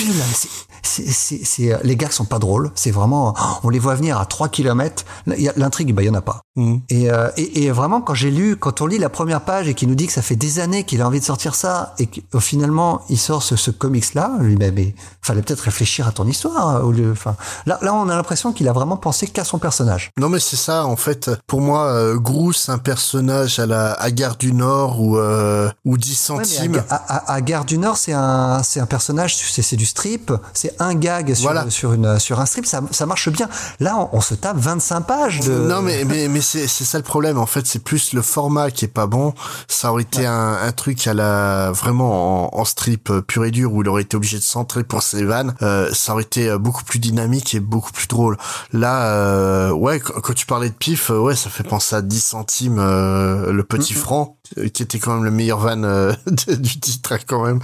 C'est- 0.83 1.73
euh, 1.73 1.79
les 1.83 1.97
gars 1.97 2.11
sont 2.11 2.25
pas 2.25 2.39
drôles. 2.39 2.71
C'est 2.75 2.91
vraiment, 2.91 3.35
on 3.63 3.71
les 3.71 3.79
voit 3.79 3.95
venir 3.95 4.19
à 4.21 4.27
3 4.27 4.49
kilomètres. 4.49 5.05
Il 5.27 5.41
y 5.43 5.49
a- 5.49 5.53
L'intrigue, 5.57 5.95
bah, 5.95 6.03
il 6.03 6.07
y 6.07 6.11
en 6.11 6.15
a 6.15 6.21
pas. 6.21 6.43
Hmm. 6.57 6.79
Et, 6.91 7.11
euh, 7.11 7.29
et, 7.37 7.65
et 7.65 7.71
vraiment, 7.71 8.01
quand 8.01 8.15
j'ai 8.15 8.31
lu, 8.31 8.57
quand 8.57 8.81
on 8.81 8.87
lit 8.87 8.99
la 8.99 9.09
première 9.09 9.43
page 9.43 9.69
et 9.69 9.75
qu'il 9.75 9.89
nous 9.89 9.95
dit 9.95 10.07
que 10.07 10.13
ça 10.13 10.23
fait 10.23 10.37
des 10.37 10.59
années 10.59 10.85
qu'il 10.85 11.01
a 11.03 11.07
envie 11.07 11.21
de 11.21 11.25
sortir 11.25 11.55
ça 11.55 11.95
et 11.99 12.07
que 12.07 12.21
euh, 12.35 12.41
finalement 12.41 13.03
il 13.09 13.19
sort 13.19 13.43
ce, 13.43 13.57
ce 13.57 13.71
comics-là, 13.71 14.33
je 14.41 14.45
lui 14.45 14.55
dis, 14.57 14.59
mais, 14.59 14.71
mais 14.73 14.95
fallait 15.23 15.43
peut-être 15.43 15.61
réfléchir 15.61 16.07
à 16.09 16.13
ton 16.13 16.27
histoire. 16.27 16.69
hein, 16.69 16.81
Au 16.81 16.93
lieu, 16.93 17.11
enfin, 17.13 17.37
là, 17.67 17.79
là, 17.83 17.95
on 17.95 18.09
a 18.09 18.17
l'impression 18.17 18.53
qu'il 18.53 18.69
a 18.69 18.73
vraiment 18.73 18.97
pensé 18.97 19.27
qu'à 19.27 19.45
son 19.45 19.59
personnage. 19.59 20.11
Non 20.19 20.29
mais 20.29 20.41
c'est 20.41 20.57
ça 20.57 20.85
en 20.87 20.97
fait. 20.97 21.31
Pour 21.47 21.61
moi, 21.61 21.85
euh, 21.87 22.17
Grou 22.17 22.53
c'est 22.53 22.73
un 22.73 22.79
personnage 22.79 23.59
à 23.59 23.67
la 23.67 23.93
à 23.93 24.11
Gare 24.11 24.37
du 24.37 24.53
Nord 24.53 25.01
ou 25.01 25.19
euh, 25.19 25.71
ou 25.85 25.97
10 25.99 26.31
Ouais, 26.31 26.37
mais 26.39 26.45
centimes. 26.45 26.83
à, 26.89 26.95
à, 26.97 27.33
à 27.35 27.41
Gare 27.41 27.65
du 27.65 27.79
Nord, 27.79 27.97
c'est 27.97 28.13
un, 28.13 28.63
c'est 28.63 28.81
un 28.81 28.87
personnage, 28.87 29.37
c'est, 29.37 29.63
c'est 29.63 29.77
du 29.77 29.87
strip, 29.87 30.33
c'est 30.55 30.75
un 30.81 30.95
gag 30.95 31.35
sur, 31.35 31.45
Voilà. 31.51 31.69
sur, 31.71 31.93
une, 31.93 32.19
sur 32.19 32.41
un 32.41 32.47
strip, 32.47 32.67
ça, 32.67 32.81
ça 32.91 33.07
marche 33.07 33.29
bien. 33.29 33.49
Là, 33.81 33.97
on, 34.13 34.17
on 34.17 34.21
se 34.21 34.35
tape 34.35 34.57
25 34.59 35.01
pages 35.03 35.41
de. 35.41 35.53
Non 35.53 35.83
mais 35.83 36.05
mais 36.05 36.29
mais 36.29 36.41
c'est 36.47 36.67
c'est 36.69 36.85
ça 36.85 36.99
le 36.99 37.05
problème 37.05 37.39
en 37.39 37.47
fait 37.47 37.67
c'est 37.67 37.83
plus 37.83 38.13
le 38.13 38.23
format 38.23 38.71
qui 38.71 38.85
est 38.85 38.89
pas 38.89 39.07
bon. 39.07 39.35
Ça 39.69 39.91
aurait 39.93 40.03
été 40.03 40.27
un, 40.27 40.33
un, 40.33 40.67
un 40.67 40.73
truc 40.73 41.07
à 41.07 41.15
la 41.15 41.71
vraiment 41.73 42.47
en, 42.55 42.61
en 42.61 42.65
strip 42.65 43.11
euh, 43.11 43.21
pur 43.23 43.45
et 43.45 43.51
dur 43.51 43.73
où 43.73 43.83
il 43.83 43.89
aurait 43.89 44.03
été 44.03 44.17
obligé 44.17 44.39
de 44.39 44.43
centrer 44.43 44.85
pour 44.85 45.03
ses 45.03 45.25
vannes, 45.25 45.55
euh, 45.63 45.91
ça 45.93 46.13
aurait 46.13 46.23
été 46.23 46.49
euh, 46.49 46.59
beaucoup 46.59 46.85
plus 46.85 46.99
dynamique 46.99 47.55
et 47.55 47.61
beaucoup 47.61 47.93
plus 47.93 48.09
drôle. 48.09 48.37
Là, 48.73 49.13
euh, 49.13 49.71
ouais, 49.71 50.01
quand, 50.01 50.35
tu 50.35 50.47
parlais 50.47 50.69
de 50.69 50.75
pif, 50.75 51.11
ouais, 51.11 51.35
ça 51.35 51.51
fait 51.51 51.65
penser 51.65 51.97
à 51.97 52.03
10 52.03 52.21
centimes 52.21 52.79
euh, 52.79 53.53
le 53.53 53.63
petit 53.65 53.95
franc, 53.95 54.36
qui 54.73 54.83
était 54.83 54.99
quand 54.99 55.15
même 55.15 55.25
le 55.25 55.31
meilleur 55.31 55.59
van 55.59 55.83
euh, 55.85 56.13
du 56.49 56.81
titre 56.81 57.13
hein, 57.13 57.19
quand 57.27 57.45
même. 57.45 57.61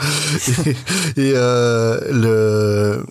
et 0.67 0.71
et, 1.23 1.33
euh, 1.37 2.01
le 2.11 3.05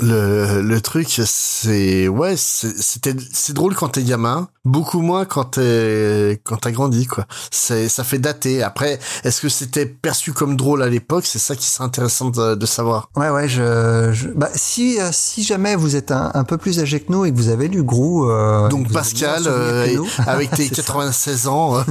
le 0.00 0.62
le 0.62 0.80
truc, 0.80 1.20
c'est 1.26 2.08
ouais, 2.08 2.34
c'était 2.36 3.14
c'est 3.32 3.52
drôle 3.52 3.74
quand 3.74 3.88
t'es 3.88 4.02
gamin, 4.02 4.48
beaucoup 4.64 5.00
moins 5.00 5.24
quand 5.24 5.44
t'es 5.44 6.40
quand 6.44 6.56
t'as 6.58 6.70
grandi 6.70 7.06
quoi. 7.06 7.26
C'est 7.50 7.88
ça 7.88 8.04
fait 8.04 8.18
dater. 8.18 8.62
Après, 8.62 8.98
est-ce 9.24 9.40
que 9.40 9.48
c'était 9.48 9.86
perçu 9.86 10.32
comme 10.32 10.56
drôle 10.56 10.82
à 10.82 10.88
l'époque? 10.88 11.24
C'est 11.26 11.38
ça 11.38 11.56
qui 11.56 11.66
serait 11.66 11.84
intéressant 11.84 12.30
de, 12.30 12.54
de 12.54 12.66
savoir. 12.66 13.10
Ouais, 13.16 13.30
ouais, 13.30 13.48
je, 13.48 14.10
je- 14.12 14.28
bah, 14.28 14.48
si, 14.54 15.00
euh, 15.00 15.10
si 15.12 15.42
jamais 15.42 15.76
vous 15.76 15.96
êtes 15.96 16.10
un, 16.10 16.30
un 16.34 16.44
peu 16.44 16.56
plus 16.58 16.78
âgé 16.80 17.00
que 17.00 17.10
nous 17.12 17.24
et 17.24 17.32
que 17.32 17.36
vous 17.36 17.48
avez 17.48 17.68
lu 17.68 17.82
Grou, 17.82 18.30
euh, 18.30 18.68
Donc 18.68 18.92
Pascal, 18.92 19.42
euh, 19.46 19.86
avec 20.26 20.50
tes 20.56 20.68
C'est 20.68 20.74
ça. 20.76 20.82
96 20.82 21.48
ans, 21.48 21.76
euh, 21.78 21.82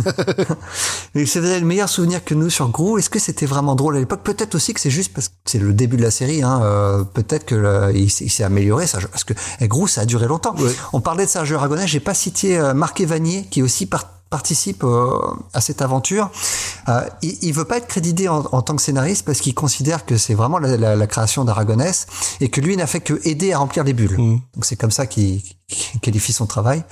Et 1.25 1.38
avez 1.38 1.59
le 1.59 1.65
meilleur 1.65 1.89
souvenir 1.89 2.23
que 2.23 2.33
nous 2.33 2.49
sur 2.49 2.69
Grou, 2.69 2.97
est-ce 2.97 3.09
que 3.09 3.19
c'était 3.19 3.45
vraiment 3.45 3.75
drôle 3.75 3.95
à 3.97 3.99
l'époque? 3.99 4.21
Peut-être 4.23 4.55
aussi 4.55 4.73
que 4.73 4.79
c'est 4.79 4.89
juste 4.89 5.13
parce 5.13 5.29
que 5.29 5.33
c'est 5.45 5.59
le 5.59 5.73
début 5.73 5.97
de 5.97 6.03
la 6.03 6.11
série. 6.11 6.43
Hein, 6.43 6.61
euh, 6.63 7.03
Peut-être 7.03 7.45
que 7.45 7.55
le- 7.55 7.91
il, 7.95 8.09
s'est- 8.11 8.25
il 8.25 8.29
s'est 8.29 8.43
amélioré, 8.43 8.88
ça, 8.88 8.99
parce 9.11 9.23
que 9.23 9.33
eh, 9.61 9.67
ça 9.88 10.01
a 10.01 10.05
duré 10.05 10.27
longtemps. 10.27 10.55
Ouais. 10.57 10.71
On 10.93 11.01
parlait 11.01 11.25
de 11.25 11.29
Sergio 11.29 11.57
Aragonès, 11.57 11.88
j'ai 11.88 11.99
pas 11.99 12.13
cité 12.13 12.57
euh, 12.57 12.73
Marc 12.73 12.99
Evanier, 13.01 13.47
qui 13.49 13.61
aussi 13.61 13.85
par- 13.85 14.05
participe 14.29 14.83
euh, 14.83 15.09
à 15.53 15.61
cette 15.61 15.81
aventure. 15.81 16.29
Euh, 16.89 17.01
il, 17.21 17.38
il 17.41 17.53
veut 17.53 17.65
pas 17.65 17.77
être 17.77 17.88
crédité 17.88 18.27
en, 18.27 18.43
en 18.51 18.61
tant 18.61 18.75
que 18.75 18.81
scénariste 18.81 19.25
parce 19.25 19.39
qu'il 19.39 19.53
considère 19.53 20.05
que 20.05 20.17
c'est 20.17 20.33
vraiment 20.33 20.57
la, 20.59 20.77
la- 20.77 20.95
la 20.95 21.07
création 21.07 21.45
d'Aragonès 21.45 22.07
et 22.41 22.49
que 22.49 22.59
lui 22.61 22.75
n'a 22.75 22.88
fait 22.88 22.99
que 23.01 23.19
aider 23.23 23.53
à 23.53 23.59
remplir 23.59 23.83
les 23.83 23.93
bulles. 23.93 24.17
Mm. 24.17 24.39
Donc 24.55 24.65
c'est 24.65 24.75
comme 24.75 24.91
ça 24.91 25.05
qu'il 25.07 25.41
qualifie 26.01 26.34
son 26.34 26.45
travail. 26.45 26.84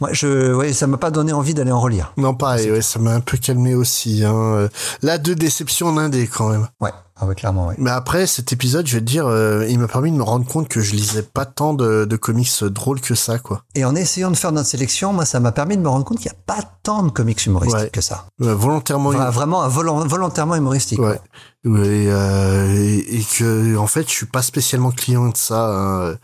Moi, 0.00 0.10
je, 0.12 0.52
ouais, 0.54 0.72
ça 0.72 0.86
m'a 0.86 0.96
pas 0.98 1.10
donné 1.10 1.32
envie 1.32 1.54
d'aller 1.54 1.72
en 1.72 1.80
relire. 1.80 2.12
non 2.16 2.34
pareil, 2.34 2.70
ouais, 2.70 2.82
ça 2.82 2.98
m'a 2.98 3.12
un 3.12 3.20
peu 3.20 3.36
calmé 3.36 3.74
aussi. 3.74 4.24
Hein. 4.24 4.34
Euh, 4.34 4.68
Là, 5.02 5.18
deux 5.18 5.34
déceptions 5.34 5.88
en 5.88 5.96
indé 5.98 6.26
quand 6.26 6.48
même. 6.48 6.66
Ouais, 6.80 6.90
ah 7.16 7.26
ouais 7.26 7.34
clairement, 7.36 7.68
ouais. 7.68 7.74
Mais 7.78 7.90
après 7.90 8.26
cet 8.26 8.52
épisode, 8.52 8.86
je 8.86 8.94
vais 8.94 9.00
te 9.00 9.04
dire, 9.06 9.26
euh, 9.26 9.64
il 9.68 9.78
m'a 9.78 9.86
permis 9.88 10.10
de 10.10 10.16
me 10.16 10.22
rendre 10.24 10.46
compte 10.46 10.68
que 10.68 10.80
je 10.80 10.94
lisais 10.94 11.22
pas 11.22 11.46
tant 11.46 11.72
de, 11.74 12.04
de 12.04 12.16
comics 12.16 12.50
drôles 12.64 13.00
que 13.00 13.14
ça, 13.14 13.38
quoi. 13.38 13.62
Et 13.76 13.84
en 13.84 13.94
essayant 13.94 14.30
de 14.30 14.36
faire 14.36 14.50
notre 14.52 14.68
sélection, 14.68 15.12
moi, 15.12 15.24
ça 15.24 15.38
m'a 15.38 15.52
permis 15.52 15.76
de 15.76 15.82
me 15.82 15.88
rendre 15.88 16.04
compte 16.04 16.18
qu'il 16.18 16.30
n'y 16.30 16.36
a 16.36 16.40
pas 16.46 16.62
tant 16.82 17.02
de 17.04 17.10
comics 17.10 17.44
humoristiques 17.46 17.80
Ouais. 17.80 17.90
que 17.90 18.00
ça. 18.00 18.26
Euh, 18.42 18.54
volontairement. 18.54 19.12
Vra- 19.12 19.30
vraiment, 19.30 19.68
volontairement 19.68 20.56
humoristique. 20.56 20.98
Ouais. 20.98 21.20
Ouais, 21.64 22.04
et, 22.06 22.10
euh, 22.10 23.02
et, 23.06 23.22
que 23.24 23.76
en 23.76 23.86
fait 23.86 24.08
je 24.08 24.12
suis 24.14 24.26
pas 24.26 24.42
spécialement 24.42 24.90
client 24.90 25.28
de 25.28 25.36
ça. 25.36 26.10
hein. 26.12 26.18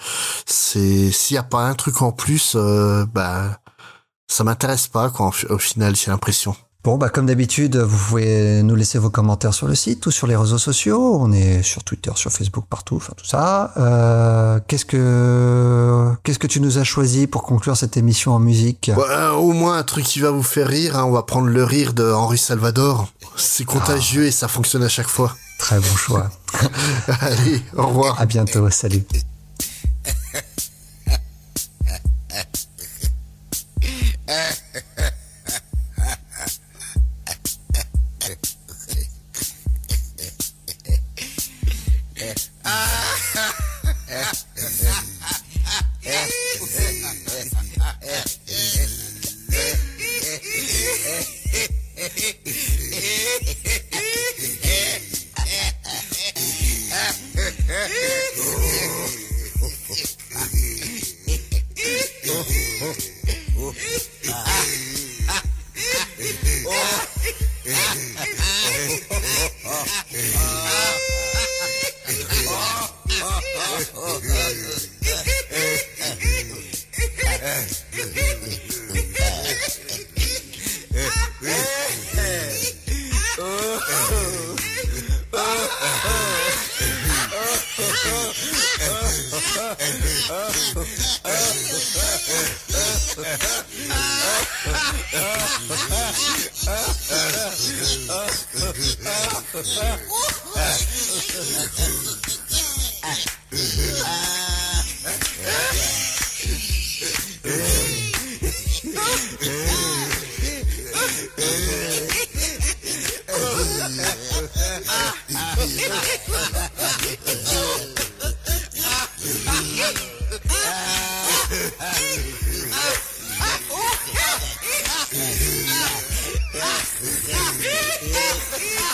C'est 0.46 1.12
s'il 1.12 1.36
y 1.36 1.38
a 1.38 1.44
pas 1.44 1.60
un 1.68 1.74
truc 1.74 2.02
en 2.02 2.10
plus, 2.12 2.54
euh, 2.56 3.06
bah 3.06 3.60
ça 4.28 4.44
m'intéresse 4.44 4.88
pas 4.88 5.10
quoi. 5.10 5.30
Au 5.50 5.58
final, 5.58 5.96
j'ai 5.96 6.10
l'impression. 6.10 6.56
Bon, 6.84 6.96
bah, 6.96 7.08
comme 7.08 7.26
d'habitude, 7.26 7.76
vous 7.76 7.98
pouvez 8.08 8.62
nous 8.62 8.76
laisser 8.76 8.98
vos 8.98 9.10
commentaires 9.10 9.52
sur 9.52 9.66
le 9.66 9.74
site 9.74 10.06
ou 10.06 10.10
sur 10.12 10.28
les 10.28 10.36
réseaux 10.36 10.58
sociaux. 10.58 11.18
On 11.20 11.32
est 11.32 11.62
sur 11.64 11.82
Twitter, 11.82 12.12
sur 12.14 12.30
Facebook, 12.30 12.66
partout, 12.70 12.96
enfin 12.96 13.12
tout 13.16 13.26
ça. 13.26 13.72
Euh, 13.76 14.60
qu'est-ce 14.68 14.84
que 14.84 16.10
qu'est-ce 16.22 16.38
que 16.38 16.46
tu 16.46 16.60
nous 16.60 16.78
as 16.78 16.84
choisi 16.84 17.26
pour 17.26 17.42
conclure 17.42 17.76
cette 17.76 17.96
émission 17.96 18.32
en 18.32 18.38
musique? 18.38 18.90
Euh, 18.96 19.32
au 19.32 19.52
moins 19.52 19.76
un 19.76 19.82
truc 19.82 20.04
qui 20.04 20.20
va 20.20 20.30
vous 20.30 20.44
faire 20.44 20.68
rire. 20.68 20.96
hein. 20.96 21.04
On 21.04 21.10
va 21.10 21.24
prendre 21.24 21.48
le 21.48 21.64
rire 21.64 21.94
de 21.94 22.10
Henri 22.12 22.38
Salvador. 22.38 23.08
C'est 23.36 23.64
contagieux 23.64 24.24
et 24.26 24.30
ça 24.30 24.46
fonctionne 24.46 24.84
à 24.84 24.88
chaque 24.88 25.08
fois. 25.08 25.34
Très 25.58 25.80
bon 25.80 25.96
choix. 25.96 26.30
Allez, 27.20 27.60
au 27.76 27.88
revoir. 27.88 28.20
À 28.20 28.24
bientôt. 28.24 28.70
Salut. 28.70 29.02
Yeah. 58.56 59.27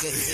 Yeah. 0.04 0.33